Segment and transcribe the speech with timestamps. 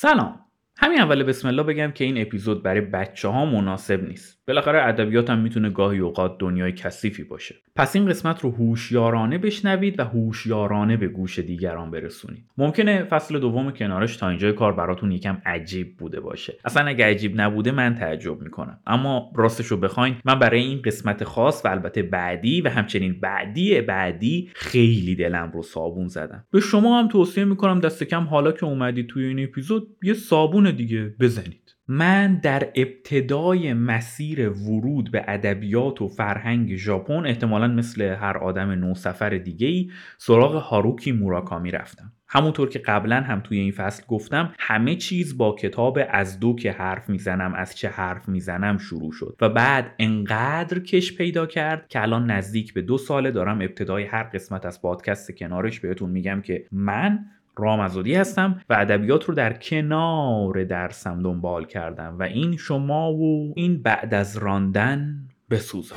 [0.00, 0.41] سلام
[0.76, 4.42] همین اول بسم الله بگم که این اپیزود برای بچه ها مناسب نیست.
[4.48, 7.54] بالاخره ادبیات هم می‌تونه گاهی اوقات دنیای کثیفی باشه.
[7.76, 12.44] پس این قسمت رو هوشیارانه بشنوید و هوشیارانه به گوش دیگران برسونید.
[12.58, 16.54] ممکنه فصل دوم کنارش تا اینجای کار براتون یکم عجیب بوده باشه.
[16.64, 18.80] اصلا اگه عجیب نبوده من تعجب می‌کنم.
[18.86, 23.80] اما راستش رو بخواین من برای این قسمت خاص و البته بعدی و همچنین بعدی
[23.80, 26.44] بعدی خیلی دلم رو صابون زدم.
[26.50, 30.61] به شما هم توصیه می‌کنم دست کم حالا که اومدید توی این اپیزود یه صابون
[30.70, 31.76] دیگه بزنید.
[31.88, 39.30] من در ابتدای مسیر ورود به ادبیات و فرهنگ ژاپن احتمالا مثل هر آدم نوسفر
[39.30, 42.12] دیگه ای سراغ هاروکی موراکامی رفتم.
[42.28, 46.72] همونطور که قبلا هم توی این فصل گفتم همه چیز با کتاب از دو که
[46.72, 52.02] حرف می‌زنم از چه حرف می‌زنم شروع شد و بعد انقدر کش پیدا کرد که
[52.02, 56.66] الان نزدیک به دو ساله دارم ابتدای هر قسمت از پادکست کنارش بهتون میگم که
[56.72, 57.24] من
[57.56, 63.82] رامزادی هستم و ادبیات رو در کنار درسم دنبال کردم و این شما و این
[63.82, 65.96] بعد از راندن بسوزم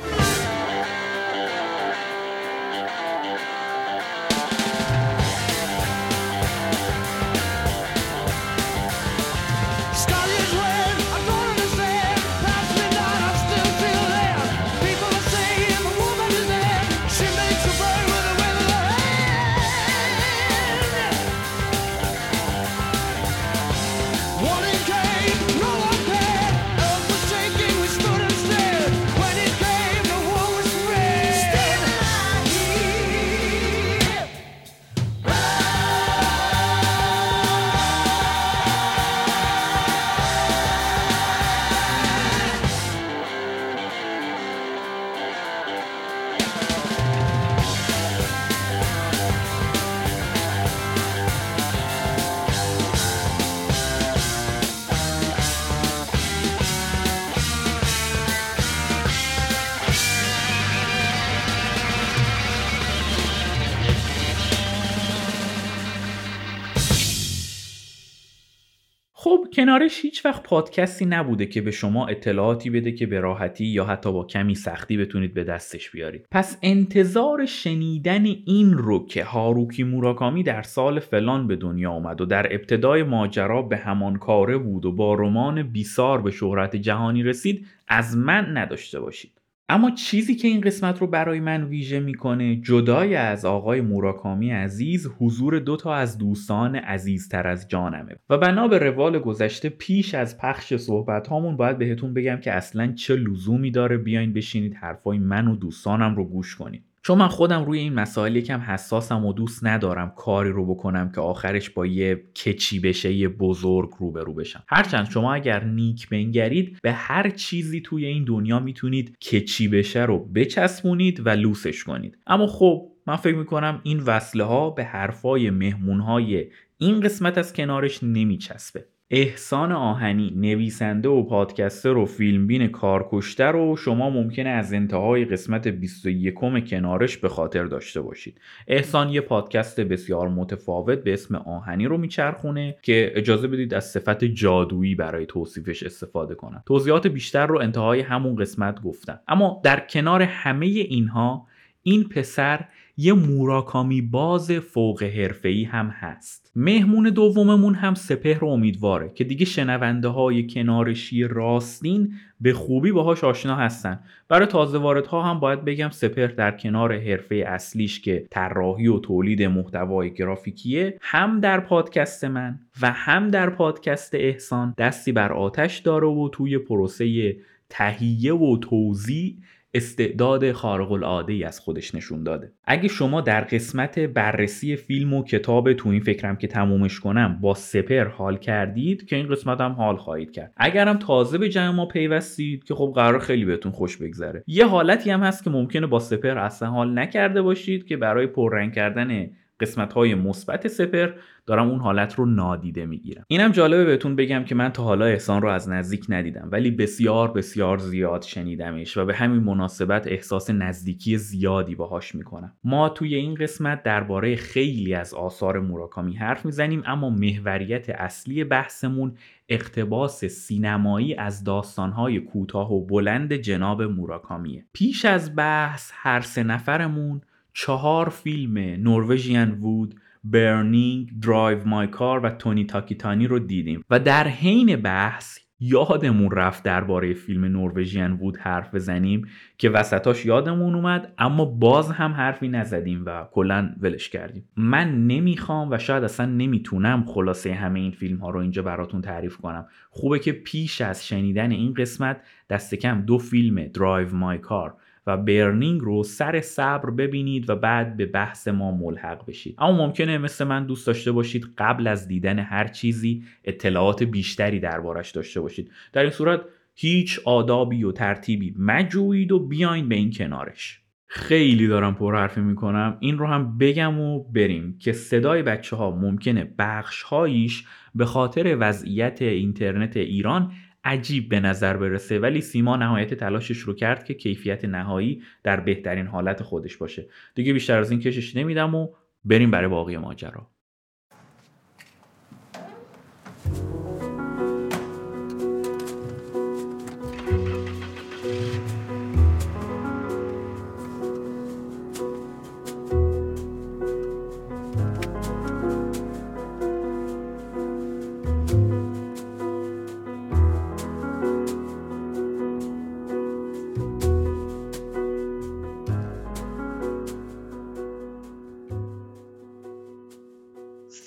[69.56, 74.12] کنارش هیچ وقت پادکستی نبوده که به شما اطلاعاتی بده که به راحتی یا حتی
[74.12, 76.26] با کمی سختی بتونید به دستش بیارید.
[76.30, 82.26] پس انتظار شنیدن این رو که هاروکی موراکامی در سال فلان به دنیا آمد و
[82.26, 87.66] در ابتدای ماجرا به همان کاره بود و با رمان بیسار به شهرت جهانی رسید
[87.88, 89.35] از من نداشته باشید.
[89.68, 95.08] اما چیزی که این قسمت رو برای من ویژه می‌کنه جدای از آقای موراکامی عزیز
[95.18, 98.16] حضور دو تا از دوستان عزیزتر از جانمه.
[98.30, 102.92] و بنا به روال گذشته پیش از پخش صحبت هامون باید بهتون بگم که اصلا
[102.92, 106.84] چه لزومی داره بیاین بشینید حرفای من و دوستانم رو گوش کنید.
[107.06, 111.20] چون من خودم روی این مسائل یکم حساسم و دوست ندارم کاری رو بکنم که
[111.20, 114.64] آخرش با یه کچی بشه یه بزرگ روبرو بشم.
[114.68, 120.18] هرچند شما اگر نیک بنگرید به هر چیزی توی این دنیا می‌تونید کچی بشه رو
[120.18, 122.18] بچسبونید و لوسش کنید.
[122.26, 126.46] اما خب من فکر می‌کنم این وصله ها به حرفای مهمون های
[126.78, 128.84] این قسمت از کنارش نمیچسبه.
[129.10, 136.34] احسان آهنی نویسنده و پادکستر و فیلمبین کارکشته رو شما ممکنه از انتهای قسمت 21
[136.70, 138.40] کنارش به خاطر داشته باشید.
[138.68, 144.24] احسان یه پادکست بسیار متفاوت به اسم آهنی رو میچرخونه که اجازه بدید از صفت
[144.24, 146.62] جادویی برای توصیفش استفاده کنم.
[146.66, 149.20] توضیحات بیشتر رو انتهای همون قسمت گفتم.
[149.28, 151.46] اما در کنار همه اینها
[151.82, 152.64] این پسر
[152.98, 156.52] یه موراکامی باز فوق حرفه‌ای هم هست.
[156.56, 163.56] مهمون دوممون هم سپهر امیدواره که دیگه شنونده های کنارشی راستین به خوبی باهاش آشنا
[163.56, 164.00] هستن.
[164.28, 169.42] برای تازه واردها هم باید بگم سپهر در کنار حرفه اصلیش که طراحی و تولید
[169.42, 176.06] محتوای گرافیکیه هم در پادکست من و هم در پادکست احسان دستی بر آتش داره
[176.06, 177.36] و توی پروسه
[177.68, 179.36] تهیه و توضیح
[179.76, 182.52] استعداد خارق العاده ای از خودش نشون داده.
[182.64, 187.54] اگه شما در قسمت بررسی فیلم و کتاب تو این فکرم که تمومش کنم با
[187.54, 190.52] سپر حال کردید که این قسمت هم حال خواهید کرد.
[190.56, 194.44] اگرم تازه به جمع ما پیوستید که خب قرار خیلی بهتون خوش بگذره.
[194.46, 198.72] یه حالتی هم هست که ممکنه با سپر اصلا حال نکرده باشید که برای پررنگ
[198.72, 199.30] کردن
[199.60, 201.10] قسمت های مثبت سپر
[201.46, 203.24] دارم اون حالت رو نادیده می‌گیرم.
[203.28, 207.32] اینم جالبه بهتون بگم که من تا حالا احسان رو از نزدیک ندیدم ولی بسیار
[207.32, 212.52] بسیار زیاد شنیدمش و به همین مناسبت احساس نزدیکی زیادی باهاش می‌کنم.
[212.64, 219.14] ما توی این قسمت درباره خیلی از آثار موراکامی حرف می‌زنیم اما محوریت اصلی بحثمون
[219.48, 224.64] اقتباس سینمایی از داستانهای کوتاه و بلند جناب موراکامیه.
[224.72, 227.20] پیش از بحث هر سه نفرمون
[227.58, 229.94] چهار فیلم Norwegian Wood،
[230.24, 233.84] Burning، Drive My Car و تونی تاکیتانی رو دیدیم.
[233.90, 240.74] و در حین بحث یادمون رفت درباره فیلم Norwegian Wood حرف بزنیم که وسطاش یادمون
[240.74, 244.48] اومد اما باز هم حرفی نزدیم و کلا ولش کردیم.
[244.56, 249.36] من نمی‌خوام و شاید اصلا نمی‌تونم خلاصه همه این فیلم ها رو اینجا براتون تعریف
[249.36, 249.66] کنم.
[249.90, 252.20] خوبه که پیش از شنیدن این قسمت
[252.50, 254.74] دست کم دو فیلم Drive My Car
[255.06, 259.54] و برنینگ رو سر صبر ببینید و بعد به بحث ما ملحق بشید.
[259.58, 265.10] اما ممکنه مثل من دوست داشته باشید قبل از دیدن هر چیزی اطلاعات بیشتری دربارش
[265.10, 265.70] داشته باشید.
[265.92, 266.40] در این صورت
[266.74, 270.80] هیچ آدابی و ترتیبی مجوید و بیاین به این کنارش.
[271.08, 272.96] خیلی دارم پر حرفی می‌کنم.
[273.00, 277.64] این رو هم بگم و بریم که صدای بچه ها ممکنه بخش هاییش
[277.94, 280.52] به خاطر وضعیت اینترنت ایران
[280.86, 286.06] عجیب به نظر برسه ولی سیما نهایت تلاشش رو کرد که کیفیت نهایی در بهترین
[286.06, 287.08] حالت خودش باشه.
[287.34, 288.88] دیگه بیشتر از این کشش نمیدم و
[289.24, 290.50] بریم برای باقی ماجرا.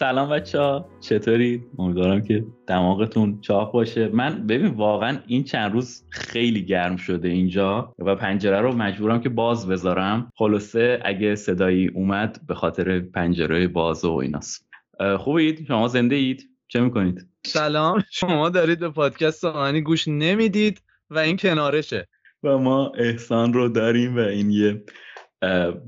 [0.10, 6.04] سلام بچه ها چطورید؟ امیدوارم که دماغتون چاق باشه من ببین واقعا این چند روز
[6.10, 12.40] خیلی گرم شده اینجا و پنجره رو مجبورم که باز بذارم خلاصه اگه صدایی اومد
[12.48, 14.68] به خاطر پنجره باز و ایناست
[15.18, 21.20] خوبید؟ شما زنده اید؟ چه می‌کنید؟ سلام شما دارید به پادکست آهنی گوش نمی‌دید و
[21.20, 22.08] این کنارشه
[22.44, 24.84] و ما احسان رو داریم و این یه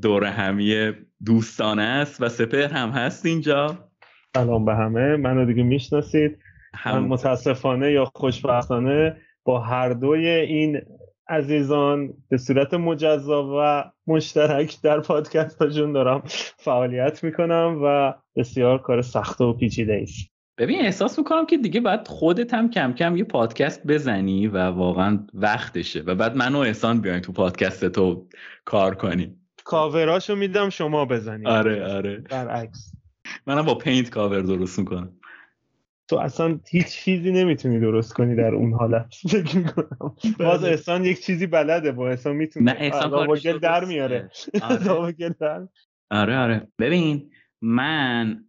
[0.01, 0.91] دور همی
[1.25, 3.90] دوستانه است و سپر هم هست اینجا
[4.35, 5.15] سلام به همه.
[5.15, 6.37] منو دیگه می‌شناسید.
[6.85, 10.81] من متاسفانه یا خوشبختانه با هر دوی این
[11.29, 16.23] عزیزان به صورت مجزا و مشترک در پادکست هاشون دارم
[16.57, 22.07] فعالیت می‌کنم و بسیار کار سخت و پیچیده ایست ببین احساس می‌کنم که دیگه باید
[22.07, 27.19] خودت هم کم کم یه پادکست بزنی و واقعا وقتشه و بعد منو احسان بیاین
[27.19, 28.27] تو پادکست تو
[28.65, 29.35] کار کنی.
[29.63, 32.17] کاوراشو میدم شما بزنید آره آره.
[32.17, 33.00] برعکس.
[33.47, 35.11] منم با پینت کاور درست می‌کنم.
[36.07, 39.15] تو اصلا هیچ چیزی نمی‌تونی درست کنی در اون حالت.
[39.31, 40.15] فکر می‌کنم.
[40.39, 40.69] باز بله.
[40.69, 42.73] احسان یک چیزی بلده با احسان می‌تونه.
[42.73, 44.29] نه احسان در میاره.
[44.61, 45.67] آره.
[46.11, 46.67] آره آره.
[46.79, 48.43] ببین من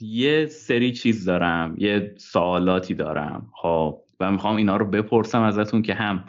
[0.00, 4.02] یه سری چیز دارم یه سوالاتی دارم خب.
[4.20, 6.24] و می‌خوام اینا رو بپرسم ازتون که هم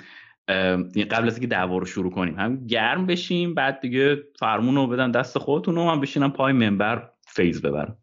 [1.12, 5.12] قبل از اینکه دعوا رو شروع کنیم هم گرم بشیم بعد دیگه فرمون رو بدن
[5.12, 7.98] دست خودتون و من بشینم پای منبر فیز ببرم.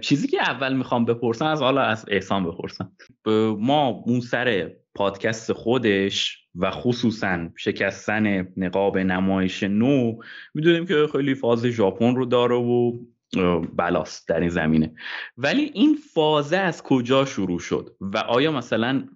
[0.00, 2.92] چیزی که اول می‌خوام بپرسم از حالا از احسان بپرسم.
[3.58, 10.18] ما اون سر پادکست خودش و خصوصا شکستن نقاب نمایش نو
[10.54, 12.92] می‌دونیم که خیلی فاز ژاپن رو داره و
[13.76, 14.94] بلاست در این زمینه.
[15.36, 19.08] ولی این فازه از کجا شروع شد؟ و آیا مثلا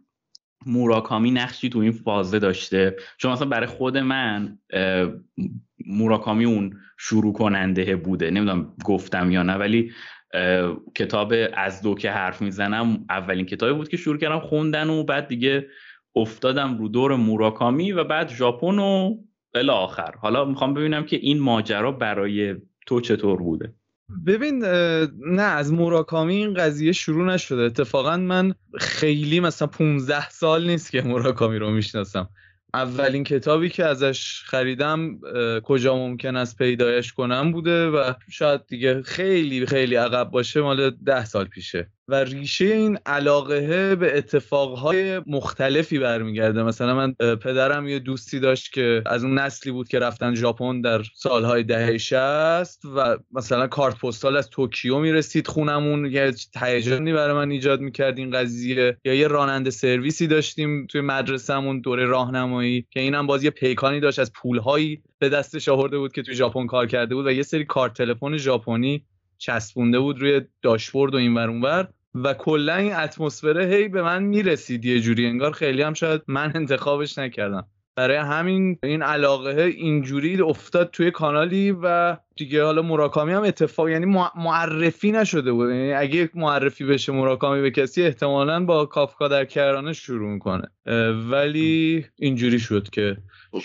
[0.67, 4.59] موراکامی نقشی تو این فازه داشته؟ چون مثلا برای خود من
[5.91, 8.31] موراکامی اون شروع کننده بوده.
[8.31, 9.93] نمی‌دونم گفتم یا نه ولی
[10.95, 15.29] کتاب از دو که حرف می‌زنم اولین کتابی بود که شروع کردم خوندن و بعد
[15.29, 15.67] دیگه
[16.17, 19.17] افتادم رو دور موراکامی و بعد ژاپن و
[19.55, 20.15] الی آخر.
[20.21, 22.55] حالا می‌خوام ببینم که این ماجرا برای
[22.87, 23.75] تو چطور بوده؟
[24.27, 24.65] ببین
[25.27, 27.63] نه از موراکامی این قضیه شروع نشده.
[27.63, 32.29] اتفاقا من خیلی مثلا 15 سال نیست که موراکامی رو می‌شناسم.
[32.75, 35.21] اولین کتابی که ازش خریدم
[35.65, 41.25] کجا ممکن است پیدایش کنم بوده و شاید دیگه خیلی خیلی عقب باشه مال ده
[41.25, 41.91] سال پیشه.
[42.11, 46.63] و ریشه این علاقه به اتفاقهای مختلفی برمیگرده.
[46.63, 51.03] مثلا من پدرم یه دوستی داشت که از اون نسلی بود که رفتن ژاپن در
[51.15, 56.07] سالهای دهه 60 و مثلا کارت پستال از توکیو می‌رسید خونمون.
[56.07, 58.97] یه هیجانی برای من ایجاد می‌کرد این قضیه.
[59.05, 64.19] یا یه راننده سرویسی داشتیم توی مدرسهمون دوره راهنمایی که اینم باز یه پیکانی داشت
[64.19, 67.65] از پولهایی به دستش آورده بود که توی ژاپن کار کرده بود و یه سری
[67.65, 69.05] کارت تلفن ژاپنی
[69.39, 74.85] چسبونده بود روی داشبورد و این ور و کلا این اتمسفر هی به من می‌رسید
[74.85, 77.67] یه جوری انگار خیلی هم شاید من انتخابش نکردم.
[77.97, 84.07] برای همین این علاقه اینجوری افتاد توی کانالی و دیگه حالا مراکامی هم اتفاق یعنی
[84.37, 85.71] معرفی نشده بود.
[85.71, 90.69] یعنی اگه معرفی بشه مراکامی به کسی احتمالا با کافکا در کرانه شروع می‌کنه.
[91.31, 93.17] ولی اینجوری شد که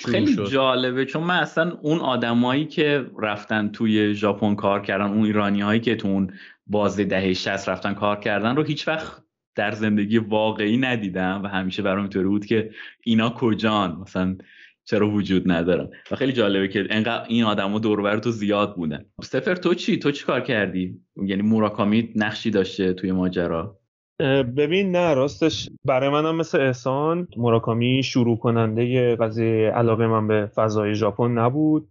[0.06, 0.50] خیلی شد.
[0.50, 5.80] جالبه چون من اصلا اون آدمایی که رفتن توی ژاپن کار کردن اون ایرانی هایی
[5.80, 6.34] که تو اون
[6.68, 9.24] بازه دهه 60 رفتن کار کردن رو هیچ وقت
[9.56, 12.72] در زندگی واقعی ندیدم و همیشه برام اینطوری بود که
[13.04, 14.38] اینا کجان؟ مثلا
[14.86, 19.06] چرا وجود ندارن؟ و خیلی جالبه که انقدر این آدما دور تو زیاد بودن.
[19.24, 23.80] سفر تو چی؟ تو چی کار کردی؟ یعنی موراکامی نقشی داشته توی ماجرا؟
[24.58, 30.96] ببین نه راستش برای منم مثل احسان موراکامی شروع کننده قضیه علاقه من به فضای
[30.96, 31.88] ژاپن نبود.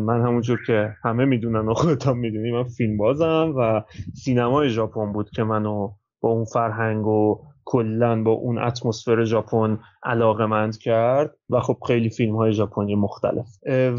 [0.00, 3.82] من همونجور که همه می‌دونن و خودت هم می‌دونی من فیلم بازم و
[4.14, 10.46] سینمای ژاپن بود که منو با اون فرهنگ و کلا با اون اتمسفر ژاپن علاقه
[10.46, 13.46] مند کرد و خب خیلی فیلم های ژاپنی مختلف.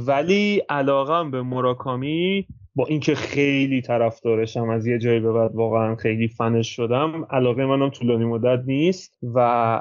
[0.08, 2.48] ولی علاقم به موراکامی
[2.80, 7.90] با اینکه خیلی طرفدارشم از یه جایی به بعد واقعا خیلی فنش شدم علاقه منم
[7.90, 9.40] طولانی مدت نیست و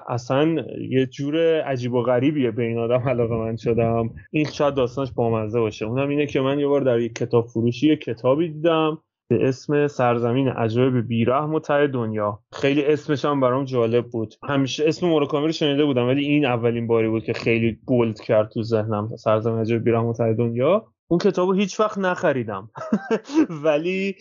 [0.09, 4.11] اصلا یه جور عجیب و غریبیه به این آدم علاقه من شدم.
[4.31, 5.87] این شاید داستانش بامزه باشه.
[5.87, 9.87] اونم اینه که من یه بار در یک کتاب فروشی یه کتابی دیدم به اسم
[9.87, 12.43] سرزمین عجایب بیرحم و ته دنیا.
[12.52, 14.35] خیلی اسمش هم برام جالب بود.
[14.49, 18.49] همیشه اسم موراکامی رو شنیده بودم ولی این اولین باری بود که خیلی بولد کرد
[18.49, 19.17] تو ذهنم.
[19.17, 20.87] سرزمین عجایب بیرحم و دنیا.
[21.11, 22.71] اون کتاب رو هیچ وقت نخریدم.
[23.65, 24.17] ولی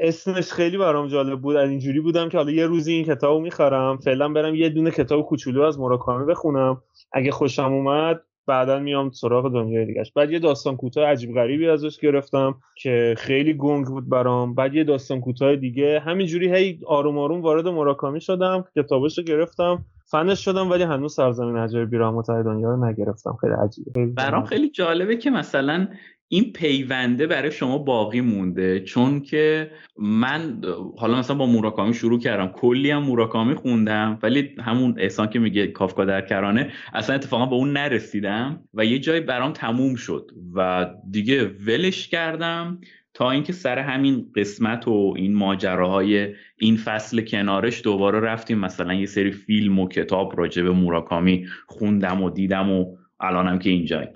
[0.00, 1.56] اسمش خیلی برام جالب بود.
[1.56, 3.96] اینجوری بودم که حالا یه روزی این کتاب رو می‌خرم.
[3.96, 6.82] فعلا برم یه دونه کتاب کوچولو از موراکامی بخونم.
[7.12, 10.12] اگه خوشم اومد بعدا میام سراغ دنیای دیگهش.
[10.12, 14.54] بعد یه داستان کوتاه عجیب غریبی ازش گرفتم که خیلی گنگ بود برام.
[14.54, 16.00] بعد یه داستان کوتاه دیگه.
[16.00, 19.84] همینجوری هی آروم آروم وارد مراکامی شدم کتابش رو گرفتم.
[20.10, 23.36] فنش شدم ولی هنوز سرزمین عجایب بیراه دنیا رو نگرفتم.
[23.40, 24.06] خیلی عجیبه.
[24.06, 25.88] برام خیلی جالبه که مثلا
[26.34, 30.60] این پیونده برای شما باقی مونده چون که من
[30.98, 32.48] حالا مثلا با موراکامی شروع کردم.
[32.48, 37.54] کلی هم موراکامی خوندم ولی همون احسان که میگه کافکا در کرانه اصلا اتفاقا به
[37.54, 42.78] اون نرسیدم و یه جای برام تموم شد و دیگه ولش کردم
[43.14, 48.58] تا اینکه سر همین قسمت و این ماجراهای این فصل کنارش دوباره رفتیم.
[48.58, 53.70] مثلا یه سری فیلم و کتاب راجع به موراکامی خوندم و دیدم و الانم که
[53.70, 54.10] اینجاییم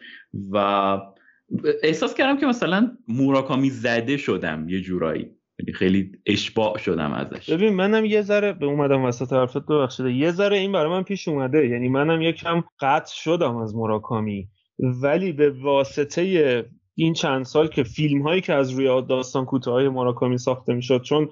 [0.52, 0.98] و
[1.82, 5.30] احساس کردم که مثلا موراکامی زده شدم یه جورایی.
[5.60, 7.50] یعنی خیلی اشباع شدم ازش.
[7.50, 10.06] ببین منم یه ذره به اومدم وسط حرفت ببخشید.
[10.06, 11.68] یه ذره این برای من پیش اومده.
[11.68, 14.48] یعنی منم یکم قطع شدم از موراکامی.
[14.78, 16.64] ولی به واسطه
[16.94, 21.28] این چند سال که فیلم هایی که از روی داستان کوتاه مراکامی ساخته می‌شد چون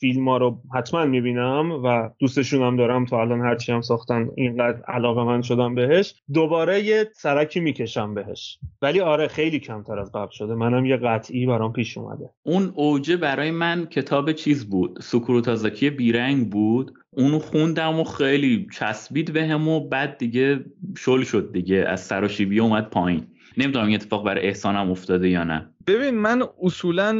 [0.00, 4.82] فیلم ها رو حتما می‌بینم و دوستشون هم دارم تا الان هرچی هم ساختن اینقدر
[4.88, 6.14] علاقه من شدم بهش.
[6.34, 8.58] دوباره یه سرکی می‌کشم بهش.
[8.82, 10.54] ولی آره خیلی کمتر از قبل شده.
[10.54, 12.30] منم یه قطعی برام پیش اومده.
[12.42, 16.92] اون اوجه برای من کتاب چیز بود؟ سکروتازاکی بیرنگ بود.
[17.10, 20.64] اونو خوندم و خیلی چسبید بهم و بعد دیگه
[20.96, 21.76] شل شد دیگه.
[21.76, 23.26] از سراشیبی اومد پایین.
[23.56, 25.70] نمی‌دونم این اتفاق برای احسانم افتاده یا نه.
[25.86, 27.12] ببین من اصولا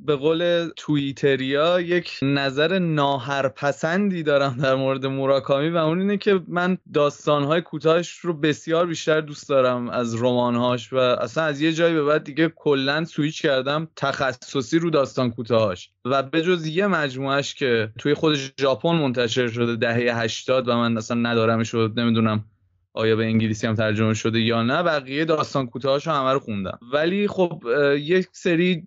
[0.00, 6.78] به قول توییتریا یک نظر ناهرپسندی دارم در مورد موراکامی و اون اینه که من
[6.94, 12.04] داستانهای کوتاهش رو بسیار بیشتر دوست دارم از رمانهاش و اصلا از یه جایی به
[12.04, 15.90] بعد دیگه کلا سویچ کردم تخصصی رو داستان کوتاهاش.
[16.04, 20.96] و به جز یه مجموعش که توی خود ژاپن منتشر شده دهه 80 و من
[20.96, 22.44] اصلا ندارمش رو نمی‌دونم
[22.92, 26.78] آیا به انگلیسی هم ترجمه شده یا نه بقیه داستان کوتاهاشو همه رو خوندم.
[26.92, 27.62] ولی خب
[27.98, 28.86] یک سری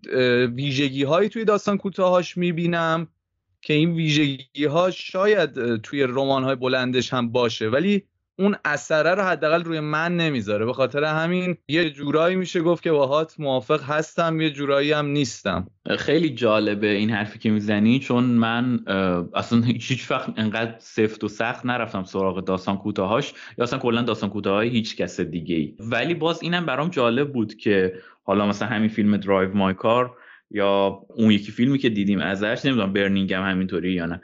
[0.56, 3.08] ویژگی هایی توی داستان کوتاهاش می‌بینم
[3.62, 7.70] که این ویژگی ها شاید توی رمان های بلندش هم باشه.
[7.70, 8.04] ولی
[8.40, 10.66] اون اثره رو حداقل روی من نمی‌ذاره.
[10.66, 15.68] به خاطر همین یه جورایی میشه گفت که باهات موافق هستم یه جورایی هم نیستم.
[15.98, 18.80] خیلی جالبه این حرفی که می‌زنی چون من
[19.36, 24.30] اصلا هیچ وقت انقدر سفت و سخت نرفتم سراغ داستان کوتاهاش یا اصلا کلا داستان
[24.30, 28.90] کوتاه هیچ کس دیگه ای ولی باز اینم برام جالب بود که حالا مثلا همین
[28.90, 30.18] فیلم Drive My Car
[30.52, 34.22] یا اون یکی فیلمی که دیدیم ازش نمی‌دونم Burning هم همینطوری یا نه.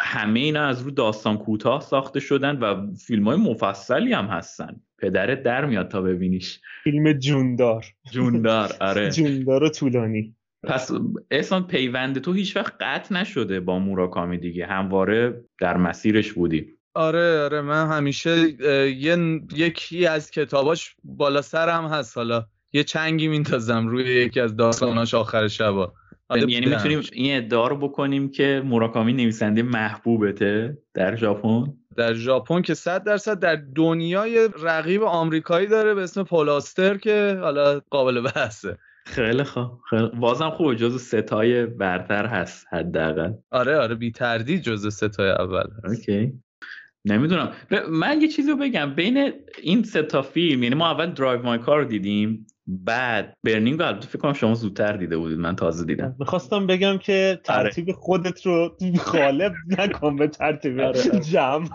[0.00, 4.80] همه اینا از رو داستان کوتاه ساخته شدن و فیلم های مفصلی هم هستن.
[4.98, 6.60] پدرت در میاد تا ببینیش.
[6.84, 7.84] فیلم جوندار.
[8.12, 9.10] جوندار آره.
[9.16, 10.34] جوندار و طولانی.
[10.62, 10.90] پس
[11.30, 14.66] احسان پیوند تو هیچ وقت قطع نشده با موراکامی دیگه.
[14.66, 16.66] همواره در مسیرش بودی.
[16.94, 18.48] آره آره من همیشه
[18.90, 22.46] یه یکی از کتاباش بالا سرم هست حالا.
[22.72, 25.94] یه چنگی میندازم روی یکی از داستاناش آخر شبا.
[26.30, 31.64] یعنی می‌تونیم این ادعا رو بکنیم که موراکامی نویسنده محبوبته در ژاپن؟
[31.96, 37.80] در ژاپن که 100 درصد در دنیای رقیب آمریکایی داره به اسم پولاستر که حالا
[37.90, 38.78] قابل بحثه.
[39.06, 43.32] خیلی خوب خیلی بازم خوب جزو ستای برتر هست حداقل.
[43.50, 46.32] آره آره بی تردید جزو ستای اول okay.
[47.04, 47.52] نمی‌دونم.
[47.88, 48.94] من یه چیزی رو بگم.
[48.94, 52.46] بین این ستا فیلم یعنی ما اول Drive My Car رو دیدیم.
[52.66, 56.16] بعد Burning رو فکر کنم شما زودتر دیده بودید من تازه دیدم.
[56.18, 57.62] می‌خواستم بگم که آره.
[57.62, 61.20] ترتیب خودت رو خراب نکن به ترتیب آره.
[61.20, 61.68] جمع.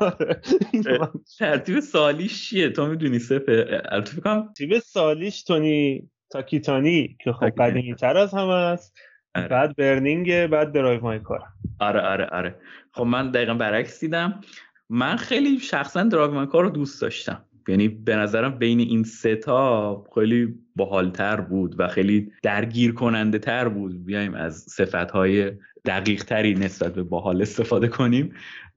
[1.40, 7.96] ترتیب سالیش چیه؟ تو می‌دونی سپه فکر کنم ترتیب سالیش تونی تاکیتانی که خب قدیمی
[7.96, 8.98] تر از همه است.
[9.36, 9.48] آره.
[9.48, 11.44] بعد Burning بعد Drive My Car
[11.80, 12.56] آره آره آره.
[12.94, 14.42] خب من دقیقا برعکس دیدم.
[14.90, 17.46] من خیلی شخصا Drive My Car رو دوست داشتم.
[17.68, 23.70] یعنی به نظرم بین این سه تا خیلی باحالتر بود و خیلی درگیر کننده تر
[23.70, 24.06] بود.
[24.06, 25.52] بیایم از صفت های
[25.86, 28.34] دقیق تری نسبت به باحال استفاده کنیم.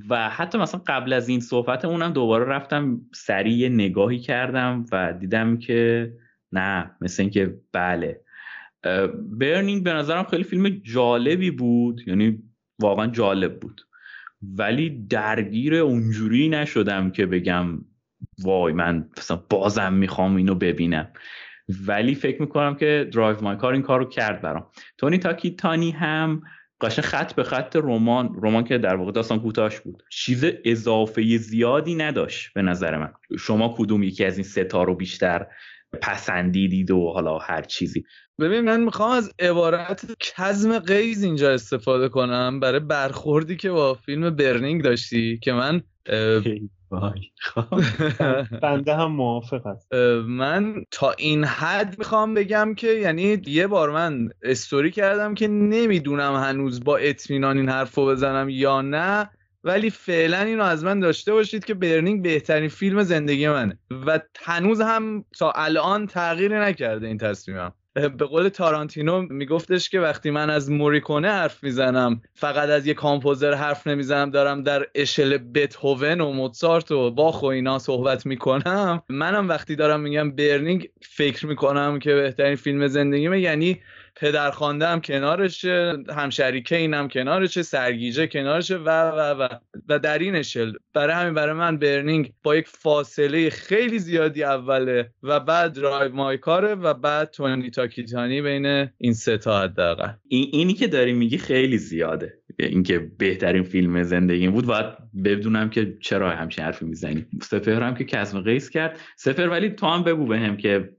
[0.08, 6.12] و حتی مثلا قبل از این صحبتمونم دوباره رفتم سریع نگاهی کردم و دیدم که
[6.52, 8.20] نه مثل اینکه بله.
[9.30, 12.42] برنینگ به نظرم خیلی فیلم جالبی بود یعنی
[12.78, 13.80] واقعا جالب بود.
[14.42, 17.84] ولی درگیر اونجوری نشدم که بگم
[18.42, 21.08] وای من مثلا بازم می‌خوام اینو ببینم.
[21.86, 24.66] ولی فکر می‌کنم که درایو مای کار این کار رو کرد برام.
[24.98, 26.42] تونی تاکی تانی هم
[26.80, 30.02] قشن خط به خط رمان رمان که در واقع داستان کوتاش بود.
[30.10, 33.12] چیز اضافه زیادی نداشت به نظر من.
[33.38, 35.46] شما کدوم یکی از این ستا رو بیشتر
[36.02, 38.04] پسندیدید و حالا هر چیزی؟
[38.40, 42.60] ببین من می‌خوام از عبارت کزم قیز اینجا استفاده کنم.
[42.60, 45.82] برای برخوردی که با فیلم برنینگ داشتی که من
[47.36, 47.80] خب.
[48.62, 49.94] بنده هم موافق هست
[50.26, 56.34] من تا این حد می‌خوام بگم که یعنی یه بار من استوری کردم که نمی‌دونم
[56.34, 59.30] هنوز با اطمینان این حرف بزنم یا نه
[59.64, 63.78] ولی فعلا اینو از من داشته باشید که برنینگ بهترین فیلم زندگی منه.
[64.06, 67.72] و هنوز هم تا الان تغییری نکرده این تصمیمم.
[67.94, 73.54] به قول تارانتینو میگفتش که وقتی من از موریکونه حرف می‌زنم فقط از یه کامپوزر
[73.54, 79.02] حرف نمی‌زنم دارم در اشل بتهوون و موتسارت و باخ و اینا صحبت می‌کنم.
[79.08, 83.40] منم وقتی دارم میگم برنینگ فکر می‌کنم که بهترین فیلم زندگیمه.
[83.40, 83.80] یعنی
[84.16, 84.50] پدر
[84.82, 89.48] هم کنارشه همشریکه اینم کنارشه سرگیجه کنارشه و و و
[89.88, 90.72] و در این اشل.
[90.94, 96.38] برای همین برای من برنینگ با یک فاصله خیلی زیادی اوله و بعد درایو مای
[96.38, 100.12] کاره و بعد تونی تاکیتانی بین این سه تا حداقل.
[100.28, 102.34] این اینی که داری میگی خیلی زیاده.
[102.60, 104.66] اینکه بهترین فیلم زندگی بود.
[104.66, 104.86] باید
[105.24, 107.26] بدونم که چرا همچین حرفی می‌زنی.
[107.42, 108.98] سفر هم که کزم قیس کرد.
[109.16, 110.90] سفر ولی تو هم بگو بهم که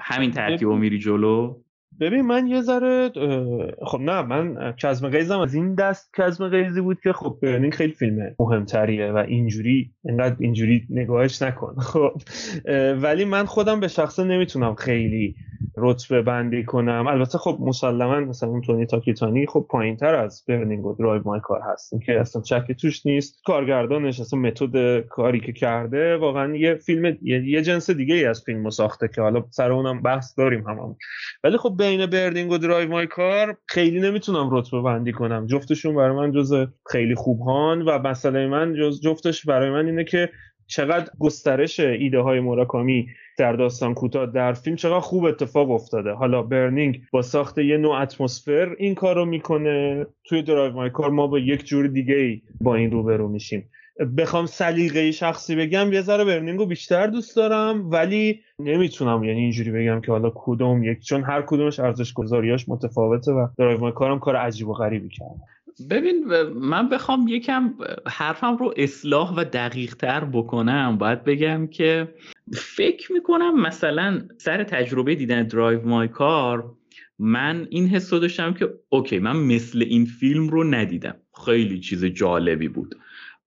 [0.00, 1.63] همین ترتیب میری جلو.
[2.00, 3.10] ببین من یه ذره
[3.86, 7.92] خب نه من کزم قیزم از این دست کزم قیزی بود که خب Burning خیلی
[7.92, 11.74] فیلم مهمتریه و اینجوری انقدر اینجوری نگاهش نکن.
[11.92, 12.12] خب
[13.02, 15.34] ولی من خودم به شخصه نمی‌تونم خیلی
[15.76, 17.06] رتبه بندی کنم.
[17.06, 21.60] البته خب مسلما مثلا تونی تاکیتانی خب پایین تر از Burning و Drive My Car
[21.72, 23.42] هست که اصلا شک توش نیست.
[23.46, 28.70] کارگردانش اصلا متد کاری که کرده واقعا یه فیلم یه, جنس دیگه ای از فیلم
[28.70, 30.96] ساخته که حالا سر اونم بحث داریم هم,
[31.44, 35.46] ولی خب بین Burning و Drive My Car خیلی نمی‌تونم رتبه بندی کنم.
[35.46, 40.04] جفتشون برای من جز خیلی خوب هان و مسئله من جز جفتش برای من اینه
[40.04, 40.30] که
[40.66, 43.06] چقدر گسترش ایده های موراکامی
[43.38, 46.12] در داستان کوتاه در فیلم چقدر خوب اتفاق افتاده.
[46.12, 50.06] حالا Burning با ساخت یه نوع اتمسفر این کار رو می‌کنه.
[50.24, 53.70] توی Drive My Car ما با یک جور دیگه ای با این روبرو میشیم.
[54.16, 59.70] بخوام سلیقه شخصی بگم یه ذره Burning رو بیشتر دوست دارم ولی نمی‌تونم یعنی اینجوری
[59.70, 64.12] بگم که حالا کدوم یک چون هر کدومش ارزش گذاریاش متفاوته و Drive My Car
[64.12, 65.53] م کار عجیب و غریبی کرد
[65.90, 67.74] ببین من بخوام یکم
[68.06, 70.98] حرفم رو اصلاح و دقیق تر بکنم.
[70.98, 72.14] باید بگم که
[72.52, 76.74] فکر می‌کنم مثلا سر تجربه دیدن Drive My Car
[77.18, 81.16] من این حس رو داشتم که okay من مثل این فیلم رو ندیدم.
[81.44, 82.94] خیلی چیز جالبی بود.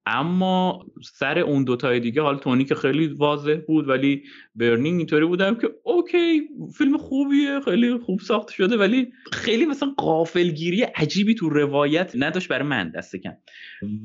[0.10, 4.24] اما سر اون دوتای دیگه حالا تونی که خیلی واضح بود ولی
[4.56, 6.42] Burning اینطوری بودم که okay
[6.78, 12.68] فیلم خوبیه خیلی خوب ساخته شده ولی خیلی مثلا غافلگیری عجیبی تو روایت نداشت برای
[12.68, 13.34] من دست کم.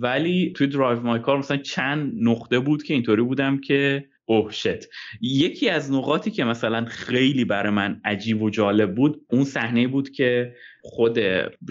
[0.01, 4.89] ولی توی درایو مای کار مثلا چند نقطه بود که اینطوری بودم که اوه شت.
[5.21, 10.11] یکی از نقاطی که مثلا خیلی برای من عجیب و جالب بود اون صحنه بود
[10.11, 11.19] که خود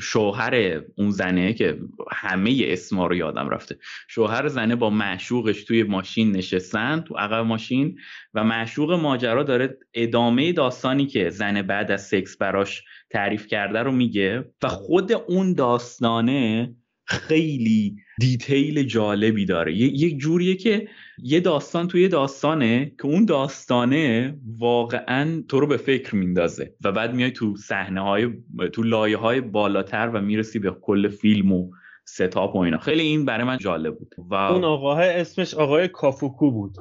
[0.01, 1.79] شوهر اون زنه که
[2.11, 3.77] همه اسما رو یادم رفته.
[4.07, 7.97] شوهر زنه با معشوقش توی ماشین نشستن تو عقب ماشین
[8.33, 13.91] و معشوق ماجرا داره ادامه داستانی که زنه بعد از سکس براش تعریف کرده رو
[13.91, 16.75] میگه و خود اون داستانه
[17.11, 19.73] خیلی دیتیل جالبی داره.
[19.73, 20.87] یک جوریه که
[21.23, 27.13] یه داستان توی داستانه که اون داستانه واقعا تو رو به فکر میندازه و بعد
[27.15, 28.29] میای تو صحنه های
[28.73, 31.71] تو لایه های بالاتر و می‌رسی به کل فیلم و
[32.05, 32.77] ستاپ و اینا.
[32.77, 34.15] خیلی این برای من جالب بود.
[34.17, 36.75] و اون آقاه اسمش آقای کافوکو بود.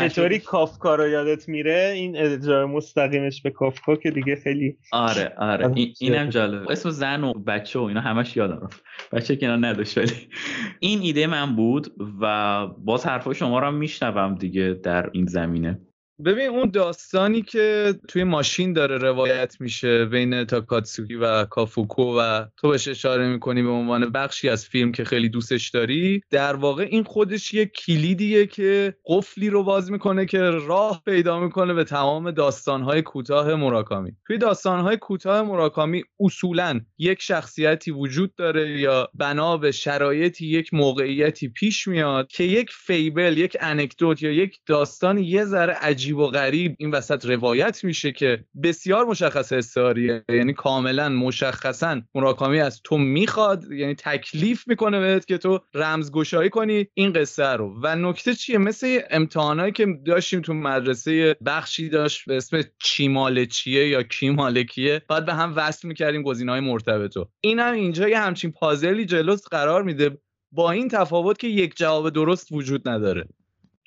[0.00, 5.72] چطوری کافکا رو یادت میره؟ این اجرای مستقیمش به کافکا که دیگه خیلی آره آره.
[5.74, 8.82] این اینم جالب اسم زن و بچه و اینا همش یادم رفت.
[9.12, 10.12] بچه که نداشت ولی.
[10.80, 15.80] این ایده من بود و باز حرفای شما رو میشنوم دیگه در این زمینه.
[16.24, 22.68] ببین اون داستانی که توی ماشین داره روایت میشه بین تاکاتسوکی و کافوکو و تو
[22.68, 27.04] بهش اشاره می‌کنی به عنوان بخشی از فیلم که خیلی دوستش داری در واقع این
[27.04, 33.02] خودش یه کلیدیه که قفلی رو باز می‌کنه که راه پیدا می‌کنه به تمام داستانهای
[33.02, 40.46] کوتاه مراکامی توی داستانهای کوتاه مراکامی اصولا یک شخصیتی وجود داره یا بنا به شرایطی
[40.46, 46.09] یک موقعیتی پیش میاد که یک فیبل یک انکدوت یا یک داستان یه ذره عجیب
[46.10, 52.60] عجیب و غریب این وسط روایت میشه که بسیار مشخص استعاریه یعنی کاملا مشخصا مراکامی
[52.60, 57.80] از تو می‌خواد یعنی تکلیف می‌کنه بهت که تو رمزگشایی کنی این قصه رو.
[57.82, 63.44] و نکته چیه؟ مثل امتحانایی که داشتیم تو مدرسه بخشی داشت به اسم چی مال
[63.44, 68.18] چیه یا کی مالکیه بعد به هم وصل می‌کردیم گزینه‌های مرتبطو این هم اینجا یه
[68.18, 70.18] همچین پازلی جلوس قرار میده
[70.52, 73.28] با این تفاوت که یک جواب درست وجود نداره.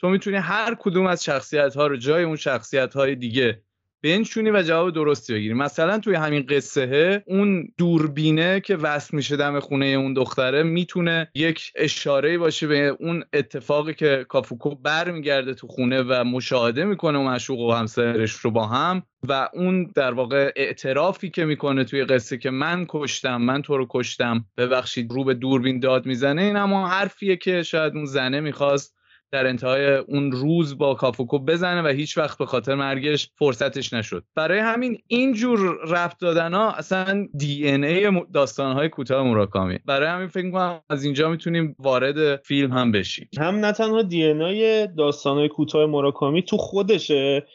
[0.04, 3.62] تو می‌تونی هر کدوم از شخصیت ها رو جای اون شخصیت های دیگه
[4.04, 5.54] بنشونی و جواب درستی بگیری.
[5.54, 11.72] مثلا توی همین قصه اون دوربینه که وصل میشه دم خونه اون دختره می‌تونه یک
[11.76, 17.60] اشاره باشه به اون اتفاقی که کافوکو برمیگرده تو خونه و مشاهده می‌کنه و مشوق
[17.60, 22.50] و همسرش رو با هم و اون در واقع اعترافی که می‌کنه توی قصه که
[22.50, 27.36] من کشتم من تو رو کشتم ببخشید رو به دوربین داد می‌زنه این اما حرفیه
[27.36, 29.03] که شاید اون زنه می‌خواست
[29.34, 34.24] در انتهای اون روز با کافوکو بزنه و هیچ وقت به خاطر مرگش فرصتش نشد.
[34.36, 40.08] برای همین اینجور رفت دادن ها اصلا دی ان ای داستان های کوتاه موراکامی برای
[40.08, 43.30] همین فکر کنم از اینجا می‌تونیم وارد فیلم هم بشیم.
[43.40, 47.46] هم نه تنها دی ان ای داستان های کوتاه موراکامی تو خودشه.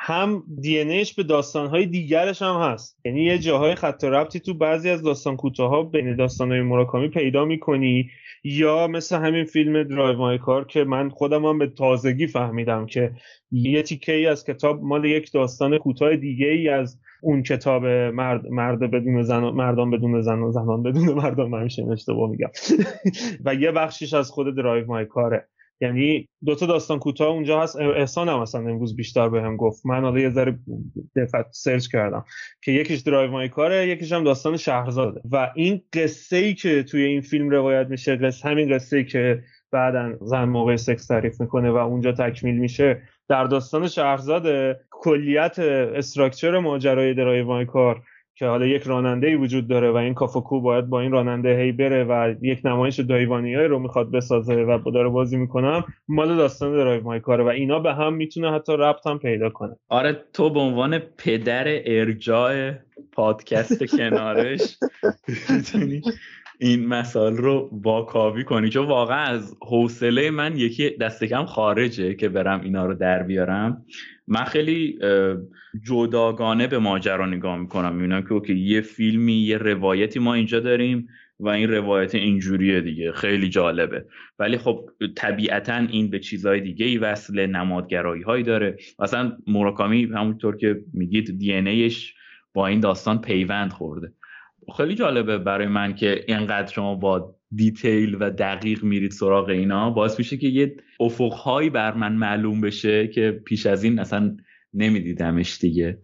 [0.00, 3.00] هم دی ایش به داستانهای دیگرش هم هست.
[3.04, 7.44] یعنی یه جاهای خط ربطی تو بعضی از داستان کوتاه ها بین داستانهای مراکامی پیدا
[7.44, 8.10] می‌کنی.
[8.44, 13.12] یا مثل همین فیلم Drive My Car که من خودم هم به تازگی فهمیدم که
[13.52, 18.46] یه تیکه ای از کتاب مال یک داستان کوتاه دیگه ای از اون کتاب مرد,
[18.46, 21.48] مرد بدون زن مردان بدون زن و زنان بدون مردان.
[21.48, 22.50] من اشتباه میگم.
[23.44, 25.48] و یه بخشیش از خود Drive My Car ه
[25.80, 27.76] یعنی دو تا داستان کوتاه اونجا هست.
[27.76, 29.86] احسان هم مثلا امروز بیشتر بهم گفت.
[29.86, 30.58] من حالا یه ذره
[31.16, 32.24] دقیق search کردم
[32.62, 35.20] که یکیش Drive My Car ه یکیش هم داستان شهرزاده.
[35.32, 39.42] و این قصه ای که توی این فیلم روایت میشه قصه همین قصه ای که
[39.72, 46.58] بعدا زن موقع سکس تعریف می‌کنه و اونجا تکمیل میشه در داستان شهرزاده کلیت structure
[46.58, 48.02] ماجرای Drive My Car
[48.38, 52.04] که حالا یک راننده وجود داره و این کافوکو باید با این راننده هی بره
[52.04, 57.02] و یک نمایش دایی وانیا رو می‌خواد بسازه و داره بازی می‌کنه مال داستان Drive
[57.02, 59.76] My Car ه و اینا به هم می‌تونه حتی ربط هم پیدا کنه.
[59.88, 62.72] آره تو به عنوان پدر ارجاع
[63.12, 64.78] پادکست کنارش
[66.60, 68.68] این مسائل رو واکاوی کنی.
[68.68, 73.84] چون واقعا از حوصله من یکی دست کم خارجه که برم اینا رو در بیارم.
[74.28, 74.98] من خیلی
[75.86, 77.94] جداگانه به ماجرا نگاه می‌کنم.
[77.94, 81.08] می‌بینم که اوکی یه فیلمی یه روایتی ما اینجا داریم
[81.40, 83.12] و این روایت اینجوریه دیگه.
[83.12, 84.04] خیلی جالبه.
[84.38, 88.76] ولی خب طبیعتا این به چیزهای دیگه ای وصل نمادگرایی هایی داره.
[88.98, 92.14] مثلا موراکامی همونطور که میگید دی ایش
[92.54, 94.12] با این داستان پیوند خورده.
[94.76, 100.18] خیلی جالبه برای من که اینقدر شما با دیتیل و دقیق میرید سراغ اینا باعث
[100.18, 104.36] میشه که یه افقهایی بر من معلوم بشه که پیش از این اصلا
[104.74, 105.98] نمیدیدمش دیگه.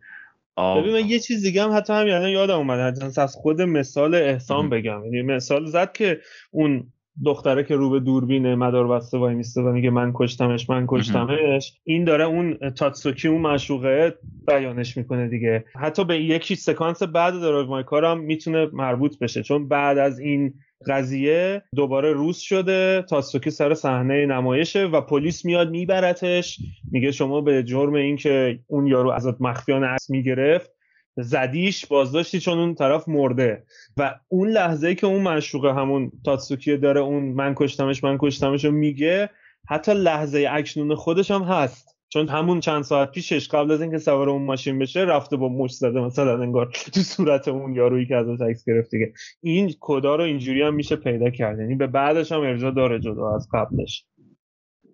[0.59, 4.71] ببین من یه چیز دیگه هم حتی همین الان یادم اومد از خود مثال احسان
[4.71, 5.05] بگم.
[5.05, 6.87] یعنی مثال زد که اون
[7.25, 11.79] دختره که رو به دوربین مدار بسته وای میسته و میگه من کشتمش من کشتمش
[11.85, 14.15] این داره اون تاتسوکی اون مشوقه
[14.47, 15.65] بیانش می‌کنه دیگه.
[15.81, 20.55] حتی به یکی سکانس بعد داره مای کارم می‌تونه مربوط بشه چون بعد از این
[20.87, 26.59] قضیه دوباره روز شده تاتسوکی سر صحنه نمایشه و پلیس میاد میبرتش.
[26.93, 30.71] میگه شما به جرم اینکه اون یارو ازت مخفیانه عکس می‌گرفت
[31.17, 33.65] زدیش بازداشتی چون اون طرف مرده.
[33.97, 38.71] و اون لحظه که اون منشوقه همون تاتسوکی داره اون من کشتمش من کشتمش رو
[38.71, 39.31] میگه
[39.69, 41.94] حتی لحظه اکنون خودش هم هست.
[42.09, 45.71] چون همون چند ساعت پیشش قبل از اینکه سوار اون ماشین بشه رفته با مش
[45.71, 49.13] زده مثلا انگار تو صورت اون یارویی که ازش عکس گرفت دیگه.
[49.41, 51.59] این کدا رو اینجوری هم میشه پیدا کرد.
[51.59, 54.05] یعنی به بعدش هم ارجاع داره جدا از قبلش.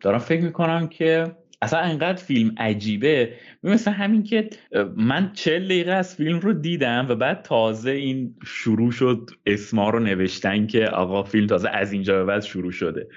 [0.01, 3.33] دارم فکر می‌کنم که اصلا انقدر فیلم عجیبه.
[3.63, 4.51] مثل همین که
[4.97, 9.99] من چل دقیقه از فیلم رو دیدم و بعد تازه این شروع شد اسما رو
[9.99, 13.09] نوشتن که آقا فیلم تازه از اینجا به بعد شروع شده.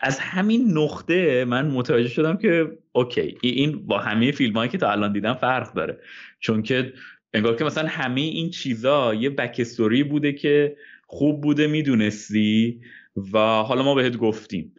[0.00, 4.92] از همین نقطه من متوجه شدم که اوکی این با همه فیلم هایی که تا
[4.92, 5.98] الان دیدم فرق داره.
[6.40, 6.92] چون که
[7.32, 12.80] انگار که مثلا همه این چیزا یه بکستوری بوده که خوب بوده می‌دونستی
[13.32, 14.74] و حالا ما بهت گفتیم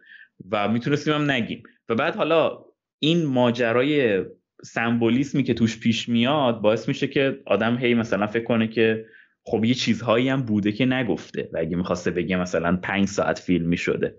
[0.50, 1.62] و می‌تونستیم هم نگیم.
[1.88, 2.64] و بعد حالا
[2.98, 4.24] این ماجرای
[4.64, 9.04] سمبولیسمی که توش پیش میاد باعث میشه که آدم هی مثلا فکر کنه که
[9.42, 13.68] خب یه چیزهایی هم بوده که نگفته و اگه می‌خواسته بگه مثلا پنج ساعت فیلم
[13.68, 14.16] می‌شده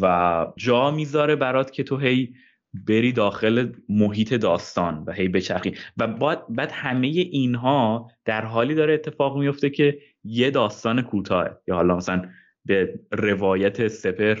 [0.00, 2.34] و جا می‌ذاره برات که تو هی
[2.86, 5.74] بری داخل محیط داستان و هی بچرخی.
[5.96, 6.06] و
[6.48, 11.48] بعد همه اینها در حالی داره اتفاق میفته که یه داستان کوتاه.
[11.68, 12.28] یا حالا مثلا
[12.64, 14.38] به روایت سپر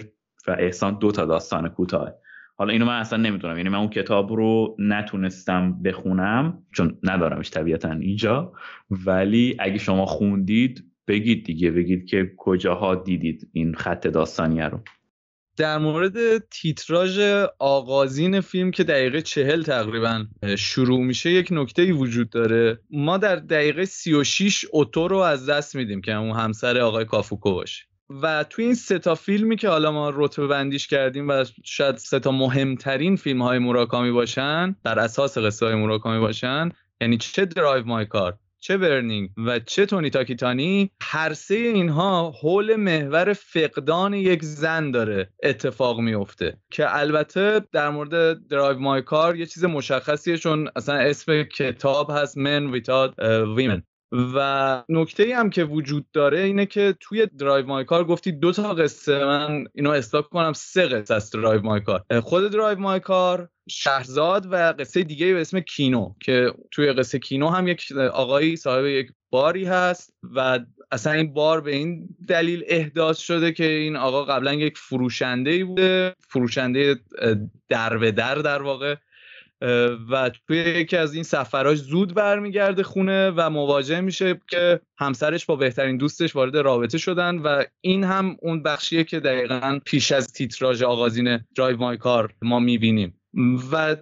[0.48, 2.12] و احسان دو تا داستان کوتاه.
[2.56, 3.56] حالا اینو من اصلا نمی‌دونم.
[3.56, 8.52] یعنی من اون کتاب رو نتونستم بخونم چون ندارمش طبیعتا اینجا.
[8.90, 11.70] ولی اگه شما خوندید بگید دیگه.
[11.70, 14.80] بگید که کجاها دیدید این خط داستانی رو.
[15.56, 17.18] در مورد تیتراژ
[17.58, 20.26] آغازین فیلم که دقیقه چهل تقریبا
[20.58, 22.80] شروع میشه یک نکته ای وجود داره.
[22.90, 27.84] ما در دقیقه 36 اوتو رو از دست میدیم که اون همسر آقای کافوکو باشه.
[28.22, 32.20] و توی این سه تا فیلمی که حالا ما رتبه بندیش کردیم و شاید سه
[32.20, 36.68] تا مهمترین فیلم های موراکامی باشن در اساس قصه های موراکامی باشن
[37.00, 42.76] یعنی چه Drive My Car چه Burning و چه تونی تاکیتانی هر سه اینها حول
[42.76, 49.46] محور فقدان یک زن داره اتفاق میفته که البته در مورد Drive My Car یه
[49.46, 53.14] چیز مشخصیه چون اصلا اسم کتاب هست Men Without
[53.56, 58.52] Women و نکته هم که وجود داره اینه که توی Drive My Car گفتی دو
[58.52, 63.00] تا قصه من اینو اصلاح کنم سه قصه از Drive My Car خود Drive My
[63.00, 68.56] Car شهرزاد و قصه دیگه به اسم کینو که توی قصه کینو هم یک آقایی
[68.56, 70.58] صاحب یک باری هست و
[70.92, 75.64] اصلا این بار به این دلیل احداث شده که این آقا قبلا یک فروشنده ای
[75.64, 76.96] بوده فروشنده
[77.68, 78.94] در به در در واقع.
[80.10, 85.56] و توی یکی از این سفراش زود برمیگرده خونه و مواجه میشه که همسرش با
[85.56, 90.82] بهترین دوستش وارد رابطه شدن و این هم اون بخشیه که دقیقا پیش از تیتراژ
[90.82, 93.20] آغازین Drive My Car ما می‌بینیم.
[93.72, 93.96] و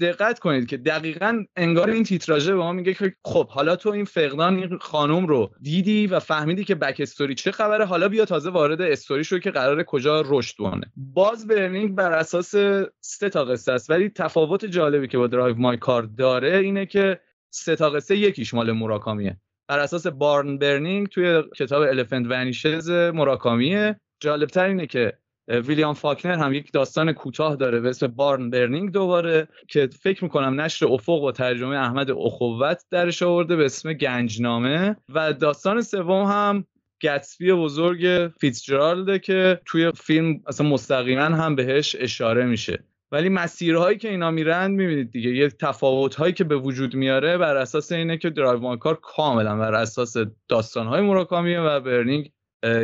[0.00, 4.04] دقت کنید که دقیقا انگار این تیتراژه به ما میگه که خب حالا تو این
[4.04, 8.80] فقدان این خانم رو دیدی و فهمیدی که backstory چه خبره حالا بیا تازه وارد
[8.80, 10.92] استوری شو که قراره کجا رشد کنه.
[10.96, 12.54] باز Burning بر اساس
[13.00, 13.90] سه تا قصه است.
[13.90, 18.54] ولی تفاوت جالبی که با Drive My Car داره اینه که سه تا قصه یکیش
[18.54, 19.36] مال موراکامیه.
[19.68, 24.00] بر اساس Barn Burning توی کتاب Elephant Vanishes موراکامیه.
[24.20, 29.48] جالبتر اینه که ویلیام فاکنر هم یک داستان کوتاه داره به اسم Barn Burning دوباره
[29.68, 34.96] که فکر می‌کنم نشر افق با ترجمه احمد اخوت درش آورده به اسم گنجنامه.
[35.08, 36.64] و داستان سوم هم
[37.02, 42.84] گتسبی بزرگ فیتزجرالده که توی فیلم اصلا مستقیما هم بهش اشاره میشه.
[43.12, 47.56] ولی مسیرهایی که اینا میرند می‌بینید دیگه یه تفاوت هایی که به وجود میاره بر
[47.56, 50.16] اساس اینه که درایو مارکار کاملا بر اساس
[50.48, 52.30] داستان های مراکامیه و برنینگ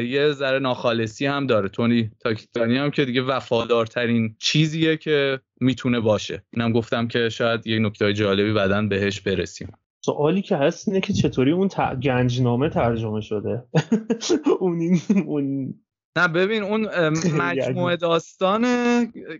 [0.09, 1.69] یه ذره ناخالصی هم داره.
[1.69, 6.43] تونی تاکیتانی هم که دیگه وفادارترین چیزیه که می‌تونه باشه.
[6.51, 9.73] اینم گفتم که شاید یه نکته جالبی بعدا بهش برسیم.
[10.05, 12.01] سوالی که هست اینه که چطوری اون ت...
[12.01, 13.65] گنجنامه ترجمه شده؟
[14.61, 15.75] اون اون
[16.17, 16.89] نه ببین اون
[17.43, 18.65] مجموعه داستان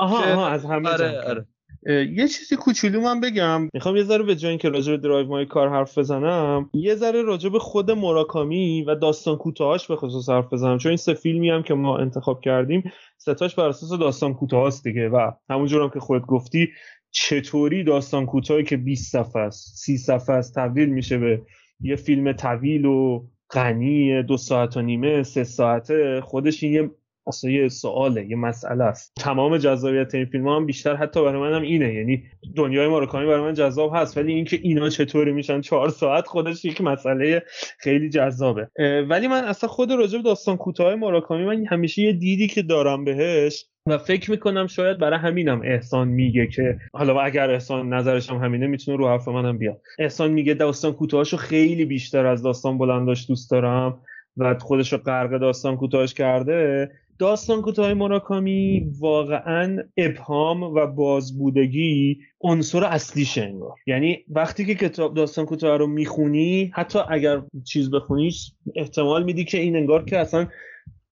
[0.01, 1.47] آها, آها از همه آره, آره.
[1.87, 3.69] یه چیزی کوچولو من بگم.
[3.75, 7.23] می‌خوام یه ذره به جای اینکه راجع به درایو مای کار حرف بزنم یه ذره
[7.23, 10.79] راجع به خود مراکامی و داستان کوتاهاش به خصوص حرف بزنم.
[10.79, 15.09] چون این سه فیلمی هم که ما انتخاب کردیم ستاش بر اساس داستان کوتاهاست دیگه
[15.09, 16.69] و همونجور هم که خودت گفتی
[17.11, 21.43] چطوری داستان کوتاهی که 20 صفحه است 30 صفحه است تبدیل میشه به
[21.81, 26.21] یه فیلم طویل و غنی دو ساعت و نیمه سه ساعته.
[26.25, 26.91] خودش این یه
[27.27, 29.13] اصلا یه سواله یه مسئله است.
[29.17, 31.95] تمام جذابیت این فیلم هم بیشتر حتی برای منم اینه.
[31.95, 32.23] یعنی
[32.57, 36.81] دنیای ماروکامی برای من جذاب هست ولی اینکه اینا چطوری میشن چهار ساعت خودش یک
[36.81, 37.43] مسئله
[37.79, 38.69] خیلی جذابه.
[39.09, 43.05] ولی من اصلا خود راجع به داستان کوتاه ماراکامی من همیشه یه دیدی که دارم
[43.05, 48.37] بهش و فکر می‌کنم شاید برای همینم احسان میگه که حالا اگر احسان نظرش هم
[48.37, 49.81] همینه می‌تونه رو حرف منم بیاد.
[49.99, 54.01] احسان میگه داستان کوتاهاشو خیلی بیشتر از داستان بلنداش دوست دارم
[54.37, 56.91] و خودش رو غرق داستان کوتاهش کرده.
[57.21, 63.75] داستان کوتاه مراکامی واقعا ابهام و بازبودگی عنصر اصلیش انگار.
[63.87, 69.59] یعنی وقتی که کتاب داستان کوتاه رو می‌خونی حتی اگر چیز بخونیش احتمال میدی که
[69.59, 70.49] این انگار که اصلا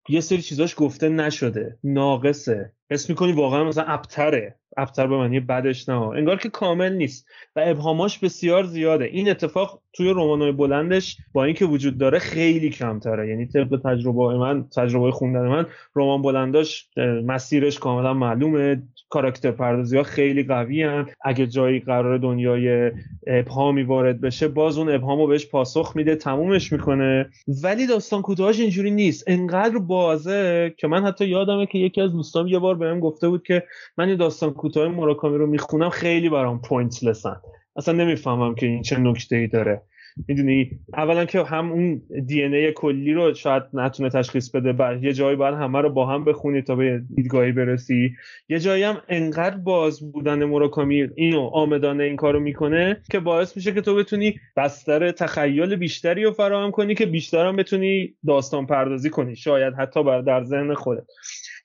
[0.09, 2.73] یه سری چیزاش گفته نشده ناقصه.
[2.91, 4.55] حس می‌کنی واقعا مثلا ابتره.
[4.77, 6.01] ابتر به معنی بدش نه.
[6.01, 7.27] انگار که کامل نیست.
[7.57, 9.05] و ابهاماش بسیار زیاده.
[9.05, 13.29] این اتفاق توی رمان‌های بلندش با اینکه وجود داره خیلی کمتره.
[13.29, 16.89] یعنی طبق تجربه من تجربه خوندن من رمان بلنداش
[17.25, 18.83] مسیرش کاملا معلومه.
[19.11, 21.07] کاراکتر پردازی ها خیلی قوی هن.
[21.25, 22.91] اگه جایی قرار دنیای
[23.27, 27.31] ابهامی وارد بشه باز اون ابهامو بهش پاسخ میده تمومش می‌کنه.
[27.63, 29.25] ولی داستان کوتاهاش اینجوری نیست.
[29.27, 33.43] انقدر بازه که من حتی یادمه که یکی از دوستام یه بار بهم گفته بود
[33.43, 33.63] که
[33.99, 37.37] من این داستان کوتاه مراکامی رو می‌خونم خیلی برام پوینتلسن
[37.77, 39.83] اصلا نمی‌فهمم که این چه نکته ای داره.
[40.29, 45.13] می‌دونی؟ اولا که هم اون دی ای کلی رو شاید نتونه تشخیص بده بعد یه
[45.13, 48.13] جایی باید همه رو با هم بخونی تا به دیدگاهی برسی.
[48.49, 53.73] یه جایی هم انقدر باز بودن مراکامی اینو عامدانه این کارو می‌کنه که باعث میشه
[53.73, 59.11] که تو بتونی بستر تخیل بیشتری رو فراهم کنی که بیشتر هم بتونی داستان پردازی
[59.11, 61.05] کنی شاید حتی بر در ذهن خودت.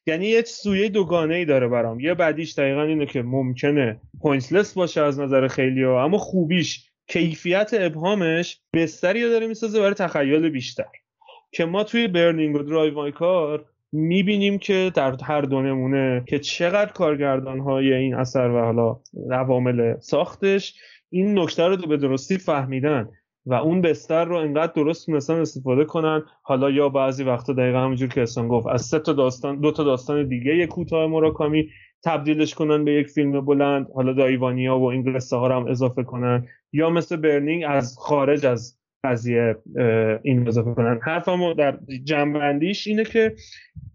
[0.05, 1.99] یعنی یه سویه دوگانه ای داره برام.
[1.99, 7.71] یه بعدیش دقیقا اینه که ممکنه pointless باشه از نظر خیلی ها اما خوبیش کیفیت
[7.73, 10.85] ابهامش بستری رو داره می‌سازه برای تخیل بیشتر.
[11.51, 16.39] که ما توی Burning و Drive My Car می‌بینیم که در هر دو نمونه که
[16.39, 18.99] چقدر کارگردان های این اثر و حالا
[19.31, 20.75] عوامل ساختش
[21.09, 23.09] این نکته رو به درستی فهمیدن.
[23.45, 26.23] و اون بستر رو انقدر درست تونستن استفاده کنن.
[26.41, 29.83] حالا یا بعضی وقتا دقیقا همونجور که احسان گفت از سه تا داستان دو تا
[29.83, 31.69] داستان دیگه یک کوتاه مراکامی
[32.03, 33.87] تبدیلش کنن به یک فیلم بلند.
[33.95, 36.47] حالا دایوانیا و این قصه ها رو هم اضافه کنن.
[36.73, 39.55] یا مثل برنینگ از خارج از قضیه
[40.23, 40.99] این اضافه کنن.
[41.03, 43.35] حرفمو در جنبندیش اینه که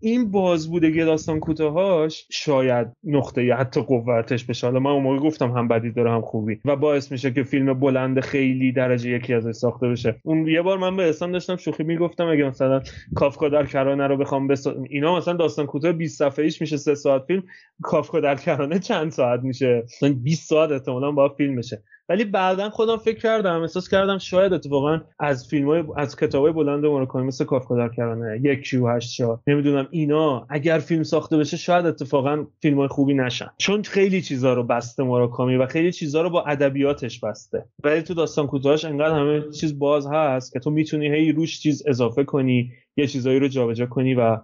[0.00, 4.66] این بازبودگی داستان کوتاهاش شاید نقطه یا حتی قوتش بشه.
[4.66, 6.60] حالا من اون موقع گفتم هم بدی داره هم خوبی.
[6.64, 10.16] و باعث میشه که فیلم بلند خیلی درجه یکی ازش ساخته بشه.
[10.22, 12.82] اون یه بار من به احسان داشتم شوخی می‌گفتم اگه مثلا
[13.14, 14.66] کافکا در کرانه رو بخوام بس...
[14.66, 17.42] اینا مثلا داستان کوتاه 20 صفحه ایش میشه 3 ساعت فیلم
[17.82, 19.84] کافکا در کرانه چند ساعت میشه؟
[20.22, 25.00] 20 ساعت احتمالاً با فیلم بشه ولی بعدا خودم فکر کردم احساس کردم شاید اتفاقا
[25.18, 29.20] از فیلم های از کتاب های بلند مراکامی مثل کافکا در کرانه یک کیو هشت
[29.46, 33.48] نمی‌دونم اینا اگر فیلم ساخته بشه شاید اتفاقا فیلم های خوبی نشن.
[33.58, 37.64] چون خیلی چیزا رو بسته مراکامی و خیلی چیزا رو با ادبیاتش بسته.
[37.84, 41.82] ولی تو داستان کوتاهش انقدر همه چیز باز هست که تو می‌تونی هی روش چیز
[41.86, 44.38] اضافه کنی یه چیزایی رو جابجا کنی و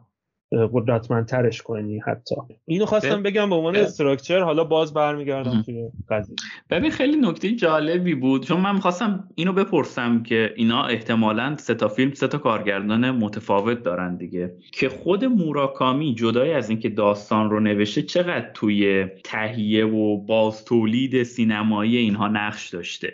[0.73, 2.35] قدرتمندترش کنی حتی.
[2.64, 6.37] اینو خواستم بگم به عنوان استراکچر حالا باز برمیگردم توی قضیه.
[6.71, 8.47] ببین خیلی نکته جالبی بود.
[8.47, 13.83] چون من می‌خواستم اینو بپرسم که اینا احتمالا سه تا فیلم سه تا کارگردان متفاوت
[13.83, 14.55] دارن دیگه.
[14.73, 21.23] که خود موراکامی جدای از اینکه داستان رو نوشته چقدر توی تهیه و باز تولید
[21.23, 23.12] سینمایی اینها نقش داشته؟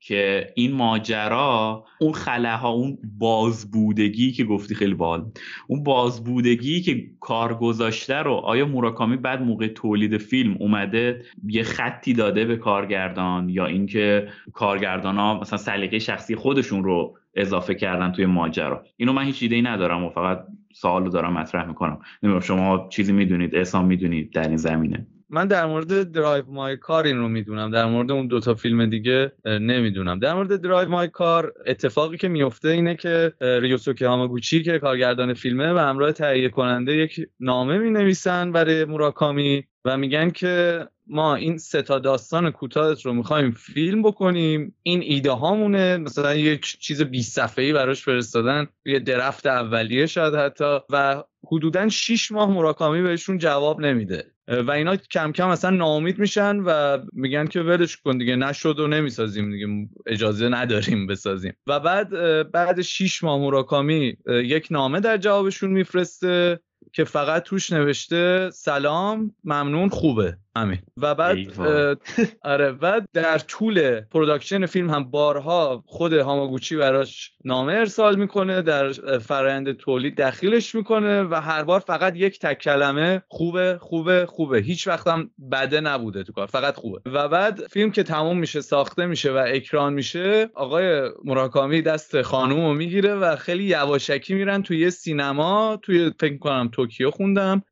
[0.00, 5.30] که این ماجرا اون خلاها اون بازبودگی که گفتی خیلی بال
[5.68, 12.12] اون بازبودگی که کار گذاشته رو آیا موراکامی بعد موقع تولید فیلم اومده یه خطی
[12.12, 18.26] داده به کارگردان یا اینکه کارگردان ها مثلا سلیقه شخصی خودشون رو اضافه کردن توی
[18.26, 21.98] ماجرا؟ اینو من هیچ ایده ای ندارم و فقط سوال دارم مطرح می‌کنم.
[22.22, 25.06] نمی‌دونم شما چیزی می‌دونید احسان می‌دونید در این زمینه.
[25.30, 27.70] من در مورد Drive My Car این رو می‌دونم.
[27.70, 30.18] در مورد اون دوتا فیلم دیگه نمی‌دونم.
[30.18, 35.72] در مورد Drive My Car اتفاقی که میفته اینه که ریوسوکه هاماگوچی که کارگردان فیلمه
[35.72, 41.58] و همراه تهیه کننده یک نامه می نویسن برای موراکامی و میگن که ما این
[41.58, 44.74] سه تا داستان کوتاهت رو می‌خوایم فیلم بکنیم.
[44.82, 45.96] این ایده هامونه.
[45.96, 48.66] مثلا یک چیز 20 صفحه‌ای براش فرستادن.
[48.84, 50.78] یه درفت اولیه شاید حتی.
[50.90, 54.24] و حدودا 6 ماه مراکامی بهشون جواب نمیده.
[54.50, 58.86] و اینا کم کم اصلا ناامید میشن و میگن که ولش کن دیگه نشد و
[58.86, 59.66] نمی‌سازیم دیگه
[60.06, 61.52] اجازه نداریم بسازیم.
[61.66, 62.10] و بعد
[62.50, 66.60] بعد 6 ماه مراکامی یک نامه در جوابشون میفرسته
[66.92, 70.36] که فقط توش نوشته سلام ممنون خوبه.
[70.56, 70.78] همین.
[70.96, 71.36] و بعد
[72.42, 78.92] آره بعد در طول production فیلم هم بارها خود هاماگوچی براش نامه ارسال می‌کنه در
[79.18, 84.58] فرایند تولید دخیلش می‌کنه و هر بار فقط یک تک کلمه خوبه خوبه خوبه.
[84.58, 87.00] هیچ وقت هم بده نبوده تو کار فقط خوبه.
[87.06, 92.66] و بعد فیلم که تموم میشه ساخته میشه و اکران میشه آقای مراکامی دست خانوم
[92.66, 95.78] رو می‌گیره و خیلی یواشکی میرن توی سینما.
[95.82, 97.62] توی فکر کنم توکیو خوندم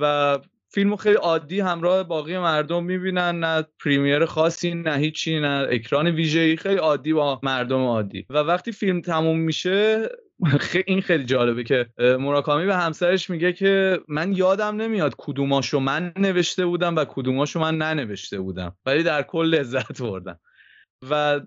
[0.00, 0.38] و
[0.78, 6.56] فیلمو خیلی عادی همراه باقی مردم می‌بینن نه پریمیر خاصی نه هیچی نه اکران ویژه‌ای.
[6.56, 8.26] خیلی عادی با مردم عادی.
[8.30, 10.08] و وقتی فیلم تموم میشه
[10.86, 16.66] این خیلی جالبه که موراکامی به همسرش میگه که من یادم نمیاد کدوماشو من نوشته
[16.66, 18.76] بودم و کدوماشو من ننوشته بودم.
[18.86, 20.38] ولی در کل لذت بردم.
[21.10, 21.40] و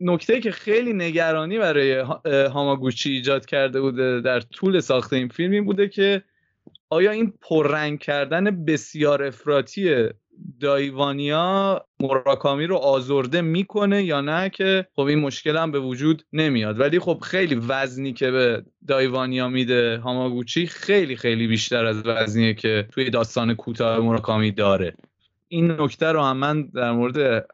[0.00, 5.64] نکته که خیلی نگرانی برای هاماگوچی ایجاد کرده بوده در طول ساخت این فیلم این
[5.64, 6.22] بوده که
[6.90, 10.08] آیا این پررنگ کردن بسیار افراطی
[10.60, 16.80] دایوانیا موراکامی رو آزرده می‌کنه یا نه که خب این مشکل هم به وجود نمیاد؟
[16.80, 22.88] ولی خب خیلی وزنی که به دایوانیا میده هاماگوچی خیلی خیلی بیشتر از وزنیه که
[22.92, 24.94] توی داستان کوتاه موراکامی داره.
[25.48, 27.46] این نکته رو هم من در مورد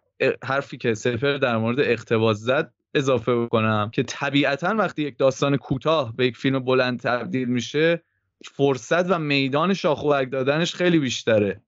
[0.45, 6.17] حرفی که سفر در مورد اقتباس زد اضافه بکنم که طبیعتا وقتی یک داستان کوتاه
[6.17, 8.03] به یک فیلم بلند تبدیل میشه
[8.49, 11.61] فرصت و میدان شاخ دادنش خیلی بیشتره.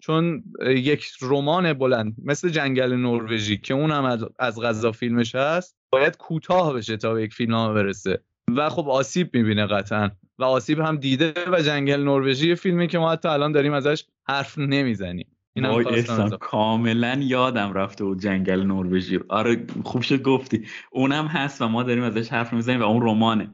[0.00, 6.16] چون یک رمان بلند مثل جنگل نروژی که اون هم از غذا فیلمش هست باید
[6.16, 8.22] کوتاه بشه تا به یک فیلم برسه.
[8.56, 10.10] و خب آسیب می‌بینه قطعا.
[10.38, 14.58] و آسیب هم دیده و جنگل نروژی فیلمی که ما حتی الان داریم ازش حرف
[14.58, 15.26] نمی‌زنیم.
[15.54, 19.20] این کاملا یادم رفته بود جنگل نروژی.
[19.28, 20.66] آره خوب شد گفتی.
[20.90, 23.50] اونم هست و ما داریم ازش حرف می‌زنیم و اون رمانه.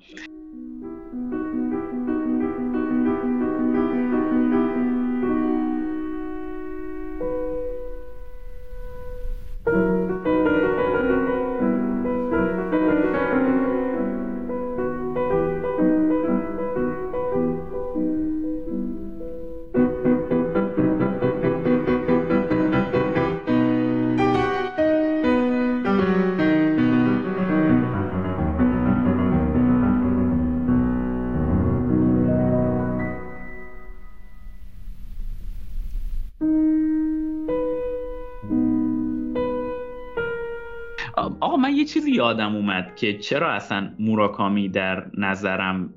[41.89, 45.95] چیزی یادم اومد که چرا اصلا موراکامی در نظرم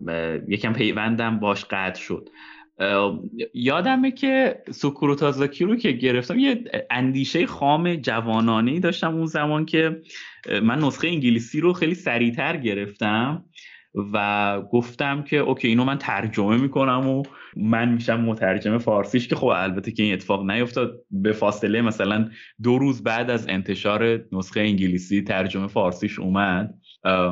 [0.47, 2.29] یکم پیوندم باش قطع شد.
[3.53, 10.01] یادمه که سوکروتازاکی رو که گرفتم یه اندیشه خام جوانانه داشتم اون زمان که
[10.63, 13.45] من نسخه انگلیسی رو خیلی سریعتر گرفتم.
[14.13, 17.23] و گفتم که اوکی اینو من ترجمه می‌کنم و
[17.57, 20.91] من میشم مترجم فارسیش که خب البته که این اتفاق نیفتاد.
[21.11, 22.29] به فاصله مثلا
[22.63, 26.73] دو روز بعد از انتشار نسخه انگلیسی ترجمه فارسیش اومد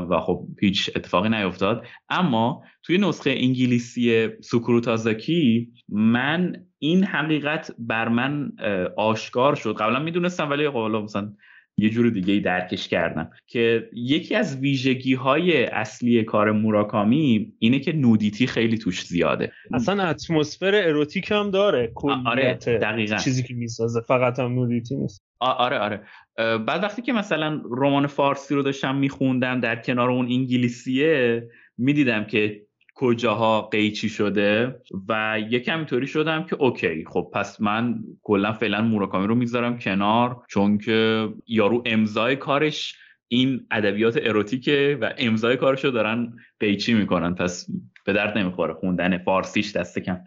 [0.10, 1.86] و خب هیچ اتفاقی نیفتاد.
[2.10, 8.51] اما توی نسخه انگلیسی سوکروتازاکی من این حقیقت بر من
[8.97, 9.76] آشکار شد.
[9.76, 11.34] قبلا می‌دونستم ولی خب مثلا
[11.82, 13.32] یه جور دیگه ای درکش کردم.
[13.47, 19.51] که یکی از ویژگی های اصلی کار موراکامی اینه که نودیتی خیلی توش زیاده.
[19.73, 21.91] اصلا اتمسفر اروتیک هم داره
[22.25, 23.17] آره دقیقا.
[23.17, 24.01] چیزی که می‌سازه.
[24.01, 25.23] فقط هم نودیتی نیست.
[25.39, 26.01] آره آره.
[26.38, 31.43] بعد وقتی که مثلا رمان فارسی رو داشتم میخوندم در کنار اون انگلیسیه
[31.77, 32.61] می‌دیدم که
[33.00, 34.76] کجاها قیچی شده
[35.10, 40.41] و یکم اینطوری شدم که اوکی خب پس من کلا فعلا موراکامی رو می‌ذارم کنار
[40.50, 42.95] چون که یارو امضای کارش
[43.28, 47.36] این ادبیات اروتیکه و امضای کارش رو دارن قیچی می‌کنن.
[47.36, 47.68] پس
[48.06, 50.18] به درد نمی‌خوره خوندن فارسیش دست کم.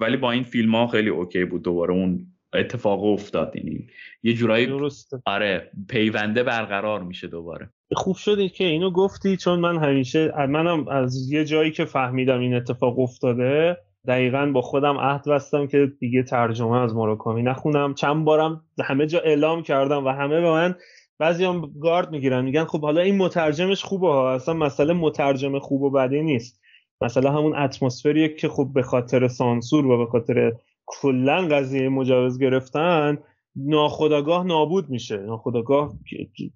[0.00, 3.86] ولی با این فیلم ها خیلی اوکی بود دوباره اون اتفاق افتاد یعنی
[4.22, 5.22] یه جورایی درسته.
[5.26, 7.70] آره پیونده برقرار میشه دوباره.
[7.92, 12.54] خوب شدی که اینو گفتی چون من همیشه منم از یه جایی که فهمیدم این
[12.54, 13.76] اتفاق افتاده
[14.08, 17.94] دقیقا با خودم عهد بستم که دیگه ترجمه از ماراکامی نخونم.
[17.94, 20.74] چند بارم همه جا اعلام کردم و همه به من
[21.18, 25.82] بعضی هم گارد می‌گیرن میگن خب حالا این مترجمش خوبه ها اصلا مسئله مترجم خوب
[25.82, 26.60] و بدی نیست.
[27.00, 30.52] مثلا همون اتمسفریه که خب به خاطر سانسور و به خاطر
[30.88, 33.18] کلا قضیه مجاز گرفتن
[33.56, 35.16] ناخداگاه نابود میشه.
[35.16, 35.92] ناخداگاه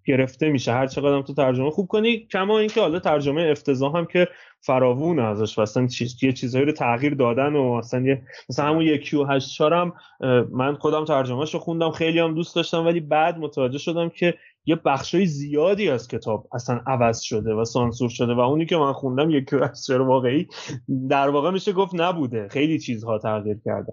[0.07, 0.73] گرفته میشه.
[0.73, 4.29] هر چقدر تو ترجمه خوب کنی کما اینکه حالا ترجمه افتضاح هم که
[4.61, 9.17] فراوون ازش اصلا چیز یه چیزایی رو تغییر دادن و اصلا یه مثلا همون یکی
[9.17, 9.93] و هشت هم
[10.53, 14.77] من خودم ترجمهش رو خوندم خیلی هم دوست داشتم ولی بعد متوجه شدم که یه
[14.77, 19.31] بخشای زیادی از کتاب اصلا عوض شده و سانسور شده و اونی که من خوندم
[19.31, 20.47] یکی و واقعی
[21.09, 22.49] در واقع میشه گفت نبوده.
[22.49, 23.93] خیلی چیزها تغییر کرده.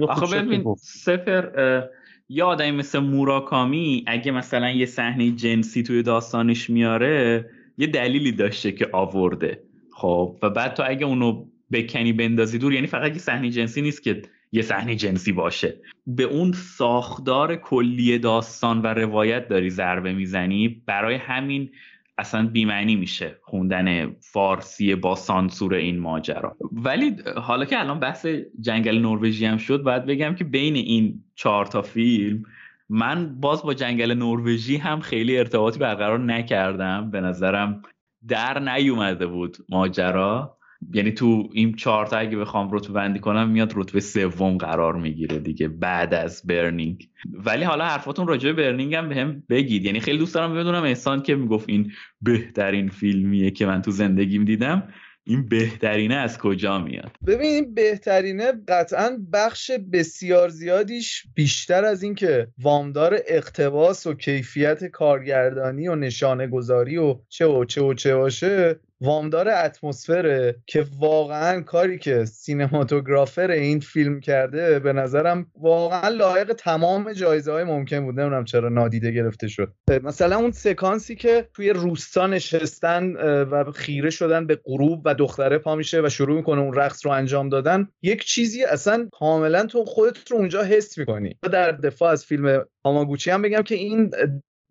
[0.00, 1.82] آخه ببین سفر
[2.28, 8.72] یه آدمی مثل موراکامی اگه مثلا یه صحنه جنسی توی داستانش میاره یه دلیلی داشته
[8.72, 9.62] که آورده.
[9.92, 14.02] خب و بعد تو اگه اونو بکنی بندازی دور یعنی فقط یه صحنه جنسی نیست
[14.02, 14.22] که
[14.52, 15.74] یه صحنه جنسی باشه.
[16.06, 21.70] به اون ساختار کلی داستان و روایت داری ضربه می‌زنی برای همین
[22.18, 26.56] اصلا بیمعنی میشه خوندن فارسی با سانسور این ماجرا.
[26.72, 28.26] ولی حالا که الان بحث
[28.60, 32.42] جنگل نروژی هم شد باید بگم که بین این چهار تا فیلم
[32.88, 37.10] من باز با جنگل نروژی هم خیلی ارتباطی برقرار نکردم.
[37.10, 37.82] به نظرم
[38.28, 40.58] در نیومده بود ماجرا.
[40.94, 45.68] یعنی تو این چهارتا اگه بخوام رتبه بندی کنم میاد رتبه سوم قرار می‌گیره دیگه
[45.68, 47.08] بعد از برنینگ.
[47.32, 49.84] ولی حالا حرفاتون راجع به برنینگ هم بهم بگید.
[49.84, 54.44] یعنی خیلی دوست دارم بدونم احسان که می‌گفت این بهترین فیلمیه که من تو زندگیم
[54.44, 54.88] دیدم
[55.24, 62.14] این بهترینه از کجا میاد؟ ببین این بهترینه قطعا بخش بسیار زیادیش بیشتر از این
[62.14, 68.16] که وامدار اقتباس و کیفیت کارگردانی و نشانه گذاری و چه و چه و چه
[68.16, 68.80] باشه.
[69.02, 77.12] وامدار اتمسفره که واقعا کاری که سینماتوگرافر این فیلم کرده به نظرم واقعا لایق تمام
[77.12, 78.20] جایزه های ممکن بود.
[78.20, 79.72] نمی‌دونم چرا نادیده گرفته شد.
[80.02, 85.74] مثلا اون سکانسی که توی روستا نشستن و خیره شدن به غروب و دختره پا
[85.74, 90.30] میشه و شروع می‌کنه اون رقص رو انجام دادن یک چیزی اصلا کاملا تو خودت
[90.30, 91.36] رو اونجا حس می‌کنی.
[91.52, 94.10] در دفاع از فیلم هاماگوچی هم بگم که این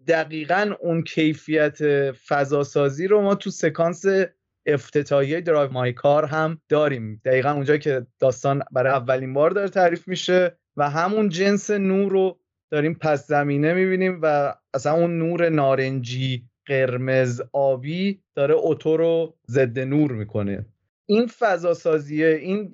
[0.08, 1.78] دقیقا اون کیفیت
[2.12, 4.04] فضاسازی رو ما تو سکانس
[4.66, 7.22] افتتاحیه Drive My Car هم داریم.
[7.26, 12.40] دقیقا اونجا که داستان برای اولین بار داره تعریف میشه و همون جنس نور رو
[12.72, 19.80] داریم پس زمینه می‌بینیم و اصلا اون نور نارنجی قرمز آبی داره اتو رو ضد
[19.80, 20.66] نور می‌کنه.
[21.06, 22.74] این فضاسازیه این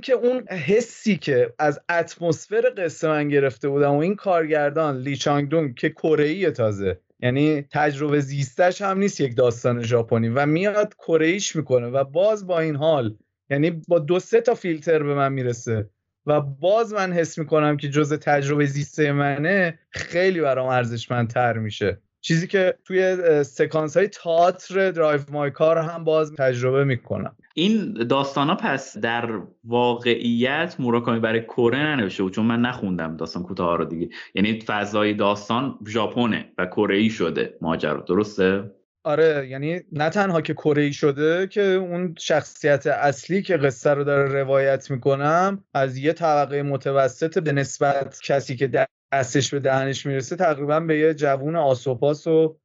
[0.00, 5.74] که اون حسی که از اتمسفر قصه من گرفته بودم و این کارگردان لی چانگ
[5.74, 7.00] که کره تازه.
[7.20, 12.60] یعنی تجربه زیستش هم نیست یک داستان ژاپنی و میاد کره می‌کنه و باز با
[12.60, 13.16] این حال
[13.50, 15.90] یعنی با دو سه تا فیلتر به من می‌رسه
[16.26, 22.00] و باز من حس می‌کنم که جز تجربه زیسته منه خیلی برام ارزشمندتر میشه.
[22.22, 27.36] چیزی که توی سکانس های تئاتر درایو مای کار هم باز تجربه می‌کنم.
[27.54, 29.30] این داستان ها پس در
[29.64, 34.08] واقعیت موراکامی برای کره ننوشته بود؟ چون من نخوندم داستان کوتاه رو دیگه.
[34.34, 38.00] یعنی فضای داستان ژاپنه و کره ای شده ماجرا.
[38.00, 38.70] درسته؟
[39.04, 44.04] آره یعنی نه تنها که کره ای شده که اون شخصیت اصلی که قصه رو
[44.04, 48.66] داره روایت می‌کنم از یه طبقه متوسط به نسبت کسی که
[49.12, 52.56] دستش به دهنش می‌رسه تقریبا به یه جوون آسوپاس و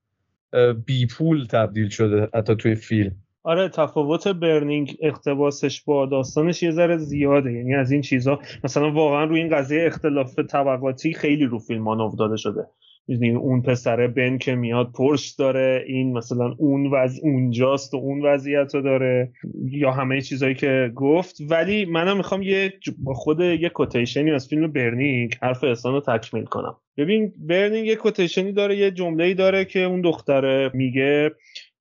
[0.85, 3.15] بیپول تبدیل شده حتی توی فیلم.
[3.43, 7.51] آره تفاوت برنینگ اقتباسش با داستانش یه ذره زیاده.
[7.51, 12.37] یعنی از این چیزها مثلا واقعا روی این قضیه اختلاف طبقاتی خیلی رو فیلم داده
[12.37, 12.67] شده.
[13.07, 18.25] می‌دونی اون پسره بن که میاد پرش داره این مثلا اون وز اونجاست و اون
[18.25, 19.31] وضعیت رو داره
[19.71, 21.37] یا همه چیزهایی که گفت.
[21.49, 22.73] ولی منم می‌خوام یه
[23.05, 26.75] خود یه کوتیشنی از فیلم برنینگ حرف احسان رو تکمیل کنم.
[26.97, 31.31] ببین برنینگ یه کوتیشنی داره یه جمله داره که اون دختره میگه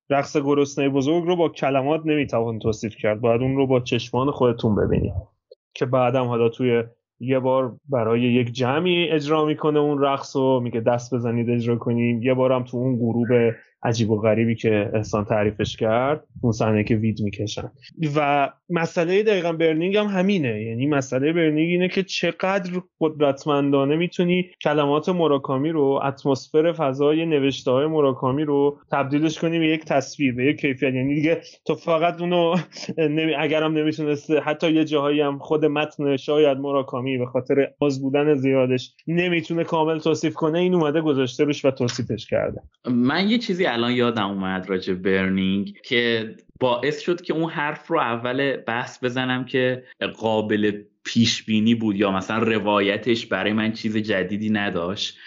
[0.09, 4.75] رقص گرسنه بزرگ رو با کلمات نمی‌توان توصیف کرد باید اون رو با چشمان خودتون
[4.75, 5.13] ببینید
[5.73, 6.83] که بعدم حالا توی
[7.19, 12.23] یه بار برای یک جمعی اجرا می‌کنه اون رقص رو میگه دست بزنید اجرا کنیم.
[12.23, 13.51] یه بارم تو اون گروه
[13.83, 17.71] عجیب و غریبی که احسان تعریفش کرد اون صحنه که وید می‌کشن.
[18.15, 20.63] و مسئله دقیقا برنینگ هم همینه.
[20.63, 27.85] یعنی مسئله برنینگ اینه که چقدر قدرتمندانه می‌تونی کلمات مراکامی رو اتمسفر فضای نوشته های
[27.85, 30.93] مراکامی رو تبدیلش کنی به یک تصویر به یک کیفیت.
[30.93, 32.55] یعنی دیگه تو فقط اونو
[33.37, 38.93] اگرم نمی‌تونسته حتی یه جاهایی هم خود متن شاید مراکامی به خاطر باز بودن زیادش
[39.07, 42.61] نمی‌تونه کامل توصیف کنه این اومده گذاشته روش و توصیفش کرده.
[42.91, 47.99] من یه چیزی الان یادم اومد راجع برنینگ که باعث شد که اون حرف رو
[47.99, 49.83] اول بحث بزنم که
[50.17, 50.71] قابل
[51.03, 55.17] پیش بینی بود یا مثلا روایتش برای من چیز جدیدی نداشت.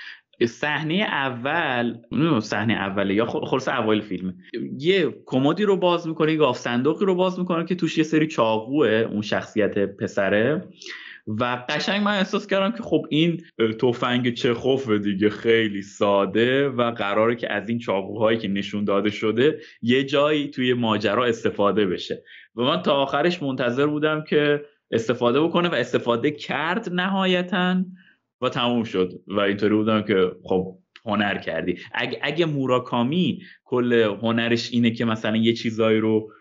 [0.46, 1.98] صحنه اول
[2.40, 4.34] صحنه اوله یا خلاص اول فیلم.
[4.78, 8.26] یه کمدی رو باز می‌کنه یه گاف صندوقی رو باز می‌کنه که توش یه سری
[8.26, 10.64] چاقوه اون شخصیت پسره.
[11.26, 13.42] و قشنگ من احساس کردم که خب این
[13.80, 19.60] تفنگ چخوف دیگه خیلی ساده و قراره که از این چاقوهایی که نشون داده شده
[19.82, 22.24] یه جایی توی ماجرا استفاده بشه.
[22.56, 27.84] و من تا آخرش منتظر بودم که استفاده بکنه و استفاده کرد نهایتا
[28.40, 29.12] و تموم شد.
[29.26, 31.78] و اینطوری بودم که خب هنر کردی.
[31.92, 33.92] اگه, اگه موراکامی کل
[34.22, 36.32] هنرش اینه که مثلا یه چیزایی رو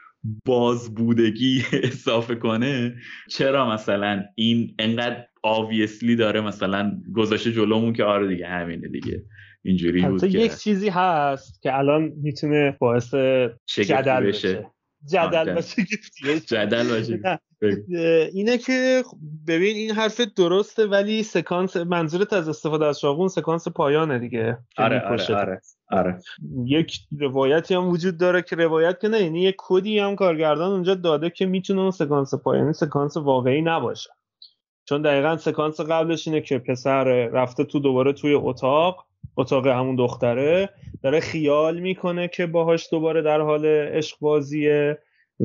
[0.45, 2.95] بازبودگی اضافه کنه
[3.29, 9.23] چرا مثلا این انقدر آویسلی داره مثلا گذاشته جلومون که آره دیگه همینه دیگه
[9.63, 13.13] اینجوری بود یک چیزی هست که الان می‌تونه باعث
[13.65, 14.65] جدل بشه.
[15.11, 15.87] جدل باشه
[16.47, 17.39] جدل باشه
[18.33, 19.03] اینه که
[19.47, 24.99] ببین این حرف درسته ولی سکانس منظورت از استفاده از شاغون سکانس پایانه دیگه آره
[24.99, 25.61] آره, آره.
[25.91, 26.21] آره.
[26.65, 30.95] یک روایتی هم وجود داره که روایت که نه یعنی یک کدی هم کارگردان اونجا
[30.95, 34.09] داده که می‌تونه اون سکانس پایانی سکانس واقعی نباشه
[34.85, 39.05] چون دقیقا سکانس قبلش اینه که پسر رفته تو دوباره توی اتاق
[39.37, 40.69] اتاق همون دختره
[41.03, 44.97] داره خیال می‌کنه که باهاش دوباره در حال عشق بازیه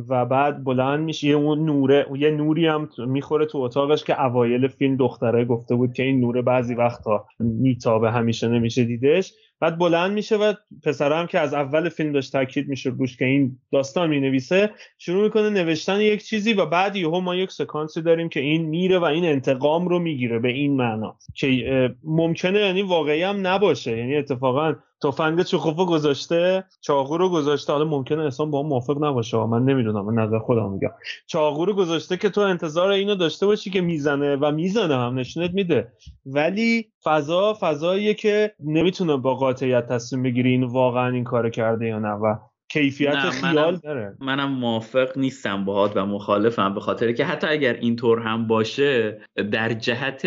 [0.08, 4.68] و بعد بلند میشه یه اون نوره یه نوری هم می‌خوره تو اتاقش که اوایل
[4.68, 9.32] فیلم دختره گفته بود که این نوره بعضی وقتا میتابه همیشه نمیشه دیدش.
[9.64, 10.52] بعد بلند میشه و
[10.82, 15.50] پسرم که از اول فیلم داشت تاکید میشه روش که این داستان می‌نویسه شروع می‌کنه
[15.50, 19.24] نوشتن یک چیزی و بعد یهو ما یک سکانسی داریم که این میره و این
[19.24, 23.98] انتقام رو می‌گیره به این معنا که ممکنه یعنی واقعی هم نباشه.
[23.98, 27.72] یعنی اتفاقا تفنگ چخوفو گذاشته چاقو رو گذاشته.
[27.72, 29.36] حالا ممکنه اصلا با هم موافق نباشه.
[29.36, 30.90] من نمی‌دونم من نظر خودم میگم.
[31.26, 35.18] چاقو رو گذاشته که تو انتظار اینو داشته باشی که می‌زنه و می‌زنه هم.
[35.18, 35.92] نشونت میده.
[36.26, 41.98] ولی فضا فضاییه که نمی‌تونه با قاطعیت تصمیم بگیری این واقعا این کار کرده یا
[41.98, 42.36] نه و
[42.68, 44.16] کیفیت خیال منم، داره.
[44.20, 49.20] منم موافق نیستم باهات و مخالفم به خاطر که حتی اگر اینطور هم باشه
[49.52, 50.26] در جهت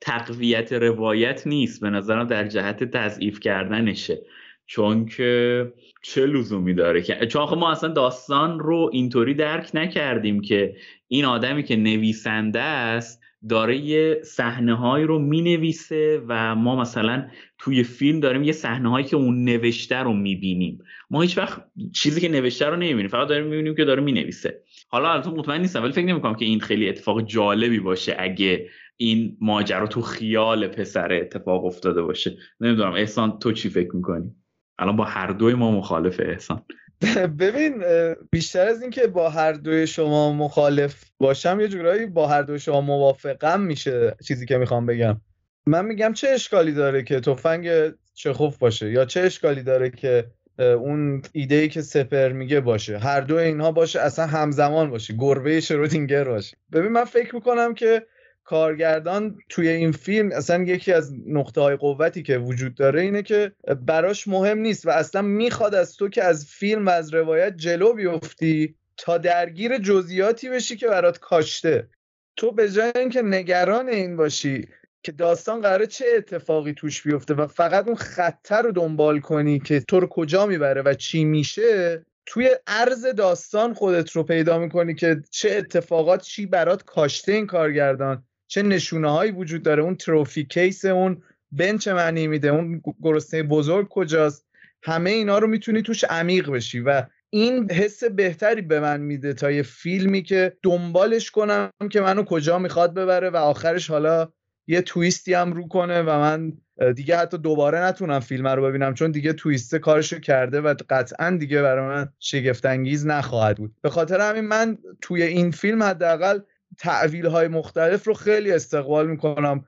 [0.00, 4.22] تقویت روایت نیست به نظرم در جهت تضعیف کردنشه.
[4.66, 10.76] چون که چه لزومی داره که چون ما اصلا داستان رو اینطوری درک نکردیم که
[11.08, 17.26] این آدمی که نویسنده است داره یه صحنه هایی رو می‌نویسه و ما مثلا
[17.58, 20.78] توی فیلم داریم یه صحنه هایی که اون نوشته رو می‌بینیم.
[21.10, 21.64] ما هیچ وقت
[21.94, 24.62] چیزی که نوشته رو نمی‌بینیم فقط داریم می‌بینیم که داره می‌نویسه.
[24.88, 29.36] حالا البته مطمئن نیستم ولی فکر نمی‌کنم که این خیلی اتفاق جالبی باشه اگه این
[29.40, 32.36] ماجرا تو خیال پسر اتفاق افتاده باشه.
[32.60, 34.34] نمی‌دونم احسان تو چی فکر می‌کنی؟
[34.78, 36.62] الان با هر دوی ما مخالف احسان.
[37.40, 37.84] ببین
[38.30, 42.80] بیشتر از اینکه با هر دوی شما مخالف باشم یه جورایی با هر دوی شما
[42.80, 45.20] موافقم میشه چیزی که می‌خوام بگم.
[45.66, 50.26] من میگم چه اشکالی داره که تفنگ چخوف باشه یا چه اشکالی داره که
[50.58, 52.98] اون ایده ای که سپر میگه باشه.
[52.98, 55.14] هر دو اینها باشه اصلا همزمان باشه.
[55.18, 56.56] گربه شرودینگر باشه.
[56.72, 58.06] ببین من فکر می‌کنم که
[58.48, 63.52] کارگردان توی این فیلم اصلا یکی از نقطه های قوتی که وجود داره اینه که
[63.86, 67.92] براش مهم نیست و اصلا می‌خواد از تو که از فیلم و از روایت جلو
[67.92, 71.88] بیفتی تا درگیر جزئیاتی بشی که برات کاشته.
[72.36, 74.68] تو به جای اینکه نگران این باشی
[75.02, 79.80] که داستان قراره چه اتفاقی توش بیفته و فقط اون خطر رو دنبال کنی که
[79.80, 85.22] تو رو کجا می‌بره و چی میشه توی عرض داستان خودت رو پیدا می‌کنی که
[85.30, 88.24] چه اتفاقات چی برات کاشته این کارگردان.
[88.48, 91.22] چه نشونه هایی وجود داره؟ اون تروفی کیس اون
[91.52, 94.46] بنچ معنی میده؟ اون گرسنه بزرگ کجاست؟
[94.82, 99.50] همه اینا رو می‌تونی توش عمیق بشی و این حس بهتری به من میده تا
[99.50, 104.28] یه فیلمی که دنبالش کنم که منو کجا می‌خواد ببره و آخرش حالا
[104.66, 106.52] یه تویستی هم رو کنه و من
[106.94, 111.62] دیگه حتی دوباره نتونم فیلم رو ببینم چون دیگه تویسته کارشو کرده و قطعا دیگه
[111.62, 113.74] برای من شگفتانگیز نخواهد بود.
[113.82, 116.38] به خاطر همین من توی این فیلم حداقل
[116.78, 119.64] تعویل های مختلف رو خیلی استقبال می‌کنم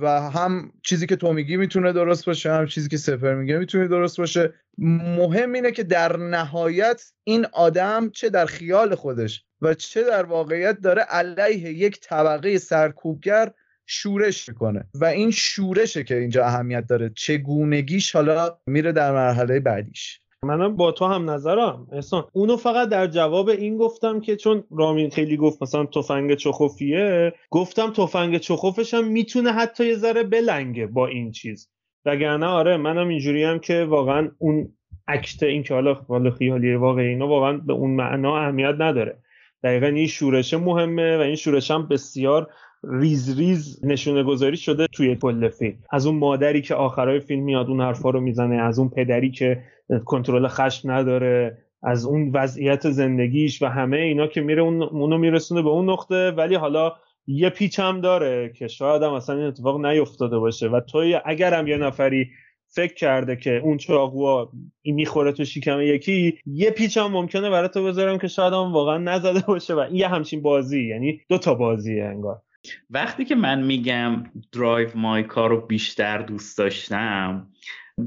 [0.00, 3.88] و هم چیزی که تو میگی می‌تونه درست باشه هم چیزی که سپر میگه می‌تونه
[3.88, 4.54] درست باشه.
[4.78, 10.80] مهم اینه که در نهایت این آدم چه در خیال خودش و چه در واقعیت
[10.80, 13.52] داره علیه یک طبقه سرکوبگر
[13.86, 14.84] شورش می‌کنه.
[14.94, 20.20] و این شورشه که اینجا اهمیت داره چگونگیش حالا میره در مرحله بعدیش.
[20.44, 21.86] منم با تو هم نظرم.
[21.92, 27.32] احسان اونو فقط در جواب این گفتم که چون رامین خیلی گفت مثلا تفنگ چخوفیه
[27.50, 31.70] گفتم تفنگ چخوفش هم می‌تونه حتی یه ذره بلنگه با این چیز.
[32.04, 34.68] وگرنه آره منم اینجوری هم که واقعا اون
[35.08, 39.18] اکت این که حالا خیالی واقعی اینا واقعا به اون معنا اهمیت نداره.
[39.64, 42.50] دقیقا این شورش مهمه و این شورش هم بسیار
[42.84, 45.78] ریز ریز نشونه گذاری شده توی کل فیلم.
[45.90, 49.62] از اون مادری که آخرای فیلم میاد اون حرفا رو می‌زنه از اون پدری که
[49.98, 55.62] کنترل خشم نداره از اون وضعیت زندگیش و همه اینا که میره اون اونو میرسونه
[55.62, 56.30] به اون نقطه.
[56.30, 56.92] ولی حالا
[57.26, 60.68] یه پیچ هم داره که شاید هم اصلا این اتفاق نیفتاده باشه.
[60.68, 62.30] و توی اگرم یه نفری
[62.74, 64.46] فکر کرده که اون چاقو
[64.82, 68.72] این می‌خوره تو شکم یکی یه پیچ هم ممکنه برای تو بذارم که شاید هم
[68.72, 69.74] واقعا نزده باشه.
[69.74, 72.42] و این یه همچین بازی یعنی دو تا بازیه انگار.
[72.90, 77.48] وقتی که من میگم درایو مای کار رو بیشتر دوست داشتم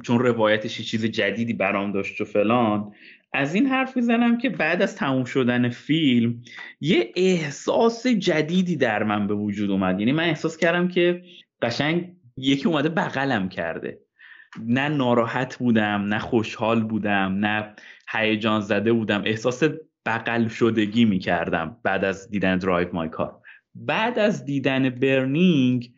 [0.03, 2.91] چون روایتش چیز جدیدی برام داشت و فلان.
[3.33, 6.41] از این حرف می‌زنم که بعد از تموم شدن فیلم
[6.81, 9.99] یه احساس جدیدی در من به وجود اومد.
[9.99, 11.23] یعنی من احساس کردم که
[11.61, 13.99] قشنگ یکی اومده بغلم کرده.
[14.65, 17.75] نه ناراحت بودم نه خوشحال بودم نه
[18.09, 19.21] هیجان زده بودم.
[19.25, 19.63] احساس
[20.05, 23.41] بغل شدگی می‌کردم بعد از دیدن درایو مای کار
[23.75, 25.94] بعد از دیدن برنینگ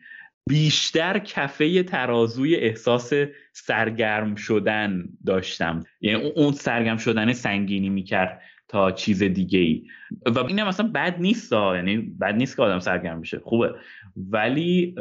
[0.48, 3.12] بیشتر کفه ترازوی احساس
[3.52, 5.84] سرگرم شدن داشتم.
[6.00, 9.86] یعنی اون سرگرم شدن سنگینی می‌کرد تا چیز دیگه ای
[10.26, 13.38] و اینم مثلا بد نیست یعنی بد نیست که آدم سرگرم بشه.
[13.38, 13.74] خوبه.
[14.16, 14.94] ولی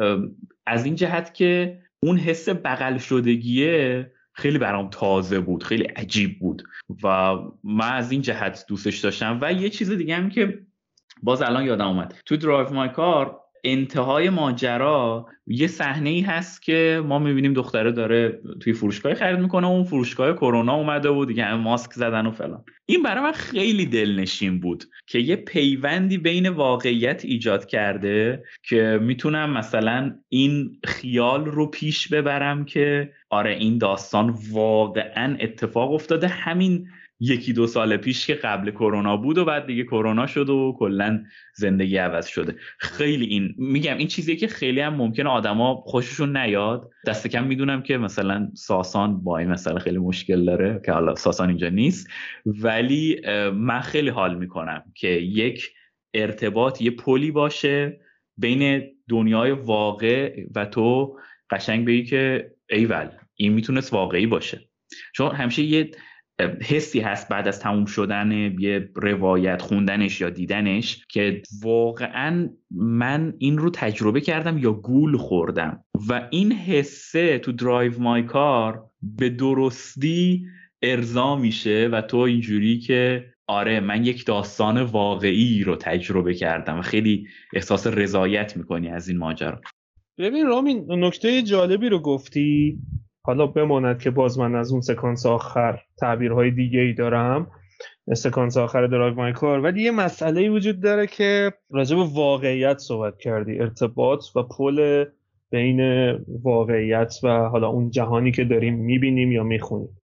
[0.66, 5.64] از این جهت که اون حس بغل شدگیه خیلی برام تازه بود.
[5.64, 6.64] خیلی عجیب بود.
[7.04, 9.40] و من از این جهت دوستش داشتم.
[9.42, 10.60] و یه چیز دیگه هم که
[11.24, 12.16] باز الان یادم اومد.
[12.26, 18.40] تو درایو مای کار انتهای ماجرا یه صحنه ای هست که ما می‌بینیم دختره داره
[18.60, 22.64] توی فروشگاه خرید می‌کنه اون فروشگاه کرونا اومده بود دیگه ماسک زدن و فلان.
[22.86, 29.58] این برای من خیلی دلنشین بود که یه پیوندی بین واقعیت ایجاد کرده که می‌تونم
[29.58, 36.28] مثلا این خیال رو پیش ببرم که آره این داستان واقعا اتفاق افتاده.
[36.28, 36.88] همین
[37.20, 41.24] یکی دو سال پیش که قبل کرونا بود و بعد دیگه کرونا شد و کلا
[41.56, 42.56] زندگی عوض شده.
[42.80, 46.90] خیلی این میگم این چیزیه که خیلی هم ممکنه آدما خوششون نیاد.
[47.08, 51.50] دست کم می‌دونم که مثلا ساسان با این مسئله خیلی مشکل داره که حالا ساسان
[51.50, 52.08] اینجا نیست.
[52.46, 53.22] ولی
[53.54, 55.70] من خیلی حال می‌کنم که یک
[56.14, 58.00] ارتباط یه پلی باشه
[58.38, 61.18] بین دنیای واقع و تو
[61.50, 64.70] قشنگ بگی که ایول این می‌تونست واقعی باشه.
[65.16, 65.92] چون همیشه یه
[66.62, 73.58] حسی هست بعد از تموم شدن یه روایت خوندنش یا دیدنش که واقعا من این
[73.58, 75.84] رو تجربه کردم یا گول خوردم.
[76.10, 80.46] و این حسه تو درایو مای کار به درستی
[80.82, 86.82] ارضا میشه و تو اینجوری که آره من یک داستان واقعی رو تجربه کردم و
[86.82, 89.62] خیلی احساس رضایت می‌کنی از این ماجرا.
[90.18, 92.80] ببین رامین نکته جالبی رو گفتی.
[93.28, 97.52] حالا بماند که باز من از اون سکانس آخر تعبیرهای دیگه ای دارم.
[98.16, 99.60] سکانس آخر Drive My Car.
[99.60, 103.60] ولی یه مسئله وجود داره که راجع به واقعیت صحبت کردی.
[103.60, 105.06] ارتباط و پل
[105.52, 106.12] بین
[106.44, 110.02] واقعیت و حالا اون جهانی که داریم می‌بینیم یا می‌خونیم.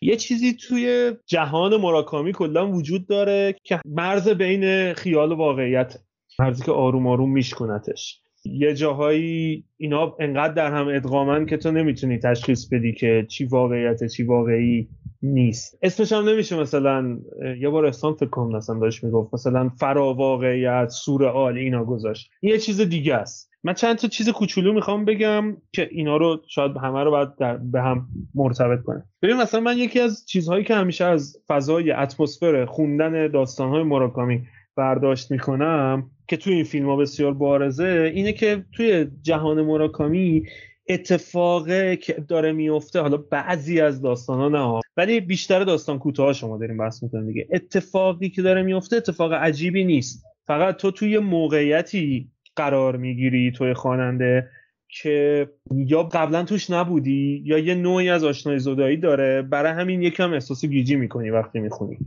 [0.00, 5.96] یه چیزی توی جهان مراکامی کلا وجود داره که مرز بین خیال و واقعیت.
[6.38, 8.20] مرزی که آروم آروم میشکنتش
[8.52, 14.04] یه جاهایی اینا انقدر در هم ادغامن که تو نمی‌تونی تشخیص بدی که چی واقعیت
[14.04, 14.88] چی واقعی
[15.22, 15.78] نیست.
[15.82, 17.18] اسمش هم نمیشه مثلا
[17.60, 22.30] یه بار احسان فکر کنم مثلا داشت می‌گفت مثلا فرا واقعیت سورئال اینا گذاشت.
[22.42, 23.50] یه چیز دیگه است.
[23.64, 27.56] من چند تا چیز کوچولو می‌خوام بگم که اینا رو شاید همه رو باید در
[27.56, 29.04] به هم مرتبط کنه.
[29.22, 34.42] ببین مثلا من یکی از چیزهایی که همیشه از فضای اتمسفر خوندن داستانهای مراکامی
[34.76, 40.42] برداشت می‌کنم که توی این فیلم ها بسیار بارزه اینه که توی جهان مراکامی
[40.88, 43.00] اتفاقه که داره میفته.
[43.00, 47.48] حالا بعضی از داستان ها نه ولی بیشتر داستان کوتاه شما داریم بحث می‌کنیم دیگه.
[47.52, 50.24] اتفاقی که داره میفته اتفاق عجیبی نیست.
[50.46, 54.48] فقط تو توی موقعیتی قرار می‌گیری توی خواننده
[54.88, 59.42] که یا قبلا توش نبودی یا یه نوعی از آشنای زدایی داره.
[59.42, 61.98] برای همین یکم احساس گیجی می‌کنی وقتی می‌خونی.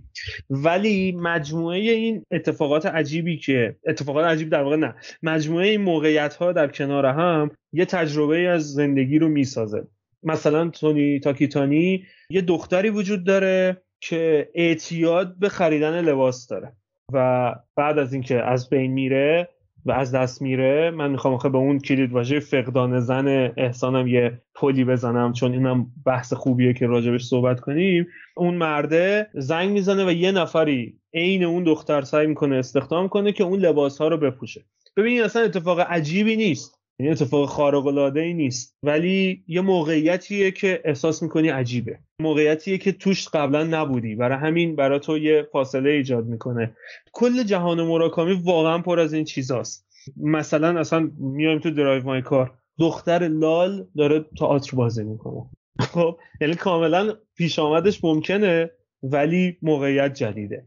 [0.50, 4.96] ولی مجموعه این اتفاقات عجیبی که اتفاقات عجیب در واقع نه.
[5.24, 9.88] مجموعه این موقعیت ها در کنار هم یه تجربه از زندگی رو می‌سازه.
[10.24, 16.72] مثلا تونی تاکیتانی یه دختری وجود داره که اعتیاد به خریدن لباس داره
[17.14, 19.50] و بعد از اینکه از بین میره
[19.90, 24.42] و از دست میره من می‌خوام آخه به اون کلید واژه فقدان زن احسانم یه
[24.56, 28.08] پلی بزنم چون اینم بحث خوبیه که راجبش صحبت کنیم.
[28.36, 33.44] اون مرده زنگ می‌زنه و یه نفری عین اون دختر سعی می‌کنه استخدام کنه که
[33.44, 34.66] اون لباس ها رو بپوشه.
[34.98, 36.79] ببینید اصلا اتفاق عجیبی نیست.
[37.00, 38.78] این اتفاق خارق العاده ای نیست.
[38.84, 42.00] ولی یه موقعیتیه که احساس می‌کنی عجیبه.
[42.22, 44.16] موقعیتیه که توش قبلا نبودی.
[44.16, 46.76] برای همین برای تو یه فاصله ایجاد می‌کنه.
[47.12, 49.88] کل جهان مراکامی واقعا پر از این چیزاست.
[50.18, 52.52] مثلا اصلا میایم تو درایو مای کار.
[52.80, 55.50] دختر لال داره تئاتر بازی می‌کنه.
[55.80, 58.72] خب یعنی کاملا پیش آمدش ممکنه
[59.04, 60.64] ولی موقعیت جدیده.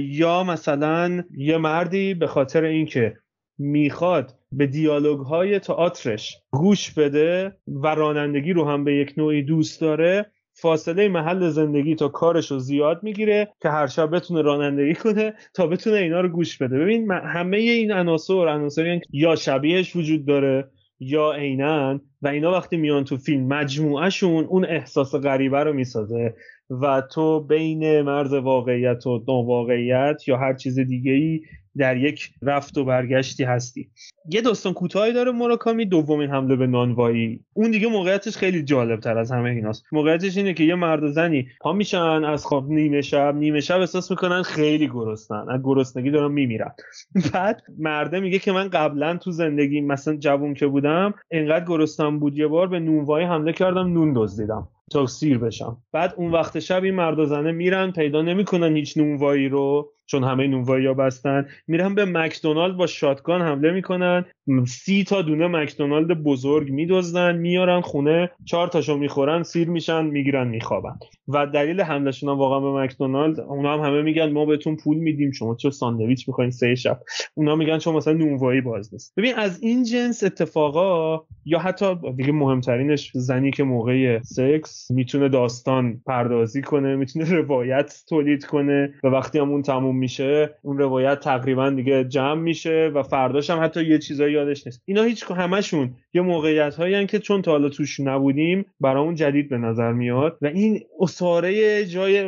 [0.00, 3.16] یا مثلا یه مردی به خاطر اینکه
[3.58, 9.80] می‌خواد به دیالوگ های تئاترش گوش بده و رانندگی رو هم به یک نوعی دوست
[9.80, 15.34] داره فاصله محل زندگی تا کارش رو زیاد می‌گیره که هر شب بتونه رانندگی کنه
[15.54, 16.78] تا بتونه اینا رو گوش بده.
[16.78, 23.04] ببین همه این عناصر عناصری یا شبیهش وجود داره یا عینا و اینا وقتی میان
[23.04, 26.34] تو فیلم مجموعهشون اون احساس غریبه رو می‌سازه.
[26.70, 31.40] و تو بین مرز واقعیت و ناواقعیت یا هر چیز دیگه ای
[31.78, 33.90] در یک رفت و برگشتی هستی.
[34.30, 37.40] یه داستان کوتاهی داره موراکامی دومین حمله به نانوایی.
[37.52, 39.84] اون دیگه موقعیتش خیلی جالب تر از همه ایناست.
[39.92, 43.80] موقعیتش اینه که یه مرد و زنی پا میشن از خواب نیمه شب نیمه شب
[43.80, 45.46] احساس می‌کنن خیلی گرسنن.
[45.50, 46.72] از گرسنگی دارن میمیرن.
[47.34, 52.38] بعد مرده میگه که من قبلا تو زندگی مثلا جوون که بودم انقدر گرسنم بود
[52.38, 55.76] یه بار به نونوایی حمله کردم نون دزدیدم تا سیر بشم.
[55.92, 59.92] بعد اون وقت شب این مرد و زنه میرن پیدا نمی‌کنن هیچ نونوایی رو.
[60.12, 64.24] چون همه نونوایی بستن میرن به مکدونالد با شاتگان حمله می‌کنن.
[64.66, 70.98] سی تا دونه مکدونالد بزرگ میدزدن میارن خونه چهار تاشو می‌خورن سیر میشن می‌گیرن میخوابن.
[71.28, 75.30] و دلیل حملشون هم واقعا به مکدونالد اونا هم همه میگن ما بهتون پول میدیم
[75.32, 77.00] شما چه ساندویچ می‌خواین سه شب.
[77.34, 79.14] اونا میگن چون مثلا نونوایی باز نیست.
[79.16, 86.00] ببین از این جنس اتفاقا یا حتی دیگه مهمترینش زنی که موقع سکس می‌تونه داستان
[86.06, 91.70] پردازی کنه می‌تونه روایت تولید کنه و وقتی هم اون تموم میشه اون روایت تقریبا
[91.70, 94.82] دیگه جمع میشه و فرداش هم حتی یه چیزایی یادش نیست.
[94.84, 99.58] اینا هیچ همشون یه موقعیت هایی که چون تا حالا توش نبودیم برامون جدید به
[99.58, 100.38] نظر میاد.
[100.42, 102.18] و این اساره جای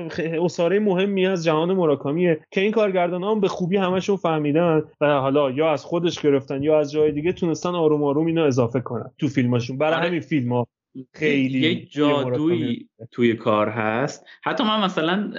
[0.45, 5.51] اساره مهمی از جهان مراکمیه که این کارگردان هم به خوبی همشون فهمیدن و حالا
[5.51, 9.29] یا از خودش گرفتن یا از جای دیگه تونستن آروم آروم اینو اضافه کنن تو
[9.29, 9.79] فیلماشون.
[9.79, 10.07] برای آره.
[10.07, 10.67] همین فیلم ها
[11.13, 14.27] خیلی یه جادویی توی کار هست.
[14.43, 15.33] حتی من مثلا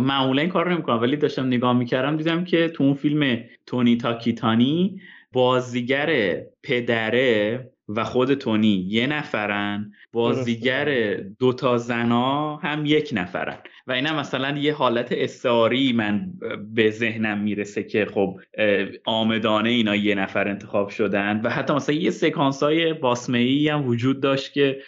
[0.00, 5.00] معمولا این کار نمی‌کنم ولی داشتم نگاه می‌کردم دیدم که تو اون فیلم تونی تاکیتانی
[5.34, 8.86] بازیگر پدره و خود تونی.
[8.88, 9.92] یه نفرن.
[10.14, 13.56] بازیگر دوتا زنا هم یک نفرن.
[13.86, 16.32] و اینا مثلا یه حالت استعاری من
[16.74, 18.40] به ذهنم می‌رسه که خب
[19.04, 21.40] آمدانه اینا یه نفر انتخاب شدن.
[21.40, 24.78] و حتی مثلا یه سکانس های باسمه هم وجود داشت که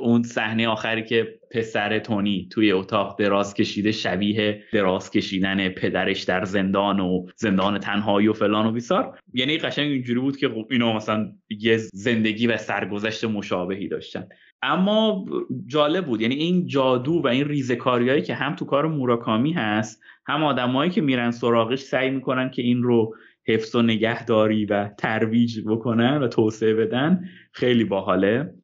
[0.00, 6.44] اون صحنه آخری که پسر تونی توی اتاق دراز کشیده شبیه دراز کشیدن پدرش در
[6.44, 9.18] زندان و زندان تنهایی و فلان و بیسار.
[9.34, 14.28] یعنی قشنگ اینجوری بود که خب اینا مثلا یه زندگی و سرگذشت مشابهی داشتن.
[14.62, 15.24] اما
[15.66, 16.20] جالب بود.
[16.20, 21.00] یعنی این جادو و این ریزکاریایی که هم تو کار موراکامی هست هم آدمایی که
[21.00, 23.14] میرن سراغش سعی می‌کنن که این رو
[23.46, 28.54] حفظ و نگهداری و ترویج بکنن و توسعه بدن خیلی باحاله.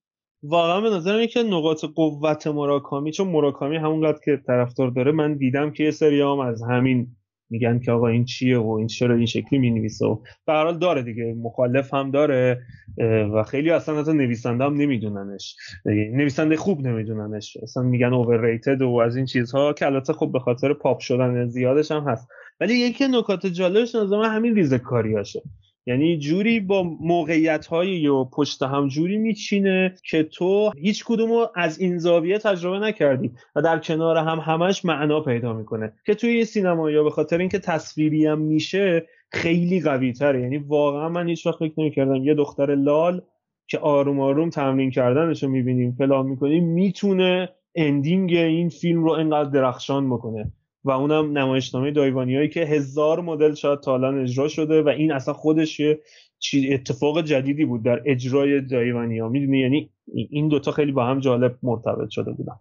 [0.42, 5.70] واقعا به نظرم که نقاط قوت مراکامی چون مراکامی همونقدر که طرفدار داره من دیدم
[5.70, 7.06] که یه سری از همین
[7.50, 11.02] میگن که آقا این چیه و این چرا این شکلی می‌نویسه و به حال داره
[11.02, 12.62] دیگه مخالف هم داره
[13.34, 15.56] و خیلی اصلا حتی نویسنده هم نمیدوننش.
[15.86, 17.56] نویسنده خوب نمیدوننش.
[17.62, 19.72] اصلا میگن overrated و از این چیزها.
[19.72, 22.28] که البته خب به خاطر پاپ شدن زیادش هم هست.
[22.60, 25.42] ولی یکی نکات جالبش نظر همین ریزه کاریاشه
[25.88, 31.80] یعنی جوری با موقعیت های و پشت هم جوری میچینه که تو هیچ کدومو از
[31.80, 35.92] این زاویه تجربه نکردی و در کنار هم همش معنا پیدا می‌کنه.
[36.06, 40.42] که توی سینما یا به خاطر اینکه تصویری هم میشه خیلی قوی تره.
[40.42, 43.22] یعنی واقعا من هیچ وقت فکر نمی‌کردم یه دختر لال
[43.66, 49.50] که آروم آروم تمرین کردنش رو می‌بینیم فلان می‌کنیم می‌تونه اندینگ این فیلم رو انقدر
[49.50, 50.52] درخشان بکنه.
[50.88, 55.80] و اونم نمایشنامه دایوانیایی که هزار مدل شاید تا اجرا شده و این اصلا خودش
[55.80, 56.00] یه
[56.72, 59.90] اتفاق جدیدی بود در اجرای دایوانی ها می‌دونی؟ یعنی
[60.30, 62.54] این دوتا خیلی با هم جالب مرتبط شده بودن.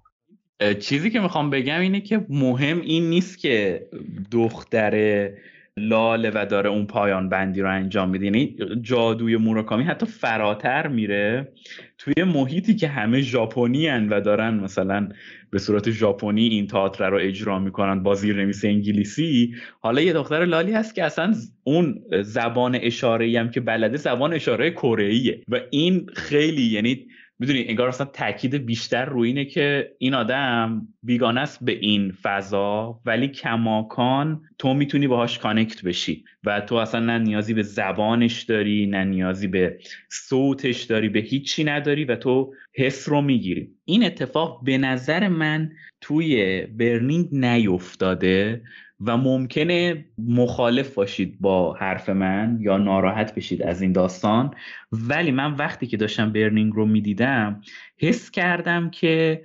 [0.79, 3.87] چیزی که می‌خوام بگم اینه که مهم این نیست که
[4.31, 5.29] دختر
[5.77, 8.25] لاله و داره اون پایان بندی رو انجام میده.
[8.25, 11.51] یعنی جادوی موراکامی حتی فراتر میره
[11.97, 15.09] توی محیطی که همه ژاپنی و دارن مثلا
[15.49, 19.55] به صورت ژاپنی این تئاتر رو اجرا می‌کنن با زیرنویس انگلیسی.
[19.79, 24.71] حالا یه دختر لالی هست که اصلا اون زبان اشاره هم که بلده زبان اشاره
[24.71, 27.05] کره و این خیلی یعنی
[27.39, 33.01] می‌دونی انگار اصلا تاکید بیشتر روی اینه که این آدم بیگانه است به این فضا
[33.05, 38.85] ولی کماکان تو می‌تونی باهاش کانکت بشی و تو اصلا نه نیازی به زبانش داری
[38.85, 39.79] نه نیازی به
[40.09, 43.69] صوتش داری به هیچی نداری و تو حس رو می‌گیری.
[43.85, 45.71] این اتفاق به نظر من
[46.01, 48.61] توی برنینگ نیفتاده
[48.99, 54.53] و ممکنه مخالف باشید با حرف من یا ناراحت بشید از این داستان.
[54.91, 57.61] ولی من وقتی که داشتم برنینگ رو می‌دیدم
[57.97, 59.43] حس کردم که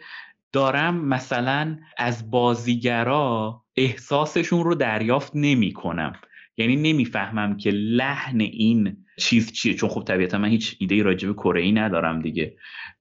[0.53, 6.13] دارم مثلا از بازیگرا احساسشون رو دریافت نمی کنم
[6.57, 9.75] یعنی نمی‌فهمم که لحن این چیز چیه.
[9.75, 12.57] چون خب طبیعتا من هیچ ایده راجع به کره ای ندارم دیگه.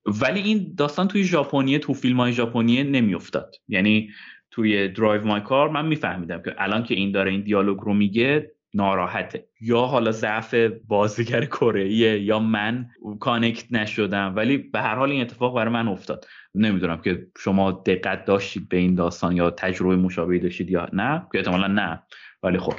[0.05, 3.55] ولی این داستان توی ژاپنیه تو فیلم های ژاپنیه نمیافتاد.
[3.67, 4.09] یعنی
[4.51, 8.51] توی Drive My Car من میفهمیدم که الان که این داره این دیالوگ رو میگه
[8.73, 9.47] ناراحته.
[9.61, 10.53] یا حالا ضعف
[10.87, 12.89] بازیگر کره یا من
[13.19, 14.33] connect نشدم.
[14.35, 16.25] ولی به هر حال این اتفاق برای من افتاد.
[16.55, 21.27] نمی‌دونم که شما دقت داشتید به این داستان یا تجربه مشابهی داشتید یا نه.
[21.31, 22.03] که احتمالا نه.
[22.43, 22.73] ولی خب.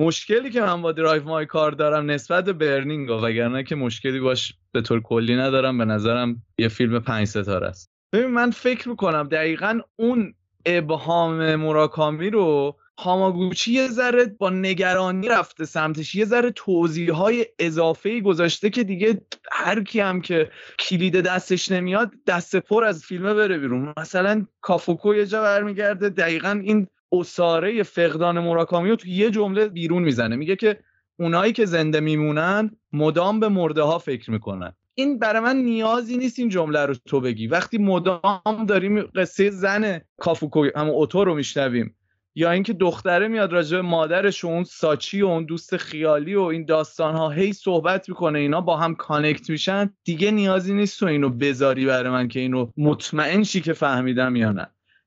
[0.00, 4.54] مشکلی که من با Drive My Car دارم نسبت به Burning وگرنه که مشکلی باش
[4.72, 5.78] به طور کلی ندارم.
[5.78, 7.90] به نظرم یه فیلم پنج ستاره است.
[8.12, 10.34] ببین من فکر می‌کنم دقیقا اون
[10.66, 18.08] ابهام مراکامی رو هاماگوچی یه ذره با نگرانی رفته سمتش یه ذره توضیح های اضافه
[18.08, 19.20] ای گذاشته که دیگه
[19.52, 23.94] هر کی هم که کلید دستش نمیاد دست پر از فیلمه بره بیرون.
[23.96, 30.02] مثلا کافوکو یه جا برمیگرده دقیقا این عصاره فقدان مراکامی رو تو یه جمله بیرون
[30.02, 30.36] می‌زنه.
[30.36, 30.78] میگه که
[31.18, 34.72] اونایی که زنده میمونن مدام به مرده ها فکر می‌کنن.
[34.98, 37.46] این برای من نیازی نیست این جمله رو تو بگی.
[37.46, 41.96] وقتی مدام داریم قصه زن کافوکو هم اوتو رو میشنویم
[42.34, 46.42] یا اینکه دختره میاد راجع به مادرش و اون ساچی و اون دوست خیالی و
[46.42, 51.06] این داستان ها هی صحبت می‌کنه اینا با هم connect میشن دیگه نیازی نیست تو
[51.06, 54.66] اینو بذاری برای من که اینو مطمئن شی که فهمیدم یا نه.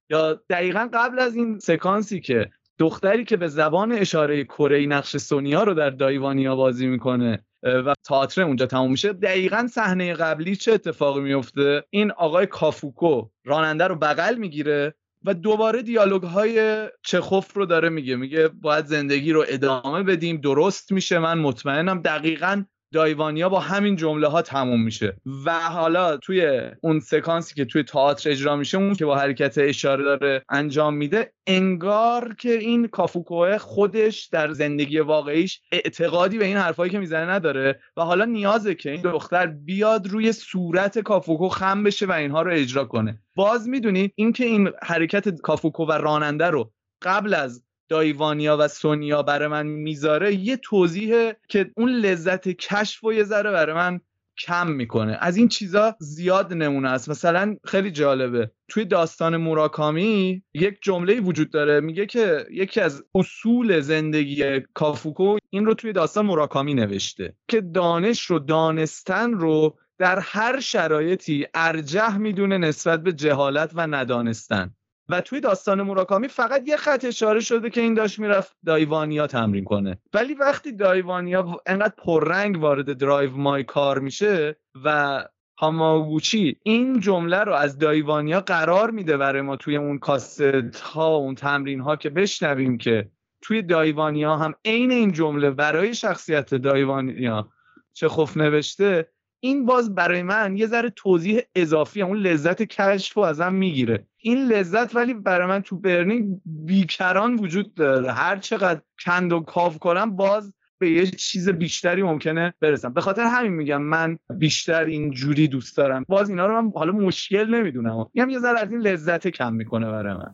[0.10, 5.64] یا دقیقا قبل از این سکانسی که دختری که به زبان اشاره کره نقش سونیا
[5.64, 9.14] رو در دایوانیا بازی می‌کنه و تئاتر اونجا تموم میشه.
[9.14, 14.96] دقیقا صحنه قبلی چه اتفاقی میفته؟ این آقای کافوکو راننده رو بغل می‌گیره
[15.26, 18.16] و دوباره دیالوگ های چخوف رو داره میگه.
[18.16, 20.42] میگه باید زندگی رو ادامه بدیم.
[20.42, 21.20] درست میشه.
[21.20, 22.02] من مطمئنم.
[22.02, 25.18] دقیقا دایوانیا با همین جمله ها تموم میشه.
[25.46, 30.04] و حالا توی اون سکانسی که توی تئاتر اجرا میشه اون که با حرکت اشاره
[30.04, 36.92] داره انجام میده انگار که این کافوکوه خودش در زندگی واقعیش اعتقادی به این حرفایی
[36.92, 37.80] که می‌زنه نداره.
[37.98, 42.52] و حالا نیازه که این دختر بیاد روی صورت کافوکو خم بشه و اینها رو
[42.52, 43.22] اجرا کنه.
[43.36, 46.72] باز می‌دونید اینکه این حرکت کافوکو و راننده رو
[47.02, 53.14] قبل از دایوانیا و سونیا برای من می‌ذاره یه توضیح که اون لذت کشف و
[53.14, 54.00] یه ذره برای من
[54.38, 55.18] کم می‌کنه.
[55.22, 57.10] از این چیزا زیاد نمونه است.
[57.10, 58.52] مثلا خیلی جالبه.
[58.68, 61.80] توی داستان موراکامی یک جمله وجود داره.
[61.80, 68.22] میگه که یکی از اصول زندگی کافوکو این رو توی داستان موراکامی نوشته که دانش
[68.22, 74.76] رو دانستن رو در هر شرایطی ارجح می‌دونه نسبت به جهالت و ندانستن.
[75.10, 79.28] و توی داستان موراکامی فقط یه خط اشاره شده که این داشت می‌رفت دایی وانیا
[79.28, 79.98] تمرین کنه.
[80.14, 84.56] ولی وقتی دایی وانیا انقدر پررنگ وارد Drive My Car میشه
[84.86, 85.24] و
[85.60, 90.42] هاماگوچی این جمله رو از دایوانیا قرار میده برای ما توی اون کاست
[90.82, 96.56] ها اون تمرین ها که بشنویم که توی دایوانیا هم عین این جمله برای شخصیت
[96.56, 97.50] دایوانیا
[97.94, 103.24] چه خوف نوشته این باز برای من یه ذره توضیح اضافی اون لذت کشف رو
[103.24, 104.08] ازم می‌گیره.
[104.22, 108.12] این لذت ولی برای من تو برنینگ بیکران وجود داره.
[108.12, 112.94] هر چقدر کند و کاو کنم باز به یه چیز بیشتری ممکنه برسم.
[112.94, 116.06] به خاطر همین میگم من بیشتر این جوری دوست دارم.
[116.08, 118.06] باز اینا رو من حالا مشکل نمی‌دونم.
[118.14, 120.34] میگم یه ذره از این لذت کم می‌کنه برای من.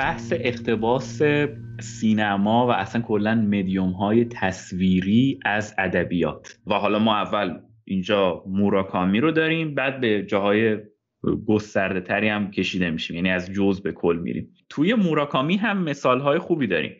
[0.00, 1.22] بحث اقتباس
[1.80, 6.58] سینما و اصلا کلا مدیوم های تصویری از ادبیات.
[6.66, 10.76] و حالا ما اول اینجا موراکامی رو داریم بعد به جاهای
[11.46, 13.16] گسترده تری هم کشیده میشیم.
[13.16, 14.54] یعنی از جز به کل میریم.
[14.68, 16.92] توی موراکامی هم مثال های خوبی داریم.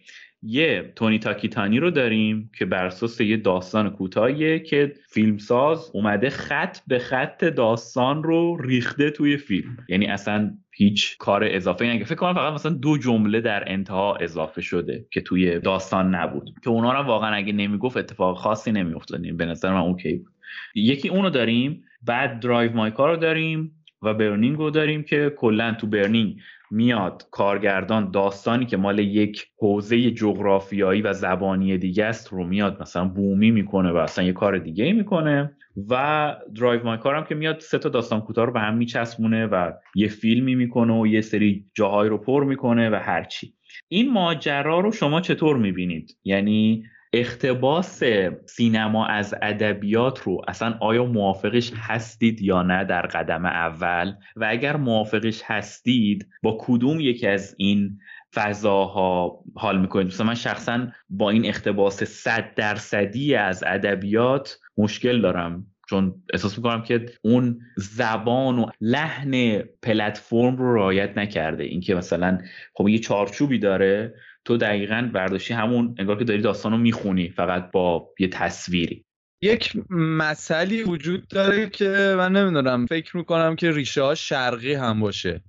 [0.42, 6.78] یه تونی تاکیتانی رو داریم که بر اساس یه داستان کوتاهیه که فیلمساز اومده خط
[6.86, 9.76] به خط داستان رو ریخته توی فیلم.
[9.88, 12.04] یعنی اصلا هیچ کار اضافه نگه.
[12.04, 16.50] فکر کنم فقط مثلا دو جمله در انتها اضافه شده که توی داستان نبود.
[16.64, 19.36] که اونا رو واقعا اگه نمی‌گفت اتفاق خاصی نمیافتاد.
[19.36, 20.32] به نظر من اوکی بود.
[20.74, 21.84] یکی اونو داریم.
[22.02, 23.72] بعد Drive My Car رو داریم
[24.02, 26.36] و Burning رو داریم که کلا تو Burning
[26.70, 33.04] میاد کارگردان داستانی که مال یک حوزه جغرافیایی و زبانی دیگه است رو میاد مثلا
[33.04, 35.56] بومی می‌کنه و اصلا یه کار دیگه می‌کنه
[35.88, 39.46] و Drive My Car م که میاد سه تا داستان کوتاه رو به هم میچسبونه
[39.46, 43.54] و یه فیلمی می‌کنه و یه سری جاهایی رو پر می‌کنه و هرچی
[43.88, 48.02] این ماجرا رو شما چطور می‌بینید؟ یعنی اختباس
[48.46, 54.76] سینما از ادبیات رو اصلا آیا موافقش هستید یا نه در قدم اول؟ و اگر
[54.76, 57.98] موافقش هستید با کدوم یکی از این
[58.34, 65.66] فضاها حال می‌کنید؟ مثلا من شخصا با این اختباس صد درصدی از ادبیات مشکل دارم
[65.88, 71.64] چون احساس می‌کنم که اون زبان و لحن پلتفرم رو رعایت نکرده.
[71.64, 72.38] اینکه مثلا
[72.74, 74.14] خب یه چارچوبی داره
[74.44, 79.04] تو دقیقا برداشتی همون انگار که داری داستان رو می‌خونی فقط با یه تصویری.
[79.42, 85.42] یک مسئله وجود داره که من نمی‌دونم فکر می‌کنم که ریشه ها شرقی هم باشه.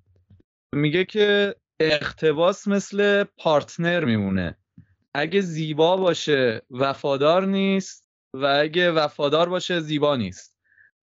[0.76, 4.58] میگه که اقتباس مثل پارتنر میمونه.
[5.16, 10.51] اگه زیبا باشه وفادار نیست و اگه وفادار باشه زیبا نیست.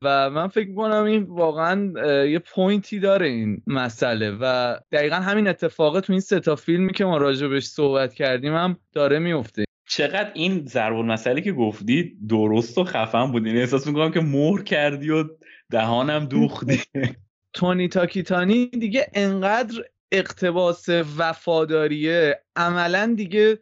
[0.03, 1.93] و من فکر می‌کنم این واقعا
[2.25, 7.05] یه پوینتی داره این مسئله و دقیقا همین اتفاق تو این سه تا فیلمی که
[7.05, 12.85] ما راجع صحبت کردیم هم داره میفته چقدر این ضرب مسئله که گفتی درست و
[12.85, 13.43] خفن بود.
[13.43, 15.25] این یعنی احساس می‌کنم که مهر کردی و
[15.71, 16.83] دهانم دوختی.
[17.55, 20.89] تونی تاکیتانی دیگه انقدر اقتباس
[21.19, 23.59] وفاداریه عملا دیگه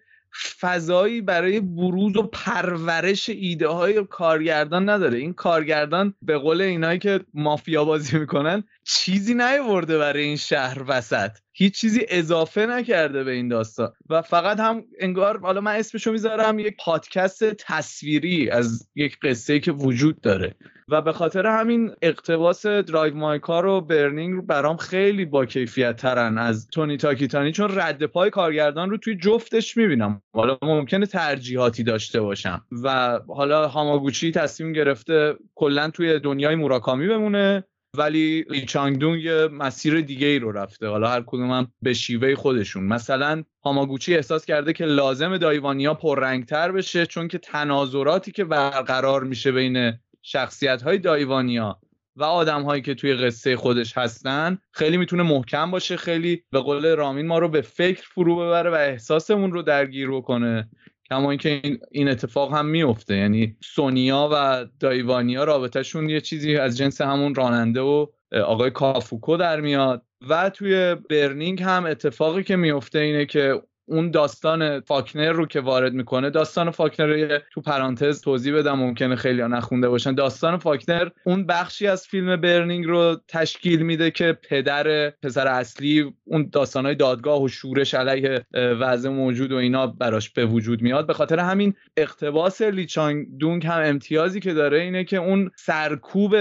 [0.61, 5.19] فضایی برای بروز و پرورش ایده های کارگردان نداره.
[5.19, 11.31] این کارگردان به قول اینایی که مافیا بازی می‌کنن چیزی نیورده برای این شهر وسط.
[11.53, 13.93] هیچ چیزی اضافه نکرده به این داستان.
[14.11, 19.73] و فقط هم انگار حالا من اسمشو می‌ذارم یک پادکست تصویری از یک قصه که
[19.73, 20.55] وجود داره.
[20.89, 26.39] و به خاطر همین اقتباس Drive My Car و Burning برام خیلی با کیفیت ترن
[26.39, 30.23] از تونی تاکیتانی چون رد پای کارگردان رو توی جفتش می‌بینم.
[30.33, 32.65] حالا ممکنه ترجیحاتی داشته باشم.
[32.85, 37.65] و حالا هاماگوچی تصمیم گرفته کلا توی دنیای موراکامی بمونه.
[37.95, 40.89] ولی لی چانگدونگ یه مسیر دیگه ای رو رفته.
[40.89, 42.85] حالا هر کدوم هم به شیوه خودشون.
[42.85, 49.25] مثلا هاماگوچی احساس کرده که لازم دایی وانیا پررنگتر بشه چون که تناظراتی که برقرار
[49.25, 51.81] میشه بین شخصیت های دایوانیا
[52.17, 56.97] و آدم هایی که توی قصه خودش هستن خیلی می‌تونه محکم باشه خیلی به قول
[56.97, 60.71] رامین ما رو به فکر فرو ببره و احساسمون رو درگیر بکنه.
[61.11, 67.01] کما اینکه این اتفاق هم میفته یعنی سونیا و دایوانیا رابطهشون یه چیزی از جنس
[67.01, 70.03] همون راننده و آقای کافوکو در میاد.
[70.29, 75.93] و توی برنینگ هم اتفاقی که میفته اینه که اون داستان فاکنر رو که وارد
[75.93, 80.15] می‌کنه داستان فاکنر رو تو پرانتز توضیح بدم ممکنه خیلی ها نخونده باشن.
[80.15, 86.49] داستان فاکنر اون بخشی از فیلم برنینگ رو تشکیل میده که پدر پسر اصلی اون
[86.53, 91.07] داستانهای دادگاه و شورش علیه وضع موجود و اینا براش به وجود میاد.
[91.07, 96.37] به خاطر همین اقتباس لیچانگ دونگ هم امتیازی که داره اینه که اون سرکوب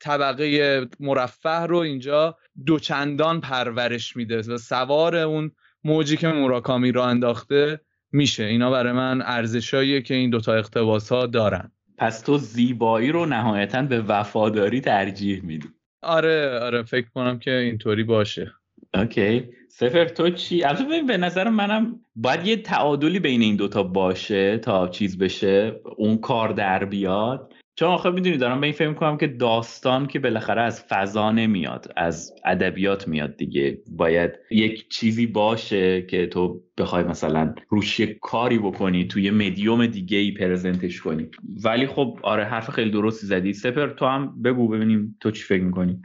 [0.00, 5.52] طبقه مرفه رو اینجا دوچندان پرورش میده و سوار اون
[5.86, 7.80] موجی که موراکامی را انداخته
[8.12, 8.44] میشه.
[8.44, 11.72] اینا برای من ارزشاییه که این دوتا اقتباس ها دارن.
[11.98, 15.68] پس تو زیبایی رو نهایتا به وفاداری ترجیح میدی.
[16.02, 18.52] آره آره فکر کنم که اینطوری باشه.
[18.94, 19.44] اوکی.
[19.68, 24.58] سفر تو چی؟ البته ببین به نظر منم باید یه تعادلی بین این دوتا باشه
[24.58, 27.52] تا چیز بشه اون کار در بیاد.
[27.78, 31.92] چون آخه می‌دونی دارم به این فکر کنم که داستان که بالاخره از فضا نمیاد
[31.96, 33.78] از ادبیات میاد دیگه.
[33.90, 40.32] باید یک چیزی باشه که تو بخوای مثلا روش کاری بکنی توی مدیوم دیگه ای
[40.32, 41.28] پرزنتش کنی.
[41.64, 43.52] ولی خب آره حرف خیلی درستی زدی.
[43.52, 46.00] سپر تو هم بگو ببینیم تو چی فکر می‌کنی.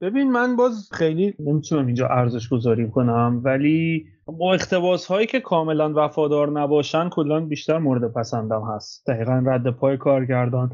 [0.00, 5.92] ببین من باز خیلی نمی‌تونم اینجا ارزش گذاری کنم ولی با اختباس هایی که کاملا
[5.96, 9.06] وفادار نباشن کلا بیشتر مورد پسندم هست.
[9.06, 10.70] دقیقا رد پای کارگردان.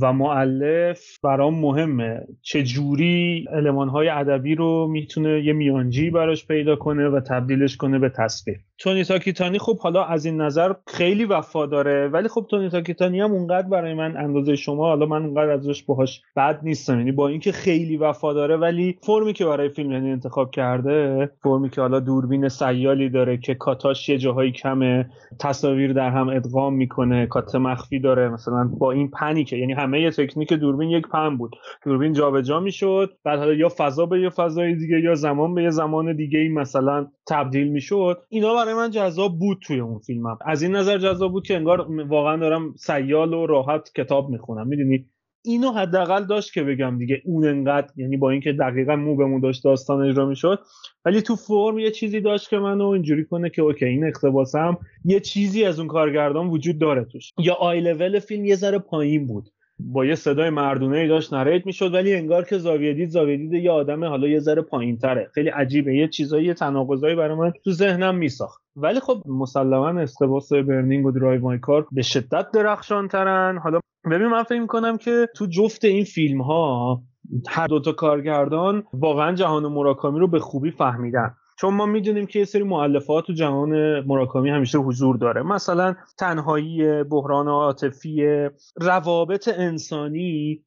[0.00, 2.20] و معلف برام مهمه.
[2.42, 7.98] چه جوری علمان های ادبی رو می‌تونه یه میانجی براش پیدا کنه و تبدیلش کنه
[7.98, 8.56] به تصویر.
[8.78, 13.68] تونی تاکیتانی خب حالا از این نظر خیلی وفاداره ولی خب تونی تاکیتانی هم اونقدر
[13.68, 16.98] برای من اندازه شما حالا من اونقدر ازش باهاش بد نیستم.
[16.98, 21.80] یعنی با اینکه خیلی وفاداره ولی فرمی که برای فیلم یعنی انتخاب کرده فرمی که
[21.80, 25.06] حالا دوربین سیالی داره که کاتاش یه جاهایی کمه
[25.40, 30.10] تصاویر در هم ادغام می‌کنه کات مخفی داره مثلا با این پنی که یعنی همه
[30.10, 31.56] تکنیک دوربین یک پن بود.
[31.84, 35.70] دوربین جابجا می‌شد بعد حالا یا فضا به یه فضای دیگه یا زمان به یه
[35.70, 38.22] زمان دیگه ای مثلا تبدیل می‌شد.
[38.28, 40.38] اینا برای من جذاب بود توی اون فیلمم.
[40.46, 44.66] از این نظر جذاب بود که انگار واقعا دارم سیال و راحت کتاب می‌خونم.
[44.68, 45.06] می‌دونی؟
[45.44, 49.40] اینو حداقل داشت که بگم دیگه اون انقدر یعنی با اینکه دقیقا مو به مو
[49.40, 50.58] داشت داستان اجرا می‌شد
[51.04, 55.20] ولی تو فرم یه چیزی داشت که منو اینجوری کنه که okay این اقتباسم یه
[55.20, 57.32] چیزی از اون کارگردان وجود داره توش.
[57.38, 59.48] یا آی لول فیلم یه ذره پایین بود.
[59.78, 63.52] با یه صدای مردونه ای داشت narrate می‌شد ولی انگار که زاویه دید زاویه دید
[63.52, 65.30] یه آدم حالا یه ذره پایینتره.
[65.34, 65.94] خیلی عجیبه.
[65.94, 68.62] یه چیزایی یه تناقضایی برای من تو ذهنم میساخت.
[68.76, 74.26] ولی خب مسلما اقتباس Burning و Drive My Car به شدت درخشان ترن حالا ببین
[74.26, 77.02] من فکر می‌کنم که تو جفت این فیلم ها
[77.48, 81.34] هر دوتا کارگردان واقعا جهان مراکامی رو به خوبی فهمیدن.
[81.56, 85.42] چون ما می‌دونیم که یه سری معلفات تو جهان مراکامی همیشه حضور داره.
[85.42, 90.62] مثلا تنهایی بحران عاطفی روابط انسانی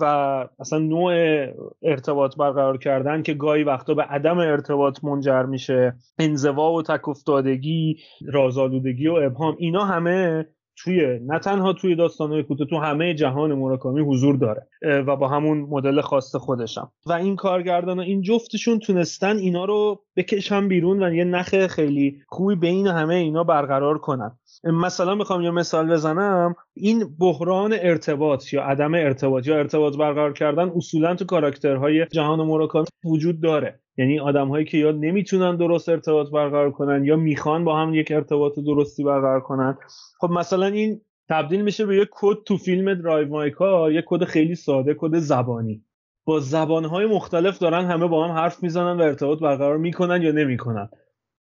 [0.00, 0.04] و
[0.60, 1.12] اصلا نوع
[1.82, 5.94] ارتباط برقرار کردن که گاهی وقتا به عدم ارتباط منجر میشه.
[6.18, 7.96] انزوا و تک افتادگی
[8.26, 14.00] رازآلودگی و ابهام اینا همه توی نه تنها توی داستانهای کوتاه تو همه جهان مراکامی
[14.00, 16.92] حضور داره و با همون مدل خاص خودشم.
[17.06, 22.54] و این کارگردان این جفتشون تونستن اینا رو بکشن بیرون و یه نخ خیلی خوبی
[22.54, 24.38] بین همه اینا برقرار کنن.
[24.64, 26.54] مثلا می‌خوام یه مثال بزنم.
[26.74, 32.86] این بحران ارتباط یا عدم ارتباط یا ارتباط برقرار کردن اصولا تو کاراکترهای جهان موراکامی
[33.04, 33.80] وجود داره.
[33.98, 38.12] یعنی آدم هایی که یا نمی‌تونن درست ارتباط برقرار کنن یا می‌خوان با هم یک
[38.12, 39.78] ارتباط درستی برقرار کنن.
[40.20, 44.24] خب مثلا این تبدیل میشه به یک کد تو فیلم Drive My Car یک کد
[44.24, 45.84] خیلی ساده کد زبانی.
[46.24, 50.88] با زبانهای مختلف دارن همه با هم حرف می‌زنن و ارتباط برقرار می‌کنن یا نمی‌کنن.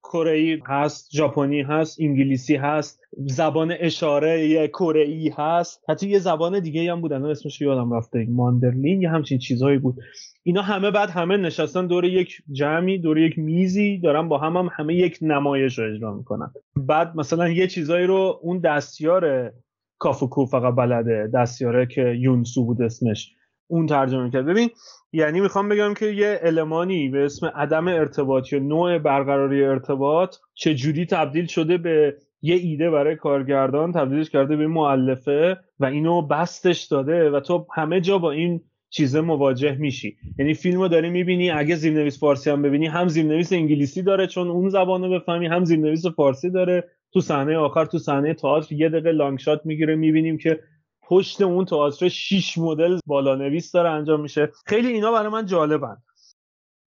[0.04, 5.84] کره هست ژاپنی هست انگلیسی هست زبان اشاره یه کره هست.
[5.90, 9.96] حتی یه زبان دیگه هم بودن اسمش یادم رفته ماندرلین یا همچین چیزهایی بود.
[10.44, 14.70] اینا همه بعد همه نشستن دور یک جمعی دور یک میزی دارن با هم, هم
[14.74, 16.52] همه یک نمایش رو اجرا می‌کنن.
[16.76, 19.54] بعد مثلا یه چیزایی رو اون دستیار
[20.00, 23.36] کافوکو فقط بلده دستیاره که یونسو بود اسمش
[23.72, 24.70] اون ترجمه کرد ببین
[25.14, 31.06] یعنی می‌خوام بگم که یه المانی به اسم عدم ارتباط یا نوع برقراری ارتباط چجوری
[31.06, 37.30] تبدیل شده به یه ایده برای کارگردان تبدیلش کرده به معلفه و اینو بستش داده
[37.30, 40.18] و تو همه جا با این چیزه مواجه میشی.
[40.40, 44.48] یعنی فیلم رو داری می‌بینی اگه زیرنویس فارسی هم ببینی هم زیرنویس انگلیسی داره چون
[44.48, 46.84] اون زبان رو بفهمی هم زیرنویس فارسی داره.
[47.14, 50.60] تو صحنه آخر تو صحنه تئاتر یه دقیقه لانگ شات می‌گیره می‌بینیم که
[51.04, 54.52] پشت اون تئاتر 6 مدل بالانویس داره انجام میشه.
[54.66, 55.98] خیلی اینا برای من جالبن.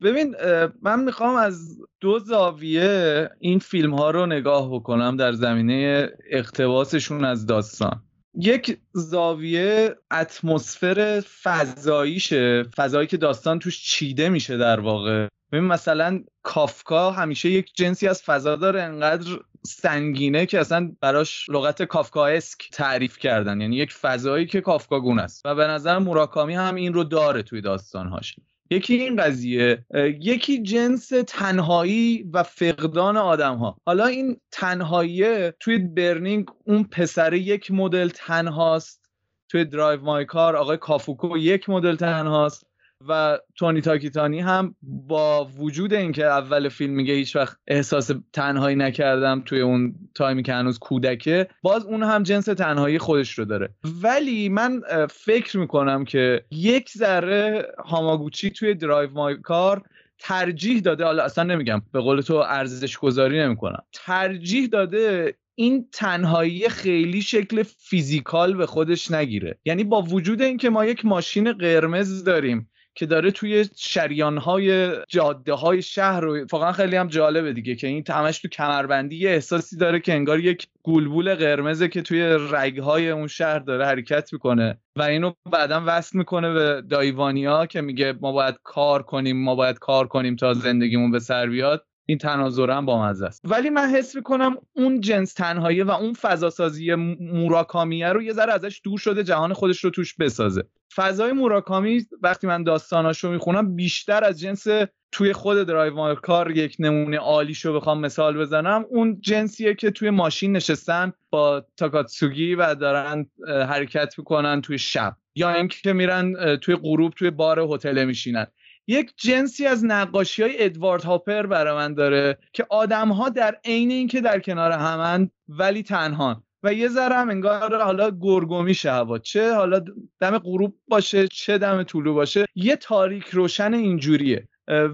[0.03, 0.35] ببین
[0.83, 7.47] من می‌خوام از دو زاویه این فیلم ها رو نگاه بکنم در زمینه اقتباسشون از
[7.47, 8.03] داستان.
[8.35, 15.29] یک زاویه اتمسفر فضاییشه فضایی که داستان توش چیده میشه در واقع.
[15.55, 21.83] ببین مثلا کافکا همیشه یک جنسی از فضا داره انقدر سنگینه که اصلا براش لغت
[21.83, 23.61] کافکااسک تعریف کردن.
[23.61, 25.47] یعنی یک فضایی که کافکاگون است.
[25.47, 28.37] و به نظر موراکامی هم این رو داره توی داستانهاش.
[28.71, 29.85] یکی این قضیه
[30.21, 37.71] یکی جنس تنهایی و فقدان آدم ها حالا این تنهایی توی Burning اون پسره یک
[37.71, 39.11] مدل تنهاست
[39.49, 42.74] توی Drive My Car آقای کافوکو یک مدل تنهاست.
[43.09, 49.43] و تونی تاکیتانی هم با وجود اینکه اول فیلم میگه هیچ وقت احساس تنهایی نکردم
[49.47, 53.75] توی اون time ی که هنوز کودکه باز اون هم جنس تنهایی خودش رو داره.
[54.03, 54.81] ولی من
[55.11, 59.83] فکر می‌کنم که یک ذره هاماگوچی توی Drive My Car
[60.19, 63.83] ترجیح داده حالا اصلا نمیگم به قول تو ارزش گذاری نمی‌کنم.
[63.93, 69.59] ترجیح داده این تنهایی خیلی شکل physical به خودش نگیره.
[69.65, 75.53] یعنی با وجود اینکه ما یک ماشین قرمز داریم که داره توی شریان های جاده
[75.53, 79.77] های شهر رو واقعا خیلی هم جالبه دیگه که این تمش تو کمربندی یه احساسی
[79.77, 84.79] داره که انگار یک گلبول قرمزه که توی رگ های اون شهر داره حرکت می‌کنه
[84.97, 89.55] و اینو بعدا وصل می‌کنه به دایی وانیا که میگه ما باید کار کنیم ما
[89.55, 91.87] باید کار کنیم تا زندگیمون به سر بیاد.
[92.07, 93.41] این تناظر هم با مزه است.
[93.45, 98.81] ولی من حس می‌کنم اون جنس تنهایی و اون فضاسازی موراکامیه رو یه ذره ازش
[98.85, 100.65] دور شده جهان خودش رو توش بسازه.
[100.95, 104.67] فضای موراکامی وقتی من داستاناشو می‌خونم بیشتر از جنس
[105.13, 108.85] توی خود Drive My Car یک نمونه عالیشو بخوام مثال بزنم.
[108.89, 115.17] اون جنسیه که توی ماشین نشستن با تاکاتسوگی و دارن حرکت می‌کنن توی شب.
[115.35, 118.47] یا اینکه میرن توی غروب توی بار هتل میشینن.
[118.87, 123.91] یک جنسی از نقاشی های ادوارد هاپر برای من داره که آدم ها در عین
[123.91, 129.19] اینکه در کنار همن ولی تنها و یه ذره هم انگار حالا گرگومی هوا.
[129.19, 129.85] چه حالا
[130.21, 134.49] دم غروب باشه چه دم طولو باشه یه تاریک روشن اینجوریه.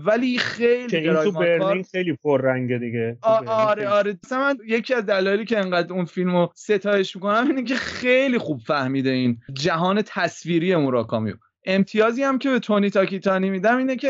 [0.05, 3.19] ولی خیلی که این تو برلین خیلی پررنگه دیگه.
[3.23, 4.19] آره آره.
[4.31, 9.11] من یکی از دلایلی که انقدر اون فیلمو ستایش می‌کنم اینه که خیلی خوب فهمیده
[9.11, 11.35] این جهان تصویری موراکامیو
[11.65, 14.09] امتیازی هم که به تونی تاکیتانی میدم اینه که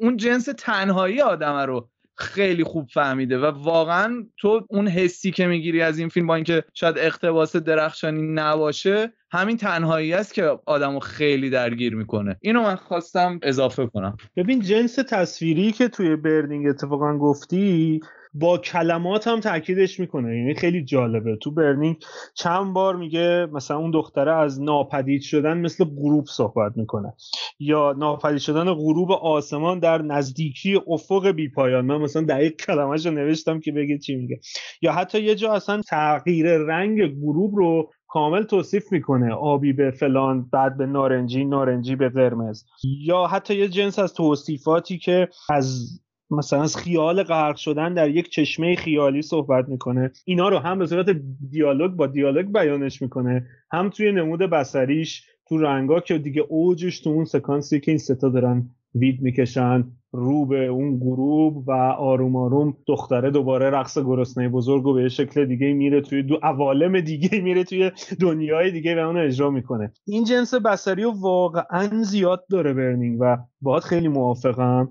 [0.00, 5.82] اون جنس تنهایی آدم رو خیلی خوب فهمیده و واقعا تو اون حسی که می‌گیری
[5.82, 11.50] از این فیلم با اینکه شاید اقتباس درخشانی نباشه همین تنهایی است که آدمو خیلی
[11.50, 12.36] درگیر می‌کنه.
[12.40, 14.16] اینو من خواستم اضافه کنم.
[14.36, 18.00] ببین جنس تصویری که توی برنینگ اتفاقا گفتی
[18.34, 20.38] با کلمات هم تاکیدش می‌کنه.
[20.38, 21.36] یعنی خیلی جالبه.
[21.36, 21.96] تو برنینگ
[22.34, 27.12] چند بار میگه مثلا اون دختره از ناپدید شدن مثل غروب صحبت می‌کنه.
[27.58, 33.12] یا ناپدید شدن غروب آسمان در نزدیکی افق بی پایان من مثلا دقیق کلمهش رو
[33.12, 34.40] نوشتم که بگه چی میگه.
[34.82, 39.34] یا حتی یه جا اصلا تغییر رنگ غروب رو کامل توصیف می‌کنه.
[39.34, 42.64] آبی به فلان بعد به نارنجی نارنجی به قرمز.
[42.84, 46.00] یا حتی یه جنس از توصیفاتی که از
[46.32, 50.10] مثلا از خیال غرق شدن در یک چشمه خیالی صحبت می‌کنه.
[50.24, 51.06] اینا رو هم به صورت
[51.50, 53.46] دیالوگ با دیالوگ بیانش می‌کنه.
[53.72, 58.28] هم توی نمود بسریش تو رنگا که دیگه اوجش تو اون سکانسی که این ستا
[58.28, 59.84] دارن وید می‌کشن
[60.14, 65.44] رو به اون گروه و آروم آروم دختره دوباره رقص گرسنه بزرگ و به شکل
[65.44, 67.90] دیگه میره توی دو عوالم دیگه میره توی
[68.20, 69.92] دنیای دیگه و اون اجرا می‌کنه.
[70.06, 74.88] این جنس بسری واقعا زیاد داره برنینگ و باید خیلی موافقم.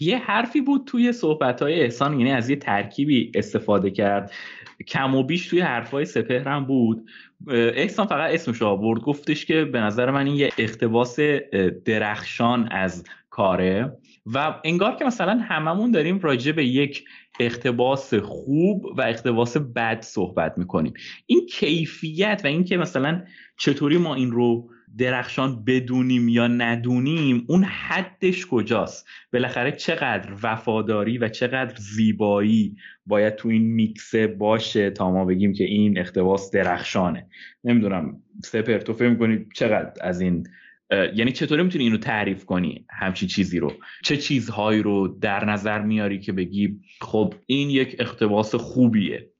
[0.00, 4.32] یه حرفی بود توی صحبت های احسان یعنی از یه ترکیبی استفاده کرد.
[4.86, 7.06] کم و بیش توی حرفای سپهرم بود.
[7.50, 9.00] احسان فقط اسمش آورد.
[9.00, 11.18] گفتش که به نظر من این یه اقتباس
[11.84, 13.96] درخشان از کاره.
[14.26, 17.04] و انگار که مثلا هممون داریم راجع به یک
[17.40, 20.92] اقتباس خوب و اقتباس بد صحبت می‌کنیم.
[21.26, 23.22] این کیفیت و اینکه مثلا
[23.56, 31.28] چطوری ما این رو درخشان بدونیم یا ندونیم اون حدش کجاست؟ بالاخره چقدر وفاداری و
[31.28, 32.76] چقدر زیبایی
[33.06, 37.26] باید تو این میکسه باشه تا ما بگیم که این اختباس درخشانه.
[37.64, 40.46] نمی‌دونم سپر تو فکر می‌کنی چقدر از این
[40.90, 43.72] یعنی چطوری می‌تونی اینو تعریف کنی همچین چیزی رو؟
[44.04, 49.30] چه چیزهایی رو در نظر میاری که بگی خب این یک اختباس خوبیه؟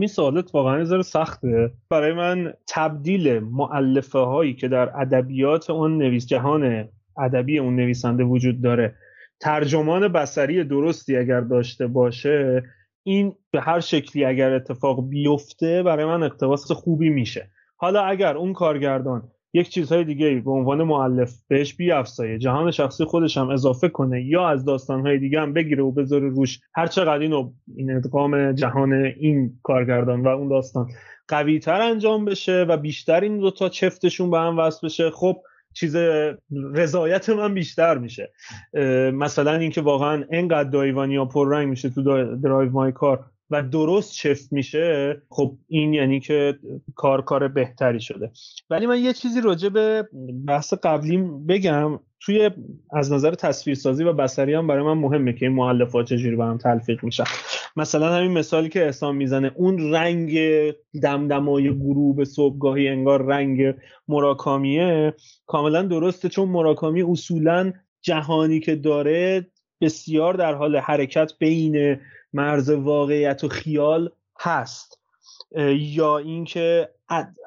[0.00, 1.70] این سوالت واقعا یه سخته.
[1.90, 6.88] برای من تبدیل معلفه هایی که در ادبیات اون نویس جهان
[7.18, 8.94] ادبی اون نویسنده وجود داره
[9.40, 12.62] ترجمان بسری درستی اگر داشته باشه
[13.02, 17.50] این به هر شکلی اگر اتفاق بیفته برای من اقتباس خوبی میشه.
[17.76, 22.38] حالا اگر اون کارگردان یک چیزهای دیگه به عنوان معلف بهش بیافزایه.
[22.38, 26.60] جهان شخصی خودش هم اضافه کنه یا از داستانهای دیگه هم بگیره و بذاره روش.
[26.74, 30.90] هر چقدر اینو این ادغام جهان این کارگردان و اون داستان
[31.28, 35.36] قوی تر انجام بشه و بیشتر این دوتا چفتشون به هم وصل بشه خب
[35.74, 35.96] چیز
[36.74, 38.32] رضایت من بیشتر میشه.
[39.12, 42.02] مثلا اینکه واقعا انقدر دایوانیا پررنگ میشه تو
[42.36, 43.24] درایو مای کار.
[43.52, 46.58] و درست چفت میشه خب این یعنی که
[46.94, 48.30] کار کار بهتری شده.
[48.70, 50.08] ولی من یه چیزی راجع به
[50.46, 52.00] بحث قبلیم بگم.
[52.20, 52.50] توی
[52.92, 56.58] از نظر تصویرسازی و بسری هم برای من مهمه که این معلفات چجوری با هم
[56.58, 57.24] تلفیق میشن.
[57.76, 60.38] مثلا همین مثالی که اسلام می‌زنه اون رنگ
[61.02, 63.74] دمدمای غروب صبحگاهی انگار رنگ
[64.08, 65.14] مراکامیه.
[65.46, 67.72] کاملا درسته چون مراکامی اصولا
[68.02, 69.46] جهانی که داره
[69.82, 72.00] بسیار در حال حرکت بین
[72.32, 74.10] مرز واقعیت و خیال
[74.40, 75.01] هست.
[75.76, 76.88] یا اینکه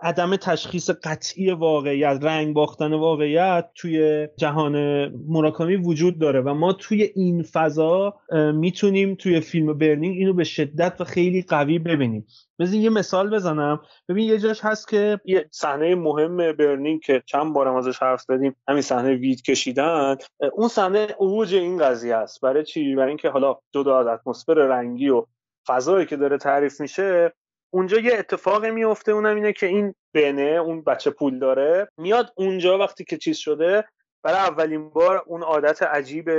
[0.01, 7.11] عدم تشخیص قطعی واقعیت رنگ باختن واقعیت توی جهان مراکمی وجود داره و ما توی
[7.15, 8.15] این فضا
[8.53, 12.27] می‌تونیم توی فیلم برنینگ اینو به شدت و خیلی قوی ببینیم.
[12.59, 13.81] مثل یه مثال بزنم.
[14.09, 18.55] ببین یه جاش هست که یه صحنه مهم برنینگ که چند بارم ازش حرف زدیم
[18.67, 20.15] همین صحنه وید کشیدن.
[20.53, 22.41] اون صحنه اوج این قضیه است.
[22.41, 25.25] برای چی؟ برای اینکه حالا جدا از اتمسفر رنگی و
[25.67, 27.33] فضایی که داره تعریف میشه
[27.73, 32.77] اونجا یه اتفاقی میفته اونم اینه که این بنه اون بچه پول داره میاد اونجا
[32.77, 33.85] وقتی که چیز شده
[34.23, 36.29] برای اولین بار اون عادت عجیب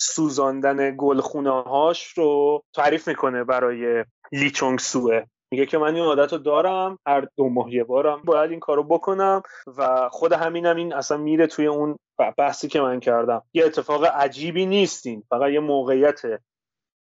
[0.00, 5.22] سوزاندن گلخونه هاش رو تعریف می‌کنه برای لیچونگ سوه.
[5.50, 8.84] میگه که من این عادت رو دارم هر دو ماه یه بارم باید این کارو
[8.84, 9.42] بکنم
[9.76, 11.98] و خود همینم این اصلا میره توی اون
[12.38, 13.42] بحثی که من کردم.
[13.52, 16.22] یه اتفاق عجیبی نیستین فقط یه موقعیت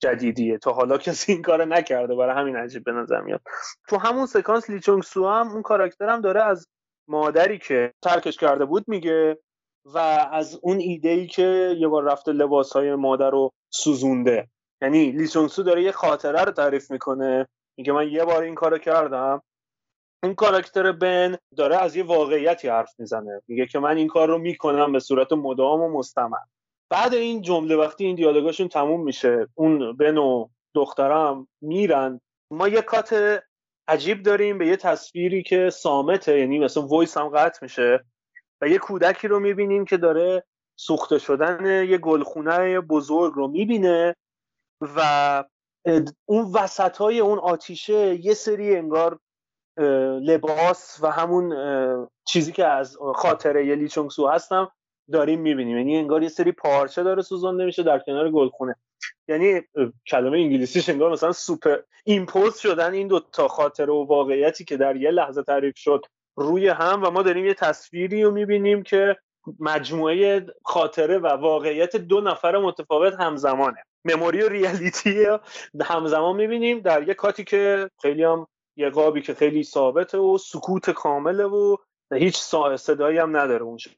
[0.00, 0.58] جدیدیه.
[0.58, 2.14] تا حالا کسی این کار نکرده.
[2.14, 3.40] برای همین عجیب به نظر میاد.
[3.88, 6.68] تو همون سکانس لیچونگ سو هم اون کاراکترم داره از
[7.08, 9.38] مادری که ترکش کرده بود میگه
[9.84, 9.98] و
[10.32, 14.48] از اون ایده ای که یه بار رفته لباس های مادر رو سوزونده.
[14.82, 17.48] یعنی لیچونگ سو داره یه خاطره رو تعریف می‌کنه.
[17.78, 19.42] میگه من یه بار این کارو کردم.
[20.22, 23.42] اون کاراکتر بن داره از یه واقعیتی حرف می‌زنه.
[23.48, 26.38] میگه که من این کار رو می‌کنم به صورت مدام و مستمر.
[26.90, 32.20] بعد این جمله وقتی این دیالوگاشون تموم میشه اون بن و دخترم میرن
[32.52, 33.40] ما یه کات
[33.88, 38.04] عجیب داریم به یه تصویری که سامته یعنی مثلا وایس هم قطع میشه
[38.60, 40.44] و یه کودکی رو می‌بینیم که داره
[40.76, 44.16] سوخته شدن یه گلخونه بزرگ رو می‌بینه
[44.80, 45.44] و
[46.24, 49.18] اون وسط های اون آتیشه یه سری انگار
[50.22, 51.54] لباس و همون
[52.24, 54.72] چیزی که از خاطره یه لیچونگ سو هستم
[55.12, 55.78] داریم می‌بینیم.
[55.78, 58.74] یعنی انگار یه سری پارچه داره سوزانده میشه در کنار گلخونه.
[59.28, 59.60] یعنی
[60.06, 64.96] کلمه انگلیسیش انگار مثلا سوپر ایمپوز شدن این دو تا خاطره و واقعیتی که در
[64.96, 66.06] یه لحظه تعریف شد
[66.36, 69.16] روی هم و ما داریم یه تصویری رو می‌بینیم که
[69.60, 73.84] مجموعه خاطره و واقعیت دو نفر متفاوت همزمانه.
[74.04, 75.26] مموری و ریالیتی
[75.82, 78.46] همزمان می‌بینیم در یه کاتی که خیلی هم
[78.76, 81.76] یه قابی که خیلی ثابته و سکوت کامله و
[82.12, 82.36] هیچ
[82.76, 83.90] صدایی هم نداره اونجا.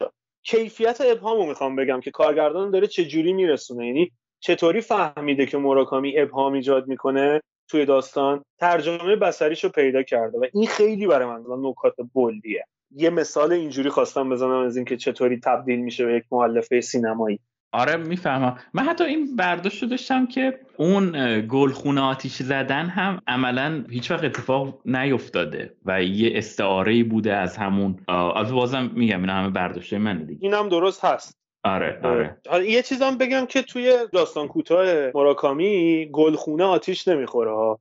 [0.43, 3.86] کیفیت ابهام رو می‌خوام بگم که کارگردان داره چه جوری میرسونه.
[3.86, 4.10] یعنی
[4.40, 10.66] چطوری فهمیده که مراکامی ابهام ایجاد می‌کنه توی داستان؟ ترجمه بسریش پیدا کرده و این
[10.66, 16.06] خیلی برای من نکات بلدیه یه مثال اینجوری خواستم بزنم از اینکه چطوری تبدیل میشه
[16.06, 17.40] به یک مؤلفه سینمایی.
[17.73, 18.59] آره می‌فهمم.
[18.74, 24.81] من حتی این برداشت داشتم که اون گلخونه آتیش زدن هم عملا هیچ وقت اتفاق
[24.85, 27.99] نیفتاده و یه استعاره بوده از همون.
[28.09, 30.39] البته بازم میگم اینا همه برداشته من دیگه.
[30.43, 31.39] این هم درست هست.
[31.65, 32.36] آره آره.
[32.49, 37.77] حالا یه چیزام بگم که توی داستان کوتاه مراکامی گلخونه آتیش نمی‌خوره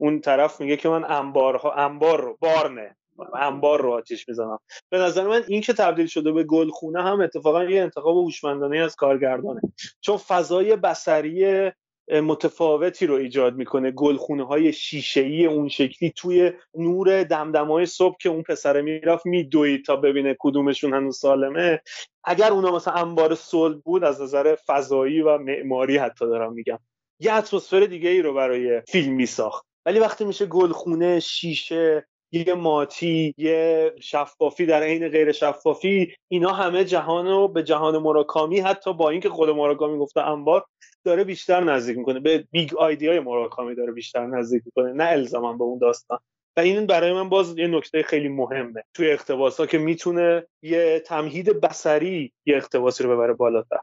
[0.00, 2.95] اون طرف میگه که من انبارها انبار رو بارنه.
[3.34, 4.58] انبار رو آتیش می‌زنم.
[4.90, 8.96] به نظر من این که تبدیل شده به گلخونه هم اتفاقا یه انتخاب هوشمندانه از
[8.96, 9.60] کارگردانه.
[10.00, 11.70] چون فضای بسری
[12.10, 13.90] متفاوتی رو ایجاد می‌کنه.
[13.90, 19.84] گلخونه های شیشه ای اون شکلی توی نور دمدمای صبح که اون پسره می‌رفت میدوید
[19.84, 21.80] تا ببینه کدومشون هنوز سالمه.
[22.24, 26.78] اگر اونا مثلا انبار صلح بود از نظر فضایی و معماری حتی دارم میگم.
[27.20, 29.66] یه اتمسفر دیگه ای رو برای فیلم میساخت.
[29.86, 36.84] ولی وقتی میشه گلخونه شیشه یه ماتی یه شفافی در عین غیر شفافی اینا همه
[36.84, 40.64] جهان رو به جهان مراکامی حتی با اینکه خود مراکامی گفته انبار
[41.04, 42.20] داره بیشتر نزدیک می‌کنه.
[42.20, 46.18] به بیگ های مراکامی داره بیشتر نزدیک می‌کنه نه الزاما به اون داستان.
[46.56, 48.82] و این برای من باز یه نکته خیلی مهمه.
[48.94, 53.78] توی اقتباس ها که می‌تونه یه تمهید بسری یه اقتباسی رو ببره بالاتر.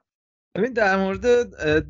[0.58, 1.26] ببین در مورد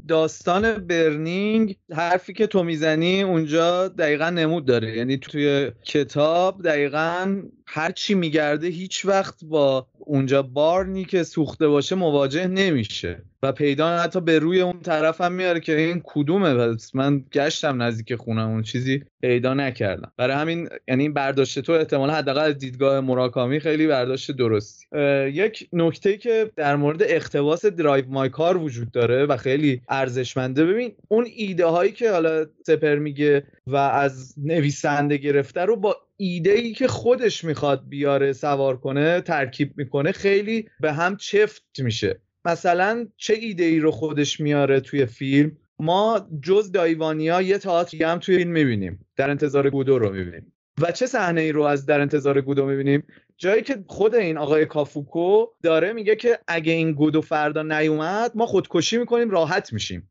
[0.08, 4.98] داستان برنینگ حرفی که تو می‌زنی اونجا دقیقا نمود داره.
[4.98, 11.96] یعنی توی کتاب دقیقا هر چی میگرده هیچ وقت با اونجا بارنی که سوخته باشه
[11.96, 16.54] مواجه نمیشه و پیدا حتی به روی اون طرف هم میاره که این کدومه.
[16.54, 20.12] پس من گشتم نزدیک خونم اون چیزی پیدا نکردم.
[20.18, 24.86] برای همین یعنی برداشت تو احتمال حداقل از دیدگاه مراکامی خیلی برداشت درستی.
[25.34, 30.66] یک نکته که در مورد اختباس درایو مای کار وجود داره و خیلی ارزشمنده.
[30.66, 36.52] ببین اون ایده هایی که حالا سپر میگه و از نویسنده گرفته رو با ایده
[36.52, 42.22] ای که خودش می‌خواد بیاره سوار کنه ترکیب می‌کنه خیلی به هم چفت میشه.
[42.46, 48.20] مثلا چه ایده ای رو خودش میاره توی فیلم؟ ما جز دایوانیا یه تئاتر هم
[48.20, 50.54] توی این می‌بینیم در انتظار گودو رو می‌بینیم.
[50.82, 53.04] و چه صحنه ای رو از در انتظار گودو می‌بینیم؟
[53.38, 58.46] جایی که خود این آقای کافوکو داره میگه که اگه این گودو فردا نیومد ما
[58.46, 60.10] خودکشی می‌کنیم راحت میشیم.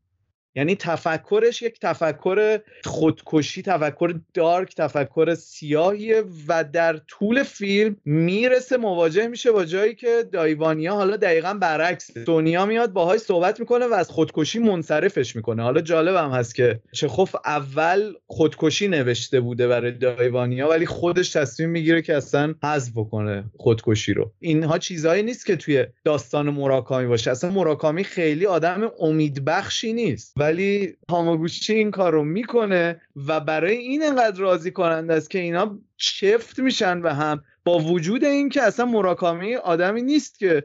[0.55, 9.27] یعنی تفکرش یک تفکر خودکشی تفکر دارک تفکر سیاهیه و در طول فیلم می‌رسه مواجه
[9.27, 14.09] میشه با جایی که دایوانیا حالا دقیقا برعکس دنیا میاد باهاش صحبت می‌کنه و از
[14.09, 15.63] خودکشی منصرفش می‌کنه.
[15.63, 21.69] حالا جالب هم هست که چخوف اول خودکشی نوشته بوده برای دایوانیا ولی خودش تصمیم
[21.69, 24.31] می‌گیره که اصلا حذف بکنه خودکشی رو.
[24.39, 27.31] اینها چیزهایی نیست که توی داستان مراکامی باشه.
[27.31, 30.33] اصلا مراکامی خیلی آدم امیدبخشی نیست.
[30.43, 35.79] ولی هاماگوچی این کار رو می‌کنه و برای این انقدر راضی کننده است که اینا
[35.97, 40.63] چفت میشن و هم با وجود اینکه اصلا مراکامی آدمی نیست که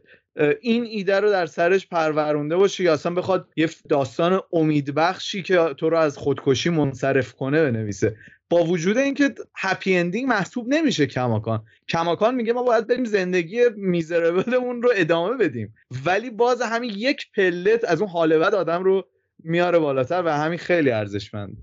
[0.61, 5.91] این ایده رو در سرش پرورونده باشه یا اصلا بخواد یه داستان امیدبخشی که تو
[5.91, 8.17] رو از خودکشی منصرف کنه بنویسه.
[8.51, 11.65] با وجود اینکه هپی اندینگ محسوب نمیشه کماکان.
[11.89, 15.75] کماکان میگه ما باید بریم زندگی میزربلمون رو ادامه بدیم.
[16.05, 19.09] ولی باز همین یک پلت از اون حال بد آدم رو
[19.39, 21.57] میاره بالاتر و همین خیلی ارزشمند.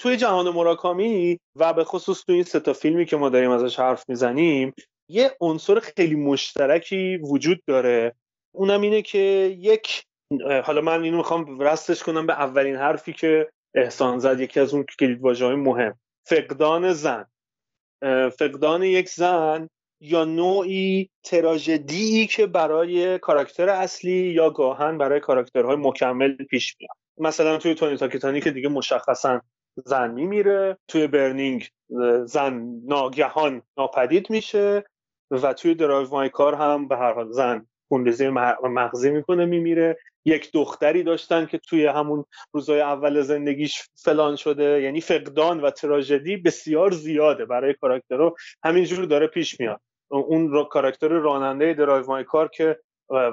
[0.00, 4.04] توی جهان مراکامی و به خصوص توی این ستا فیلمی که ما داریم ازش حرف
[4.08, 4.74] می‌زنیم
[5.08, 8.14] یه عنصر خیلی مشترکی وجود داره.
[8.54, 10.04] اونم اینه که یک
[10.64, 14.84] حالا من اینو می‌خوام رستش کنم به اولین حرفی که احسان زد یکی از اون
[14.98, 15.98] کلید های مهم.
[16.26, 17.26] فقدان زن.
[18.38, 19.68] فقدان یک زن
[20.02, 26.99] یا نوعی تراژدی که برای کاراکتر اصلی یا گاهاً برای کاراکترهای مکمل پیش میاد.
[27.20, 29.40] مثلا توی تونی تاکیتانی که دیگه مشخصا
[29.84, 31.68] زن میمیره توی Burning
[32.24, 34.84] زن ناگهان ناپدید میشه
[35.30, 38.28] و توی Drive My Car هم به هر حال زن خونریزی
[38.62, 39.98] مغزی می‌کنه میمیره.
[40.24, 46.36] یک دختری داشتن که توی همون روزای اول زندگیش فلان شده یعنی فقدان و تراژدی
[46.36, 48.34] بسیار زیاده برای کاراکترها.
[48.64, 49.80] همینجور داره پیش میاد.
[50.08, 52.78] اون را کاراکتر راننده درایو مای کار که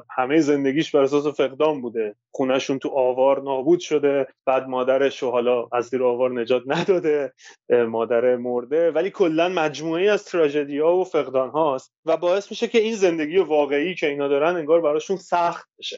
[0.10, 2.16] همه زندگیش بر اساس فقدان بوده.
[2.32, 4.28] خونهشون تو آوار نابود شده.
[4.46, 7.34] بعد مادرش رو حالا از زیر آوار نجات نداده.
[7.70, 8.92] مادر مرده.
[8.92, 13.38] ولی کلا مجموعه از تراژدی ها و فقدان هاست و باعث میشه که این زندگی
[13.38, 15.98] واقعی که اینا دارن انگار براشون سخت بشه.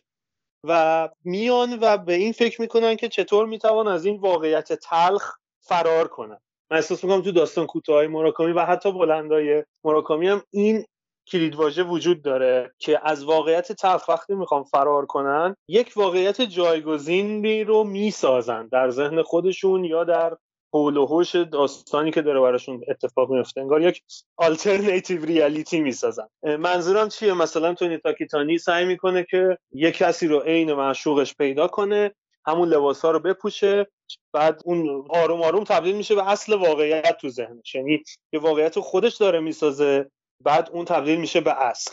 [0.64, 6.08] و میان و به این فکر می‌کنن که چطور می‌توان از این واقعیت تلخ فرار
[6.08, 6.38] کنن
[6.72, 10.86] من احساس می‌کنم تو داستان کوتاه مراکمی و حتی بلندای مراکمی هم این
[11.32, 17.84] کلیدواژه وجود داره که از واقعیت تلخ وقتی می‌خوام فرار کنن یک واقعیت جایگزینی رو
[17.84, 20.38] می‌سازن در ذهن خودشون یا در
[20.74, 23.62] حول و حوش داستانی که داره براشون اتفاق میفته.
[23.62, 24.02] انگار یک
[24.38, 26.28] آلترناتیو ریالیتی می‌سازن.
[26.44, 32.12] منظورم چیه؟ مثلا تونی تاکیتانی سعی می‌کنه که یه کسی رو عین معشوقش پیدا کنه
[32.46, 33.88] همون لباس ها رو بپوشه
[34.34, 37.76] بعد اون آروم آروم تبدیل میشه به اصل واقعیت تو ذهنش.
[37.76, 38.04] یعنی
[38.34, 40.12] یه واقعیت خودش داره می‌سازه
[40.44, 41.92] بعد اون تبدیل میشه به اصل.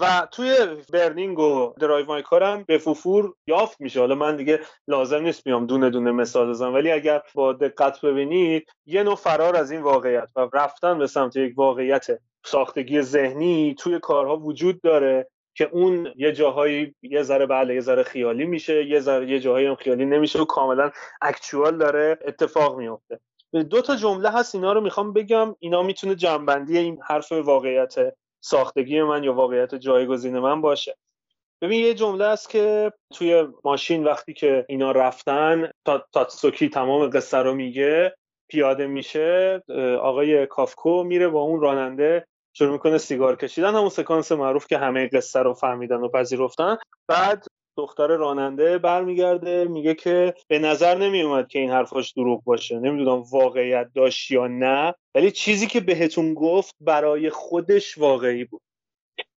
[0.00, 0.56] و توی
[0.92, 4.00] Burning و Drive My Car م به وفور یافت میشه.
[4.00, 8.68] حالا من دیگه لازم نیست بیام دونه دونه مثال بزنم ولی اگر با دقت ببینید
[8.86, 12.06] یه نوع فرار از این واقعیت و رفتن به سمت یک واقعیت
[12.44, 18.02] ساختگی ذهنی توی کارها وجود داره که اون یه جاهایی یه ذره بله یه ذره
[18.02, 20.90] خیالی میشه یه ذره یه جاهایی هم خیالی نمیشه و کاملا
[21.22, 23.20] اکچوال داره اتفاق میفته.
[23.62, 25.56] دو تا جمله هست اینا رو می‌خوام بگم.
[25.58, 27.94] اینا می‌تونه جنبندی این حرف واقعیت
[28.40, 30.96] ساختگی من یا واقعیت جایگزین من باشه.
[31.62, 37.38] ببین یه جمله است که توی ماشین وقتی که اینا رفتن تا تاتسوکی تمام قصه
[37.38, 38.14] رو میگه
[38.48, 39.62] پیاده میشه
[40.00, 43.74] آقای کافکو میره با اون راننده شروع می‌کنه سیگار کشیدن.
[43.74, 46.76] همون سکانس معروف که همه قصه رو فهمیدن و پذیرفتن.
[47.08, 52.78] بعد دختر راننده برمیگرده میگه که به نظر نمیومد که این حرفاش دروغ باشه.
[52.78, 58.62] نمی‌دونم واقعیت داشت یا نه ولی چیزی که بهتون گفت برای خودش واقعی بود.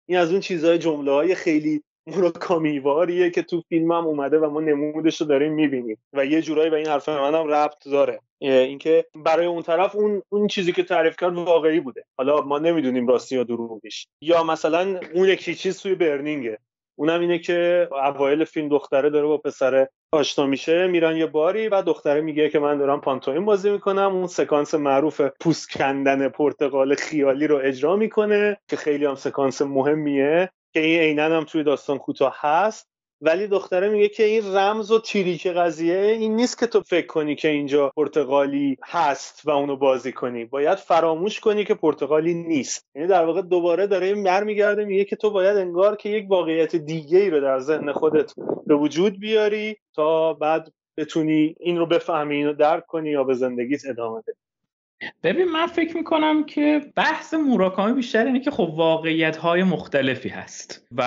[0.10, 4.62] این از اون چیزهای جمله های خیلی مراکامیواریه که تو فیلم هم اومده و ما
[4.62, 5.98] نمودش رو داریم می‌بینیم.
[6.14, 8.20] و یه جورایی به این حرف منم ربط داره.
[8.40, 12.06] اینکه برای اون طرف اون اون چیزی که تعریف کرد واقعی بوده.
[12.18, 16.60] حالا ما نمی‌دونیم راستی یا دروغش یا مثلا اون یکی چیز توی برنینگه.
[17.00, 21.82] اونم اینه که اوایل فیلم دختره داره با پسر آشنا میشه میرن یه باری و
[21.82, 24.16] دختره میگه که من دارم پانتومیم بازی می‌کنم.
[24.16, 30.50] اون سکانس معروف پوست کندن پرتقال خیالی رو اجرا می‌کنه که خیلی هم سکانس مهمیه
[30.74, 32.90] که این عینا هم توی داستان کوتاه هست.
[33.22, 37.36] ولی دختره میگه که این رمز و trick قضیه این نیست که تو فکر کنی
[37.36, 40.46] که اینجا پرتقالی هست و اونو بازی کنی.
[40.46, 42.86] باید فراموش کنی که پرتقالی نیست.
[42.96, 46.76] یعنی در واقع دوباره داره این میگرده میگه که تو باید انگار که یک واقعیت
[46.76, 48.34] دیگه ای رو در ذهن خودت
[48.68, 53.86] به وجود بیاری تا بعد بتونی این رو بفهمی اینو درک کنی یا به زندگیت
[53.86, 54.47] ادامه بدی.
[55.24, 60.88] ببین من فکر می‌کنم که بحث موراکامی بیشتر اینه که خب واقعیت های مختلفی هست
[60.98, 61.04] و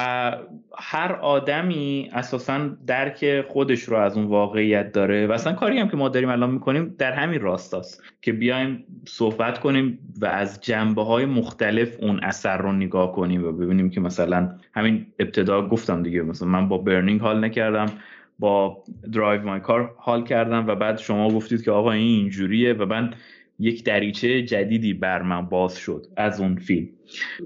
[0.78, 5.96] هر آدمی اساسا درک خودش رو از اون واقعیت داره و اصلا کاری هم که
[5.96, 11.24] ما داریم الان می‌کنیم در همین راستاست که بیایم صحبت کنیم و از جنبه های
[11.24, 16.48] مختلف اون اثر رو نگاه کنیم و ببینیم که مثلا همین ابتدا گفتم دیگه مثلا
[16.48, 17.86] من با برنینگ حال نکردم
[18.38, 22.86] با درایو مای کار حال کردم و بعد شما گفتید که آقا این اینجوریه و
[22.86, 23.14] من
[23.60, 26.88] یک دریچه جدیدی بر من باز شد از اون فیلم.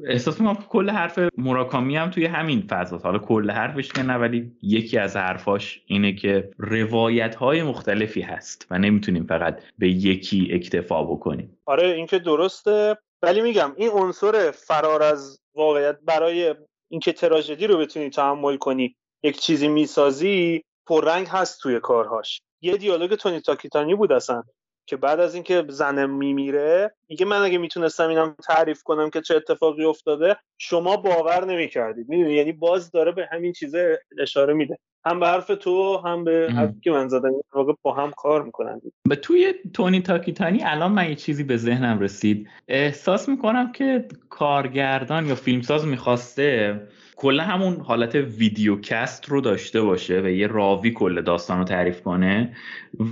[0.06, 4.52] احساس می‌کنم کل حرف مراکامی هم توی همین فضا حالا کل حرفش که نه ولی
[4.62, 11.02] یکی از حرفاش اینه که روایت های مختلفی هست و نمی‌تونیم فقط به یکی اکتفا
[11.04, 11.58] بکنیم.
[11.66, 12.96] آره این که درسته.
[13.22, 16.54] ولی میگم این عنصر فرار از واقعیت برای
[16.88, 22.40] اینکه تراژدی رو بتونی تحمل کنی یک چیزی می‌سازی پررنگ هست توی کارهاش.
[22.62, 24.42] یه دیالوگ تونی تاکیتانی بود اصلا.
[24.86, 29.36] که بعد از اینکه زنم میمیره میگه من اگه می‌تونستم اینم تعریف کنم که چه
[29.36, 32.08] اتفاقی افتاده شما باور نمی‌کردید.
[32.08, 34.78] می‌دونی؟ یعنی باز داره به همین چیزه اشاره میده.
[35.06, 37.32] هم به حرف تو هم به حرفی که من زدم.
[37.52, 38.80] واقع با هم کار می‌کنن.
[39.08, 42.48] به توی تونی تاکیتانی الان من یه چیزی به ذهنم رسید.
[42.68, 46.80] احساس می‌کنم که کارگردان یا فیلمساز می‌خواسته
[47.24, 52.56] کلا همون حالت ویدیوکست رو داشته باشه و یه راوی کل داستان رو تعریف کنه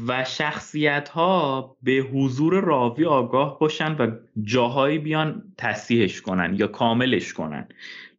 [0.09, 4.11] و شخصیت ها به حضور راوی آگاه باشن و
[4.43, 7.69] جاهایی بیان تصحیحش کنن یا کاملش کنن.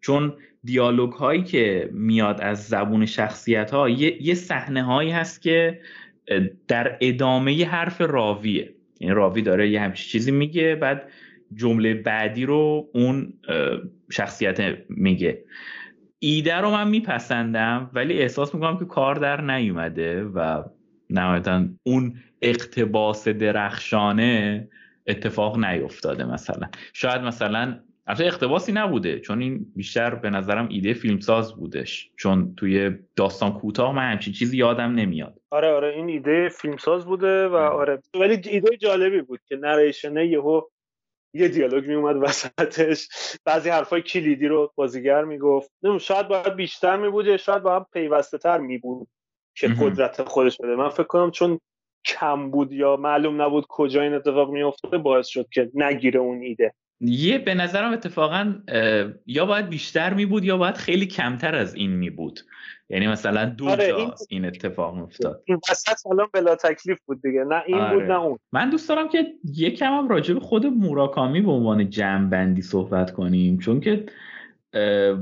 [0.02, 0.34] چون
[0.64, 5.80] دیالوگ هایی که میاد از زبون شخصیت ها یه, صحنه هایی هست که
[6.68, 8.74] در ادامه حرف راویه.
[9.00, 11.10] یعنی راوی داره یه همچین چیزی میگه بعد
[11.56, 13.34] جمله بعدی رو اون
[14.12, 15.44] شخصیت میگه.
[16.26, 20.64] ایده رو من میپسندم ولی احساس می‌کنم که کار در نیومده و
[21.10, 24.68] نهایتا اون اقتباس درخشانه
[25.08, 26.70] اتفاق نیفتاده مثلا.
[26.94, 32.92] شاید مثلا البته اقتباسی نبوده چون این بیشتر به نظرم ایده فیلمساز بودش چون توی
[33.16, 35.40] داستان کوتاه من همچین چیزی یادم نمیاد.
[35.50, 38.02] آره آره این ایده فیلمساز بوده و آره.
[38.20, 40.62] ولی ایده جالبی بود که نریشنه یهو
[41.34, 43.08] یه دیالوگ میومد وسطش.
[43.46, 45.72] بعضی حرفای کلیدی رو بازیگر می‌گفت.
[46.00, 49.08] شاید باید بیشتر میبود شاید باید پیوسته تر میبود
[49.56, 50.76] که قدرت خودش بده.
[50.76, 51.60] من فکر کنم چون
[52.06, 56.74] کم بود یا معلوم نبود کجا این اتفاق میفته باعث شد که نگیره اون ایده.
[57.02, 58.54] یه به نظرم اتفاقا
[59.26, 62.40] یا باید بیشتر می بود یا باید خیلی کمتر از این می بود
[62.90, 65.44] یعنی مثلا دو آره جا این, این اتفاق افتاد.
[65.46, 67.44] این وسط الان بلا تکلیف بود دیگه.
[67.44, 67.94] نه این آره.
[67.94, 68.40] بود نه اون.
[68.52, 73.12] من دوست دارم که یکم هم راجع به خود موراکامی به عنوان جمع بندی صحبت
[73.12, 73.60] کنیم.
[73.60, 74.06] چون که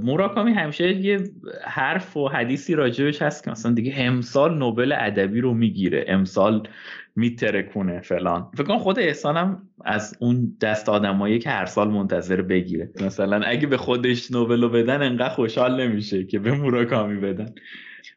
[0.02, 1.20] موراکامی همیشه یه
[1.64, 6.06] حرف و حدیثی راجبش هست که مثلا دیگه امسال نوبل ادبی رو می‌گیره.
[6.08, 6.68] امسال
[7.16, 8.48] میترکونه فلان.
[8.54, 12.90] فکر کنم خود احسانم از اون دست آدمایی که هر سال منتظر بگیره.
[13.02, 17.54] مثلا اگه به خودش نوبل رو بدن انقدر خوشحال نمیشه که به موراکامی بدن.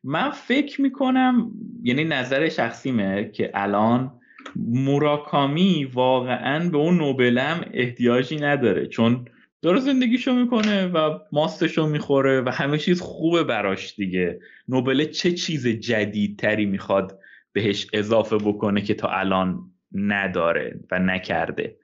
[0.05, 1.51] من فکر می‌کنم
[1.83, 4.13] یعنی نظر شخصیمه که الان
[4.57, 8.87] موراکامی واقعا به اون نوبلم احتیاجی نداره.
[8.87, 9.25] چون
[9.63, 14.39] داره زندگیشو می‌کنه و ماستشو می‌خوره و همه چیز خوبه براش دیگه.
[14.69, 17.19] نوبل چه چیز جدیدتری می‌خواد
[17.55, 21.77] بهش اضافه بکنه که تا الان نداره و نکرده.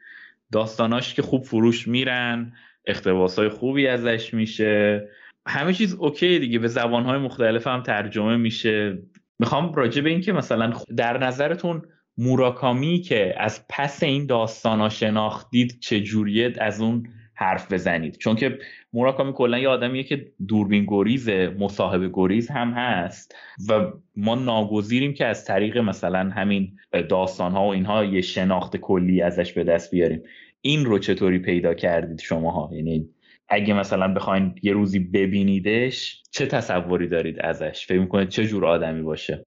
[0.52, 2.52] داستاناش که خوب فروش میرن
[2.86, 5.08] اختباسای خوبی ازش میشه.
[5.46, 9.02] همه چیز اوکی دیگه به زبانهای مختلف هم ترجمه میشه.
[9.38, 11.82] می‌خوام راجع به این که مثلا در نظرتون
[12.18, 17.08] موراکامی که از پس این داستانا شناختید چجوریه؟ از اون
[17.40, 18.16] حرف بزنید.
[18.16, 18.58] چون که
[18.92, 23.34] موراکامی کلا یه آدمیه که دوربین گریز مصاحبه گریز هم هست
[23.68, 26.76] و ما ناگزیریم که از طریق مثلا همین
[27.08, 30.22] داستان ها و اینها یه شناخت کلی ازش به دست بیاریم.
[30.60, 33.08] این رو چطوری پیدا کردید شماها؟ یعنی
[33.48, 39.02] اگه مثلا بخواین یه روزی ببینیدش چه تصوری دارید ازش؟ فکر می‌کنید چه جور آدمی
[39.02, 39.44] باشه؟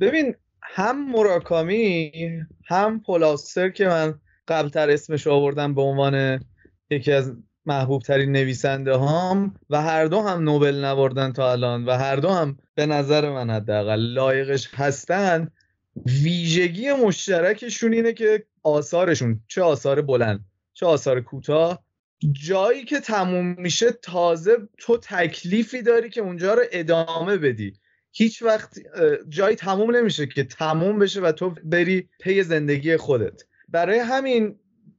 [0.00, 2.12] ببین هم موراکامی
[2.66, 4.14] هم پولاستر که من
[4.48, 6.44] قبلتر اسمش آوردم به عنوان
[6.90, 7.32] یکی از
[7.66, 12.28] محبوب ترین نویسنده هام و هر دو هم نوبل نبردن تا الان و هر دو
[12.28, 15.50] هم به نظر من حداقل لایقش هستن
[16.06, 20.44] ویژگی مشترکشون اینه که آثارشون چه آثار بلند
[20.74, 21.84] چه آثار کوتاه.
[22.32, 27.72] جایی که تموم میشه تازه تو تکلیفی داری که اونجا رو ادامه بدی.
[28.12, 28.78] هیچ وقت
[29.28, 33.42] جایی تموم نمیشه که تموم بشه و تو بری پی زندگی خودت.
[33.68, 34.58] برای همین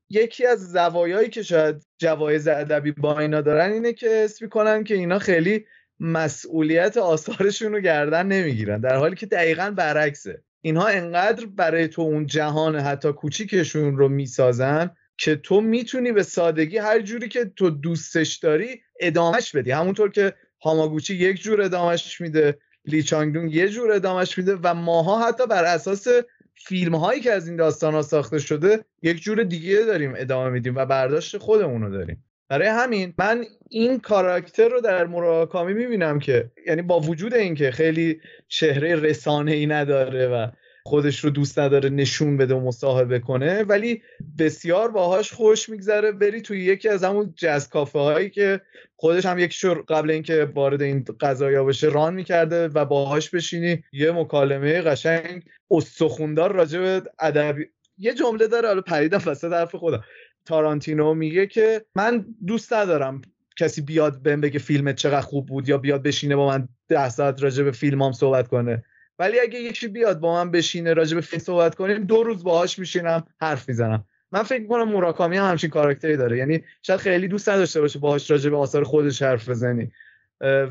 [0.10, 4.94] یکی از زوایایی که شاید جوایز ادبی با اینا دارن اینه که اسم می‌کنن که
[4.96, 5.66] اینا خیلی
[6.00, 10.44] مسئولیت آثارشون رو گردن نمی‌گیرن در حالی که دقیقا برعکسه.
[10.62, 16.78] اینها انقدر برای تو اون جهان حتی کوچیکشون رو می‌سازن که تو می‌تونی به سادگی
[16.78, 19.72] هر جوری که تو دوستش داری ادامش بدی.
[19.72, 20.34] همونطور که
[20.64, 25.64] هاماگوچی یک جور ادامش میده لی چانگدونگ یه جور ادامش میده و ماها حتی بر
[25.64, 26.08] اساس
[26.56, 30.76] فیلم هایی که از این داستان ها ساخته شده یک جور دیگه داریم ادامه میدیم
[30.76, 32.24] و برداشت خودمون رو داریم.
[32.50, 38.22] برای همین من این کاراکتر رو در مراکامی می‌بینم که یعنی با وجود اینکه خیلی
[38.48, 40.48] چهره رسانه ای نداره و
[40.88, 44.02] خودش رو دوست نداره نشون بده و مصاحبه کنه ولی
[44.40, 48.62] بسیار باهاش خوش میگذره بری توی یکی از همون جز کافه هایی که
[48.96, 53.84] خودش هم یکی شور قبل اینکه وارد این قضایا بشه ران می‌کرده و باهاش بشینی.
[53.92, 57.66] یه مکالمه قشنگ استخوندار راجع به ادبی
[57.98, 60.04] یه جمله داره حالا پریدم وسط حرف خودم.
[60.46, 63.22] تارانتینو میگه که من دوست ندارم
[63.58, 67.44] کسی بیاد بهم بگه فیلمت چقدر خوب بود یا بیاد بشینه با من ده ساعت
[67.44, 68.84] راجع به فیلمام صحبت کنه.
[69.20, 72.80] ولی اگه یکی بیاد با من بشینه راجع به فیلم صحبت کنیم دو روز باهاش
[72.80, 74.06] میشینم حرف می‌زنم.
[74.32, 76.38] من فکر می‌کنم موراکامی هم همچین کاراکتری داره.
[76.38, 79.92] یعنی شاید خیلی دوست نداشته باشه باهاش راجع به آثار خودش حرف بزنی.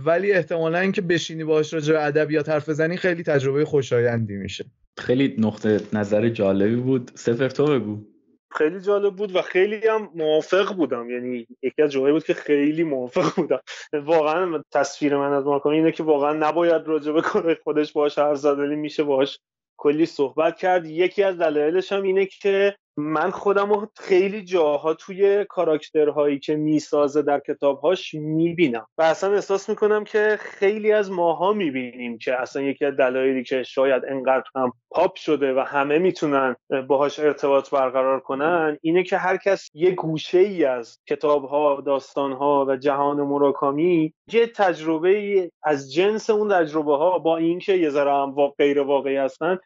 [0.05, 4.65] ولی احتمالا اینکه بشینی باهاش راجع به ادبیات حرف بزنی خیلی تجربه خوشایندی میشه.
[4.99, 7.11] خیلی نقطه نظر جالبی بود.
[7.15, 8.14] سفر تو بگو.
[8.55, 11.11] خیلی جالب بود و خیلی هم موافق بودم.
[11.11, 13.61] یعنی یکی از جاهایی بود که خیلی موافق بودم.
[13.93, 18.37] واقعا تصویر من از مارکومی اینه که واقعا نباید راجع به کار خودش باش حرف
[18.37, 19.39] زد میشه باش
[19.77, 20.87] کلی صحبت کرد.
[20.87, 27.23] یکی از دلایلش هم اینه که من خودم رو خیلی جاها توی کاراکترهایی که می‌سازه
[27.23, 28.87] در کتابهاش می‌بینم.
[28.99, 33.63] و اصلا احساس می‌کنم که خیلی از ماها می‌بینیم که اصلا یکی از دلایلی که
[33.63, 36.57] شاید انقدر هم پاپ شده و همه می‌تونن
[36.89, 42.77] باهاش ارتباط برقرار کنن اینه که هر کس یه گوشه ای از کتابها داستانها و
[42.77, 48.81] جهان مراکامی یه تجربه از جنس اون تجربه ها با اینکه یه ذره هم غیر
[48.81, 49.59] واقعی هستن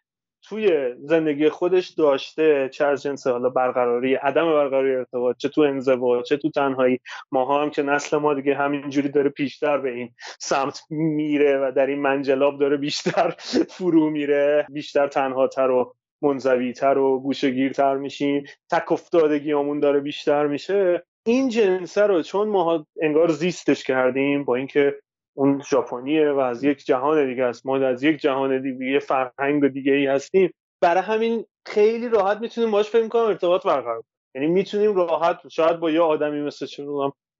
[0.48, 6.22] توی زندگی خودش داشته چه از جنس حالا برقراری عدم برقراری ارتباط چه تو انزوا
[6.22, 7.00] چه تو تنهایی.
[7.32, 10.10] ماها هم که نسل ما دیگه همینجوری داره پیشتر به این
[10.40, 13.34] سمت میره و در این منجلاب داره بیشتر
[13.76, 14.66] فرو میره.
[14.72, 18.44] بیشتر تنهاتر و منزویتر و گوشگیرتر میشیم.
[18.70, 21.02] تک افتادگیامون داره بیشتر میشه.
[21.26, 24.94] این جنسه رو چون ما انگار زیستش کردیم با اینکه
[25.38, 27.66] اون ژاپنیه و از یک جهان دیگه است.
[27.66, 30.50] ما از یک جهان دیگه یه فرهنگ دیگه ای هستیم.
[30.80, 34.02] برای همین خیلی راحت می‌تونیم باش فکر کنم ارتباط برقرار
[34.34, 36.84] یعنی می‌تونیم راحت شاید با یه آدمی مثل چه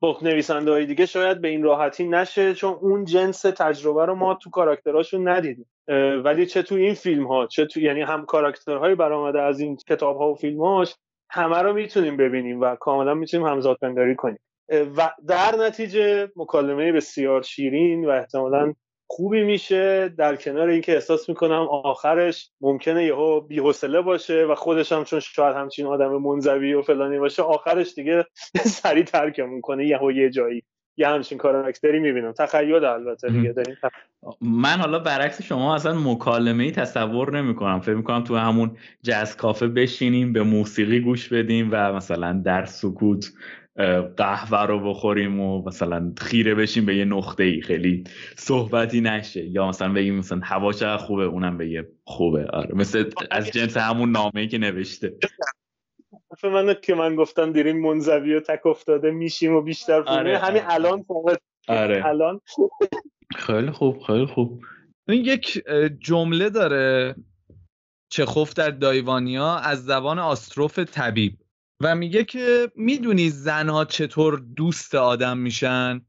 [0.01, 4.35] با نویسنده های دیگه شاید به این راحتی نشه چون اون جنس تجربه رو ما
[4.35, 5.67] تو کاراکترهاشون ندیدیم.
[6.25, 10.17] ولی چه تو این فیلم ها چه تو یعنی هم کاراکترهای برآمده از این کتاب
[10.17, 10.95] ها و فیلم هاش
[11.31, 14.39] همه رو می‌تونیم ببینیم و کاملا می‌تونیم همزاد پنداری کنیم.
[14.69, 18.75] و در نتیجه مکالمه بسیار شیرین و احتمالا
[19.07, 20.09] خوبی میشه.
[20.09, 25.57] در کنار اینکه احساس می‌کنم آخرش ممکنه یهو بی‌حوصله باشه و خودش هم چون شاید
[25.57, 28.25] همچین آدم منزوی و فلانی باشه آخرش دیگه
[28.83, 30.63] سریع ترکمون کنه یهو یه جایی.
[30.97, 32.33] یه همچین کاراکتری می‌بینم.
[32.33, 33.77] تخیل البته دیگه داریم
[34.41, 37.81] من حالا برعکس شما اصلا مکالمه ای تصور نمی‌کنم.
[37.81, 43.33] فکر می‌کنم تو همون جز کافه بشینیم به موسیقی گوش بدیم و مثلا در سکوت
[44.17, 48.05] قهوه رو بخوریم و مثلا خیره بشیم به یه نقطه ای خیلی
[48.37, 49.45] صحبتی نشه.
[49.47, 52.47] یا مثلا بگیم مثلا هوا چقدر خوبه اونم بگه خوبه.
[52.47, 55.15] آره مثل از جنس همون نامه که نوشته.
[56.45, 60.39] من که من گفتم دیرین منزوی و تک افتاده میشیم و بیشتر آره.
[60.39, 60.75] همین آره.
[60.75, 61.05] الان
[61.69, 62.07] آره.
[62.07, 62.41] الان.
[63.37, 64.63] خیلی خوب خیلی خوب.
[65.09, 65.63] این یک
[66.01, 67.15] جمله داره.
[68.11, 71.33] چخوف در دایوانیا از زبان آستروف طبیب.
[71.81, 76.01] و میگه که می‌دونی زنها چطور دوست آدم میشن؟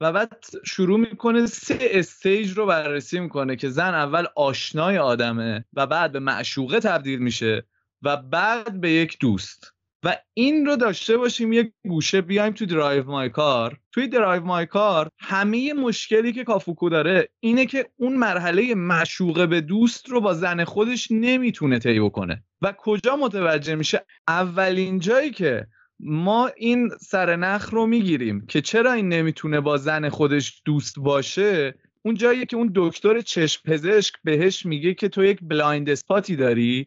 [0.00, 5.86] و بعد شروع می‌کنه سه stage رو بررسی می‌کنه که زن اول آشنای آدمه و
[5.86, 7.66] بعد به معشوقه تبدیل میشه
[8.02, 9.72] و بعد به یک دوست.
[10.02, 14.66] و این رو داشته باشیم یک گوشه بیایم تو Drive My Car توی Drive My
[14.66, 20.34] Car همه مشکلی که کافوکو داره اینه که اون مرحله معشوقه به دوست رو با
[20.34, 22.44] زن خودش نمی‌تونه طی بکنه.
[22.62, 25.66] و کجا متوجه میشه؟ اولین جایی که
[26.00, 32.14] ما این سرنخ رو می‌گیریم که چرا این نمی‌تونه با زن خودش دوست باشه؟ اون
[32.14, 36.86] جایی که اون دکتر چشم پزشک بهش میگه که تو یک blind spot ی داری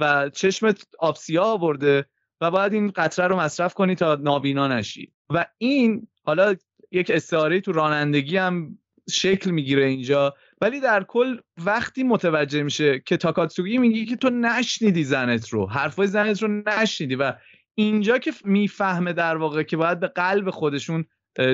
[0.00, 2.06] و چشمت آب سیاه آورده
[2.40, 5.12] و باید این قطره رو مصرف کنی تا نابینا نشی.
[5.30, 6.56] و این حالا
[6.90, 8.78] یک استعاره تو رانندگی هم
[9.10, 15.04] شکل می‌گیره اینجا ولی در کل وقتی متوجه میشه که تاکاتسوگی میگه که تو نشنیدی
[15.04, 17.32] زنت رو حرفای زنت رو نشنیدی و
[17.74, 21.04] اینجا که می‌فهمه در واقع که باید به قلب خودش اون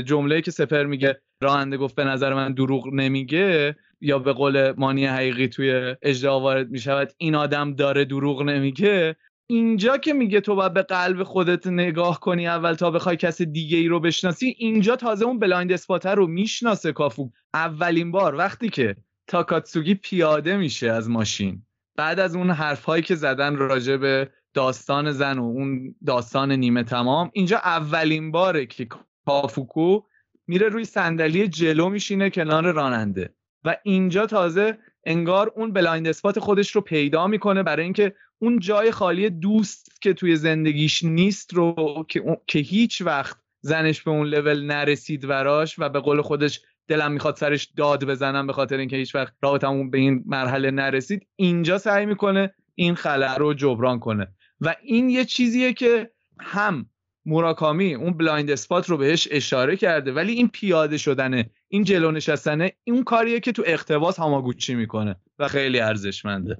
[0.04, 5.06] جمله که سپر میگه راننده گفت به نظر من دروغ نمیگه یا به قول مانی
[5.06, 9.16] حقیقی توی اژدها وارد می‌شود این آدم داره دروغ نمیگه.
[9.46, 13.78] اینجا که میگه تو باید به قلب خودت نگاه کنی اول تا بخوای کس دیگه
[13.78, 17.30] ای رو بشناسی اینجا تازه اون blind spot رو می‌شناسه کافوکو.
[17.54, 18.96] اولین بار وقتی که
[19.26, 21.62] تاکاتسوگی پیاده میشه از ماشین
[21.96, 27.30] بعد از اون حرفهایی که زدن راجع به داستان زن و اون داستان نیمه تمام
[27.32, 28.88] اینجا اولین باره که
[29.26, 30.00] کافوکو
[30.46, 33.34] میره روی صندلی جلو میشینه کنار راننده.
[33.64, 38.90] و اینجا تازه انگار اون blind spot خودش رو پیدا می‌کنه برای اینکه اون جای
[38.90, 44.66] خالی دوست که توی زندگیش نیست رو که, که هیچ وقت زنش به اون لول
[44.66, 49.14] نرسید براش و به قول خودش دلم می‌خواد سرش داد بزنم به خاطر اینکه هیچ
[49.14, 54.28] وقت رابطمون به این مرحله نرسید اینجا سعی می‌کنه این خلأ رو جبران کنه.
[54.60, 56.10] و این یه چیزیه که
[56.40, 56.90] هم
[57.26, 62.72] موراکامی اون blind spot رو بهش اشاره کرده ولی این پیاده شدنه این جلو نشستنه
[62.84, 66.56] این کاریه که تو اقتباس هاماگوچی می‌کنه و خیلی ارزشمنده.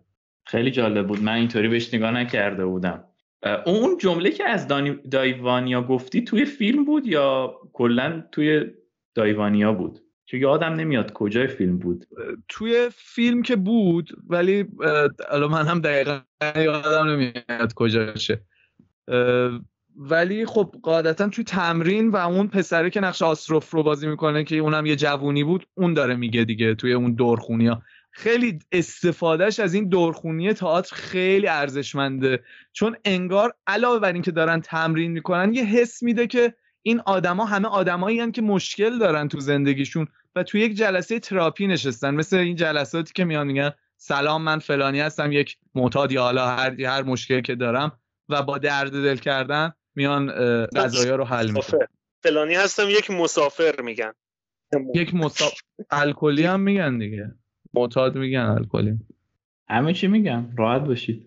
[0.46, 1.22] خیلی جالب بود.
[1.22, 3.04] من اینطوری بهش نگاه نکرده بودم.
[3.66, 4.68] اون جمله که از
[5.10, 8.64] دایی وانیا گفتی توی فیلم بود یا کلا توی
[9.14, 12.06] دایی وانیا بود؟ چون یادم نمیاد کجای فیلم بود.
[12.48, 14.64] توی فیلم که بود ولی
[15.30, 16.20] الان من هم دقیقا
[16.56, 18.40] یادم نمیاد کجاشه
[19.96, 24.56] ولی خب قاعدتا توی تمرین و اون پسره که نقش آسروف رو بازی می‌کنه که
[24.56, 27.82] اونم یه جوونی بود اون داره میگه دیگه توی اون دورخونی ها
[28.16, 32.44] خیلی استفادهش از این دورخونی تئاتر خیلی ارزشمنده.
[32.72, 37.68] چون انگار علاوه بر اینکه دارن تمرین می‌کنن یه حس میده که این آدما همه
[37.68, 42.14] آدمایی که مشکل دارن تو زندگیشون و تو یک جلسه تراپی نشستن.
[42.14, 46.82] مثل این جلساتی که میان میگن سلام من فلانی هستم یک معتاد یا حالا هر
[46.82, 47.98] هر مشکلی که دارم
[48.28, 50.32] و با درد دل کردن میان
[50.66, 51.86] قضایا رو حل می‌کنن.
[52.22, 54.12] فلانی هستم یک مسافر میگن.
[54.94, 55.56] یک مسافر
[55.90, 57.34] الکلی هم میگن دیگه.
[57.76, 58.98] معتاد میگن الکلی.
[59.68, 61.26] همه چی میگن راحت باشید.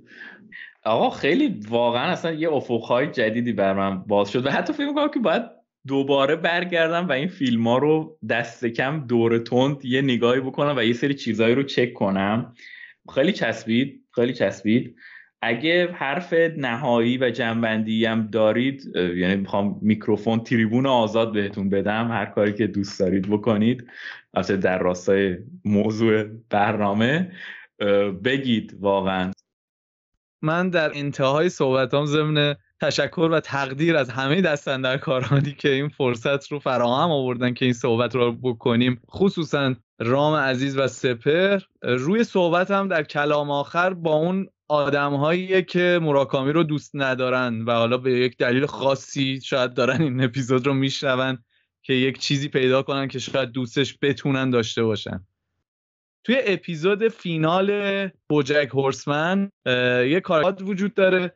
[0.84, 4.46] آقا خیلی واقعا اصلا یه افقهای جدیدی بر من باز شد.
[4.46, 5.44] و حتی فکر می‌کنم که باید
[5.88, 10.84] دوباره برگردم و این فیلم ها رو دست کم دور تند یه نگاهی بکنم و
[10.84, 12.54] یه سری چیزهایی رو چک کنم.
[13.14, 14.96] خیلی چسبید خیلی چسبید.
[15.42, 22.26] اگه حرف نهایی و جنبندی هم دارید یعنی می‌خوام میکروفون تریبون آزاد بهتون بدم هر
[22.26, 23.88] کاری که دوست دارید بکنید.
[24.34, 27.32] البته در راستای موضوع برنامه
[28.24, 29.32] بگید واقعا.
[30.42, 36.60] من در انتهای صحبتام ضمن تشکر و تقدیر از همه دستندرکارانی که این فرصت رو
[36.60, 42.88] فراهم آوردن که این صحبت رو بکنیم خصوصا رام عزیز و سپر روی صحبت هم
[42.88, 48.38] در کلام آخر با اون آدم که مراکامی رو دوست ندارن و حالا به یک
[48.38, 51.44] دلیل خاصی شاید دارن این اپیزود رو میشنون.
[51.90, 55.26] که یک چیزی پیدا کنن که شاید دوستش بتونن داشته باشن.
[56.24, 61.36] توی اپیزود فینال بوجک هورسمن یه کارات وجود داره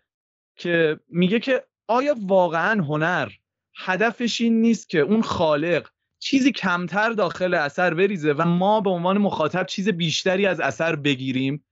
[0.55, 3.29] که میگه که آیا واقعا هنر
[3.75, 5.89] هدفش این نیست که اون خالق
[6.19, 11.65] چیزی کمتر داخل اثر بریزه و ما به عنوان مخاطب چیز بیشتری از اثر بگیریم؟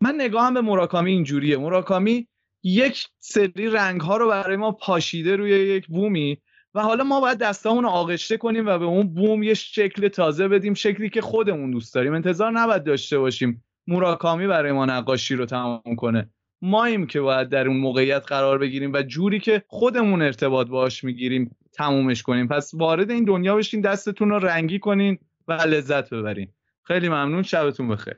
[0.00, 1.56] من نگاهم به مراکامی اینجوریه.
[1.56, 2.28] مراکامی
[2.62, 6.42] یک سری رنگ ها رو برای ما پاشیده روی یک بومی.
[6.76, 10.48] و حالا ما باید دستامون رو آغشته کنیم و به اون بوم یه شکل تازه
[10.48, 12.14] بدیم شکلی که خودمون دوست داریم.
[12.14, 16.30] انتظار نباید داشته باشیم موراکامی برای ما نقاشی رو تمام کنه.
[16.62, 21.56] ماییم که باید در اون موقعیت قرار بگیریم و جوری که خودمون ارتباط باش می‌گیریم
[21.72, 22.48] تمومش کنیم.
[22.48, 26.48] پس وارد این دنیا بشین دستتون رو رنگی کنین و لذت ببرین.
[26.82, 27.42] خیلی ممنون.
[27.42, 28.14] شبتون بخیر.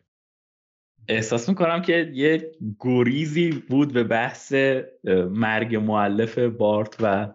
[1.08, 4.54] احساس می‌کنم که یه گریزی بود به بحث
[5.30, 7.28] مرگ معلف بارت و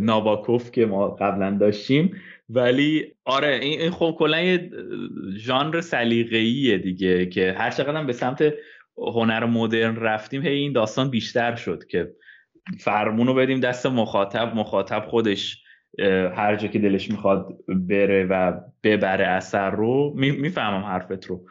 [0.00, 2.16] ناباکوف که ما قبلا داشتیم.
[2.48, 4.70] ولی آره این خب کلا یه
[5.36, 8.54] ژانر سلیقه‌ایه دیگه که هر چقدر به سمت
[8.96, 12.12] هنر مدرن رفتیم هی این داستان بیشتر شد که
[12.80, 15.62] فرمون رو بدیم دست مخاطب مخاطب خودش
[16.34, 17.48] هر جا که دلش می‌خواد
[17.88, 21.46] بره و ببره اثر رو می‌فهمم حرفت رو.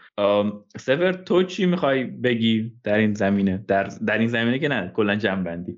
[0.77, 5.15] سفر تو چی می‌خوای بگی در این زمینه؟ در, در این زمینه که نه کلا
[5.15, 5.77] جنبندی.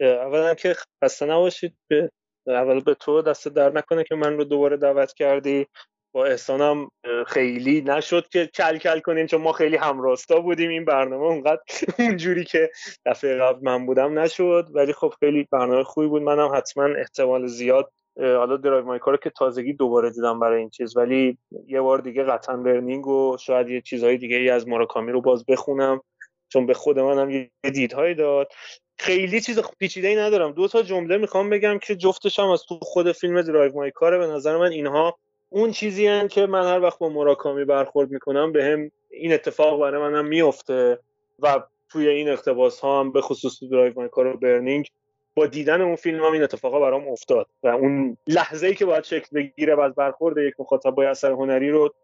[0.00, 1.74] اولا که خسته نباشید.
[1.88, 2.10] به
[2.46, 5.66] اول به تو دست در نکنه که من رو دوباره دعوت کردی.
[6.12, 6.90] با احسانم
[7.26, 10.70] خیلی نشد که کل کل کنیم چون ما خیلی همراستا بودیم.
[10.70, 11.62] این برنامه اونقدر
[11.98, 12.70] اونجوری که
[13.06, 14.68] دفعه قبل من بودم نشد.
[14.70, 16.22] ولی خب خیلی برنامه خوبی بود.
[16.22, 20.96] منم حتما احتمال زیاد حالا درایو مای کارو که تازگی دوباره دیدم برای این چیز.
[20.96, 25.20] ولی یه بار دیگه قطعا برنینگ و شاید یه چیزهای دیگه ای از ماراکامی رو
[25.20, 26.00] باز بخونم.
[26.48, 28.52] چون به خود منم یه دیدهایی داد.
[28.98, 30.52] خیلی چیز پیچیده ای ندارم.
[30.52, 34.11] دو تا جمله می‌خوام بگم که جفتش هم از تو خود فیلم Drive My Car
[34.11, 35.18] ه به نظر من اینها
[35.50, 39.80] اون چیزی هن که من هر وقت با موراکامی برخورد می‌کنم به هم این اتفاق
[39.80, 40.98] برای منم میفته
[41.38, 44.86] و توی این اقتباس ها هم به خصوص Drive My Car Burning
[45.34, 49.04] با دیدن اون فیلم هم این اتفاقا برام افتاد و اون لحظه ای که باید
[49.04, 51.94] شکل بگیره و از برخورد یک مخاطب با اثر هنری رو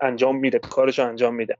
[0.00, 1.56] انجام میده کارش انجام میده.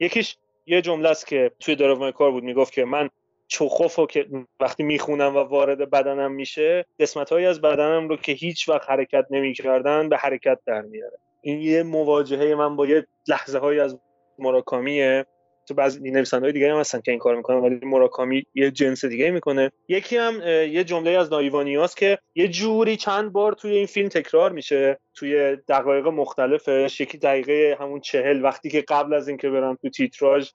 [0.00, 0.36] یکیش
[0.66, 3.10] یه جمله است که توی Drive My Car بود می‌گفت که من
[3.50, 4.26] چخوف رو که
[4.60, 9.26] وقتی می‌خونم و وارد بدنم میشه قسمت هایی از بدنم رو که هیچ وقت حرکت
[9.30, 11.18] نمی‌کردن به حرکت در میاره.
[11.42, 13.98] این یه مواجهه من با یه لحظه های از
[14.38, 15.26] موراکامیه
[15.68, 19.04] تو بعضی نویسنده های دیگه هم هستن که این کار می‌کنن ولی موراکامی یه جنس
[19.04, 19.72] دیگه می‌کنه.
[19.88, 24.08] یکی هم یه جمله از دایی وانیاس که یه جوری چند بار توی این فیلم
[24.08, 24.98] تکرار میشه.
[25.14, 30.50] توی دقایق مختلفش یکی دقیقه همون چهل وقتی که قبل از اینکه برم تو تیتراژ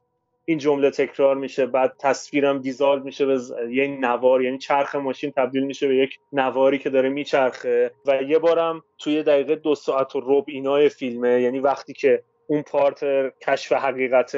[0.45, 3.39] این جمله تکرار میشه بعد تصویرم دیزال میشه به
[3.69, 7.91] یه نوار یعنی چرخ ماشین تبدیل میشه به یک نواری که داره میچرخه.
[8.05, 12.61] و یه بارم توی دقیقه دو ساعت و ربع اینای فیلمه یعنی وقتی که اون
[12.61, 13.05] پارت
[13.47, 14.37] کشف حقیقت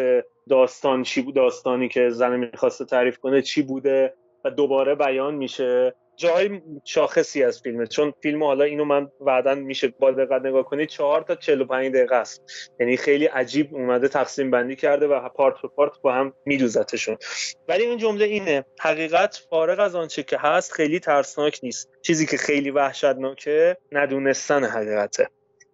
[0.50, 4.14] داستان چی بود داستانی که زن می‌خواسته تعریف کنه چی بوده
[4.46, 5.96] و دوباره بیان میشه.
[6.18, 7.88] جای شاخصی از فیلمه.
[7.88, 12.16] چون فیلم حالا اینو من بعدا میشه با دقت نگاه کنید چهار تا 45 دقیقه
[12.16, 12.42] است.
[12.80, 17.18] یعنی خیلی عجیب اومده تقسیم بندی کرده و پارت به پارت با هم میدوزتشون
[17.68, 21.90] ولی این جمله اینه حقیقت فارغ از آنچه که هست خیلی ترسناک نیست.
[22.02, 25.30] چیزی که خیلی وحشتناکه ندونستن حقیقته.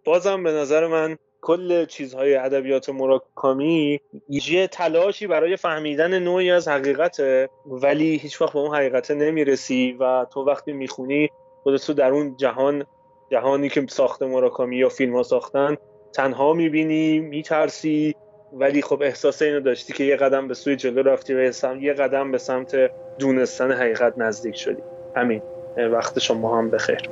[0.05, 3.99] بازم به نظر من کل چیزهای ادبیات مراکامی
[4.29, 10.25] یه تلاشی برای فهمیدن نوعی از حقیقته ولی هیچ وقت به اون حقیقت نمی‌رسی و
[10.33, 11.29] تو وقتی می‌خونی
[11.63, 12.85] خودت در اون جهان
[13.31, 15.77] جهانی که ساخت مراکامی یا فیلم ها ساختن
[16.13, 18.15] تنها می‌بینی میترسی.
[18.53, 21.51] ولی خب احساس اینو داشتی که یه قدم به سوی جلو رفتی و
[21.81, 24.81] یه قدم به سمت دونستن حقیقت نزدیک شدی.
[25.15, 25.41] همین.
[25.77, 27.09] وقت شما هم بخیر.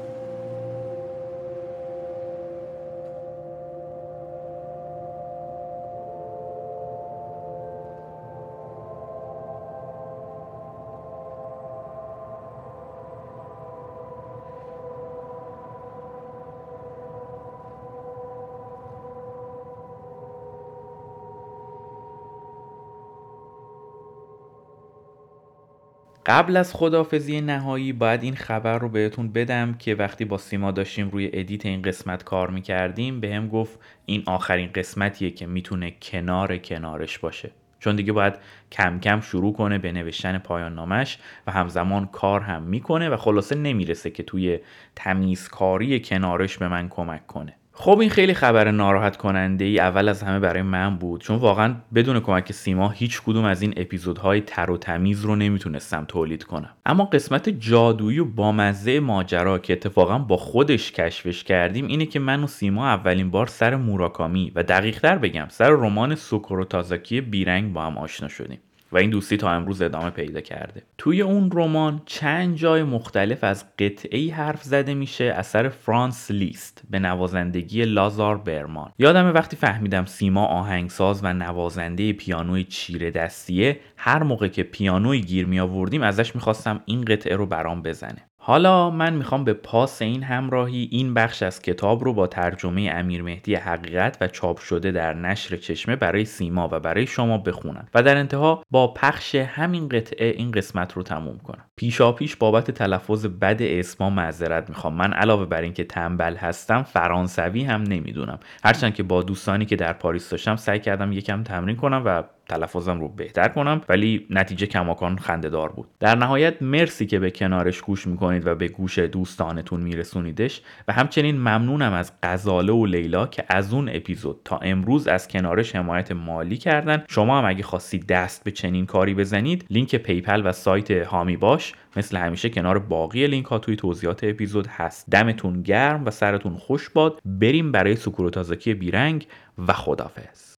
[26.31, 31.09] قبل از خدافظی نهایی باید این خبر رو بهتون بدم که وقتی با سیما داشتیم
[31.09, 36.57] روی edit این قسمت کار می‌کردیم به هم گفت این آخرین قسمتیه که می‌تونه کنار
[36.57, 37.51] کنارش باشه.
[37.79, 38.33] چون دیگه باید
[38.71, 41.17] کم کم شروع کنه به نوشتن پایان نامش
[41.47, 44.59] و همزمان کار هم می‌کنه و خلاصه نمی‌رسه که توی
[44.95, 47.55] تمیزکاری کنارش به من کمک کنه.
[47.83, 51.21] خب این خیلی خبر ناراحت کننده ای اول از همه برای من بود.
[51.21, 56.05] چون واقعا بدون کمک سیما هیچ کدوم از این اپیزودهای تر و تمیز رو نمی‌تونستم
[56.07, 56.69] تولید کنم.
[56.85, 62.43] اما قسمت جادویی و بامزه ماجرا که اتفاقا با خودش کشفش کردیم اینه که من
[62.43, 67.81] و سیما اولین بار سر موراکامی و دقیقتر بگم سر رمان سوکورو تازاکی بیرنگ با
[67.81, 68.59] هم آشنا شدیم.
[68.91, 70.83] و این دوستی تا امروز ادامه پیدا کرده.
[70.97, 76.99] توی اون رمان چند جای مختلف از قطعه حرف زده میشه اثر فرانس لیست به
[76.99, 78.91] نوازندگی لازار برمان.
[78.99, 85.45] یادم وقتی فهمیدم سیما آهنگساز و نوازنده پیانوی چیره دستیه هر موقع که پیانوی گیر
[85.45, 88.30] می آوردیم ازش می‌خواستم این قطعه رو برام بزنه.
[88.43, 93.21] حالا من می‌خوام به پاس این همراهی این بخش از کتاب رو با ترجمه امیر
[93.23, 98.03] مهدی حقیقت و چاپ شده در نشر چشمه برای سیما و برای شما بخونم و
[98.03, 101.65] در انتها با پخش همین قطعه این قسمت رو تموم کنم.
[101.75, 104.93] پیشا پیش بابت تلفظ بد اسما معذرت می‌خوام.
[104.93, 108.39] من علاوه بر اینکه تنبل هستم فرانسوی هم نمی‌دونم.
[108.63, 112.99] هرچند که با دوستانی که در پاریس داشتم سعی کردم یکم تمرین کنم و تلفظم
[112.99, 115.87] رو بهتر کنم ولی نتیجه کماکان خندهدار بود.
[115.99, 121.37] در نهایت مرسی که به کنارش گوش می‌کنید و به گوش دوستانتون میرسونیدش و همچنین
[121.37, 126.57] ممنونم از غزاله و لیلا که از اون اپیزود تا امروز از کنارش حمایت مالی
[126.57, 127.03] کردن.
[127.09, 131.73] شما هم اگه خواستید دست به چنین کاری بزنید لینک PayPal و سایت حامی باش.
[131.95, 135.09] مثل همیشه کنار باقی لینک ها توی توضیحات اپیزود هست.
[135.09, 137.19] دمتون گرم و سرتون خوش باد.
[137.25, 139.27] بریم برای سوکورو تازاکی بیرنگ
[139.67, 140.50] و خدافظ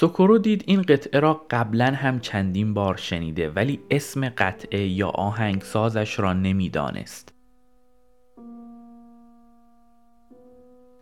[0.00, 6.18] سوکورو دید این قطعه را قبلا هم چندین بار شنیده ولی اسم قطعه یا آهنگسازش
[6.18, 7.34] را نمی‌دانست.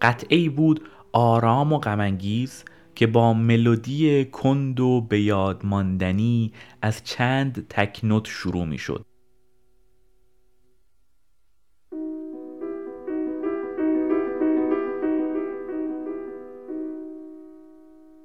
[0.00, 2.64] قطعه بود آرام و غمانگیز
[2.94, 6.52] که با ملودی کند و به یاد ماندنی
[6.82, 9.07] از چند تکنوت شروع می شد.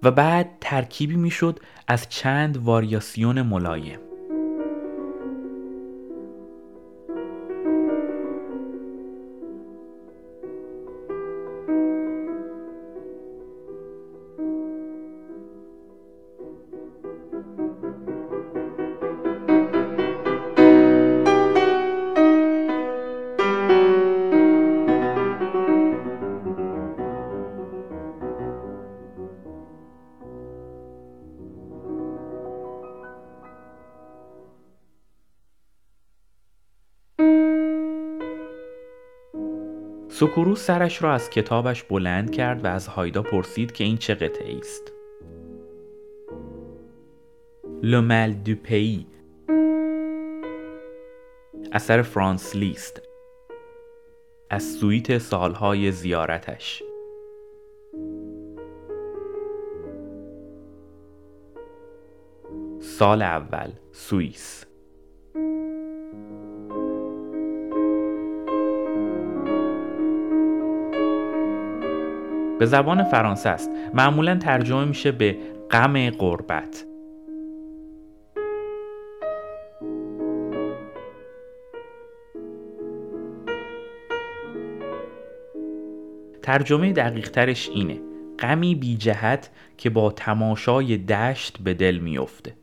[0.03, 3.99] و بعد ترکیبی می‌شد از چند واریاسیون ملایم.
[40.34, 44.57] سوکورو سرش را از کتابش بلند کرد و از هایدا پرسید که این چه قطعه
[44.57, 44.91] است.
[47.84, 49.07] Le mal du pays
[51.72, 53.01] اثر فرانس لیست.
[54.49, 56.84] از suite سالهای زیارتش.
[62.80, 64.65] سال اول سوئیس.
[72.64, 73.72] به زبان فرانسه است.
[73.94, 75.38] معمولا ترجمه میشه به
[75.72, 76.85] غم قربت
[86.41, 87.99] ترجمه دقیق ترش اینه.
[88.40, 92.53] غمی بی جهت که با تماشای دشت به دل میافته.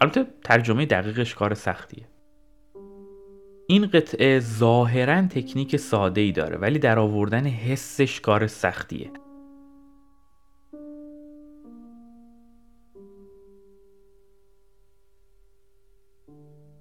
[0.00, 2.04] البته ترجمه دقیقش کار سختیه.
[3.66, 9.10] این قطعه ظاهرا تکنیک ساده ای داره ولی در آوردن حسش کار سختیه.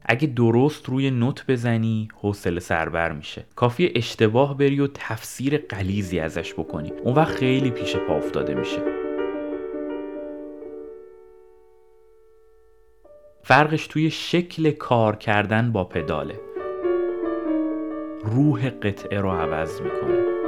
[0.06, 3.46] اگه درست روی نوت بزنی حوصله سربر میشه.
[3.56, 6.92] کافی اشتباه بری و تفسیر قلیزی ازش بکنی.
[6.92, 8.99] اون وقت خیلی پیش پا افتاده میشه.
[13.50, 16.40] فرقش توی شکل کار کردن با پداله.
[18.24, 20.39] روح قطعه رو عوض می‌کنه.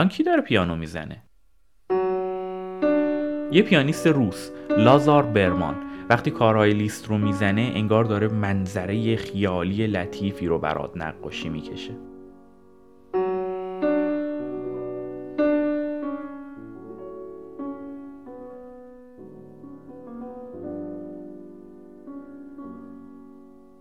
[0.00, 1.22] الان کی داره پیانو می‌زنه؟
[3.52, 5.74] یه پیانیست روس لازار برمان.
[6.10, 12.09] وقتی کارهای لیست رو می‌زنه انگار داره منظره خیالی لطیفی رو برات نقاشی می‌کشه.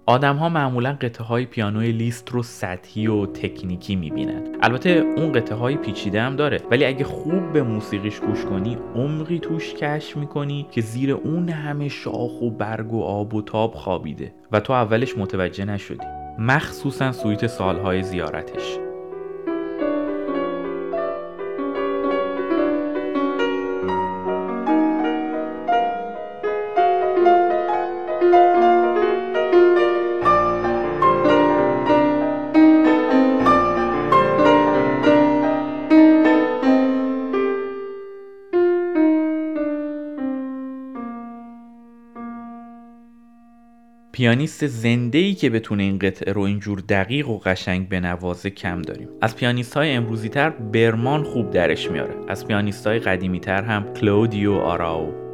[0.10, 4.56] آدم ها معمولا قطعه های پیانوی لیست رو سطحی و تکنیکی می‌بینن.
[4.61, 6.60] البته اون قطعه های پیچیده هم داره.
[6.72, 11.90] ولی اگه خوب به موسیقیش گوش کنی عمقی توش کشف می‌کنی که زیر اون همه
[11.90, 16.06] شاخ و برگ و آب و تاب خوابیده و تو اولش متوجه نشدی.
[16.40, 18.89] مخصوصا سویت سالهای زیارتش.
[44.19, 49.07] پیانیست زنده ای که بتونه این قطعه رو اینجور دقیق و قشنگ بنوازه کم داریم.
[49.21, 52.13] از پیانیست های امروزی تر برمان خوب درش میاره.
[52.27, 55.28] از پیانیست های قدیمی تر هم کلودیو آراو.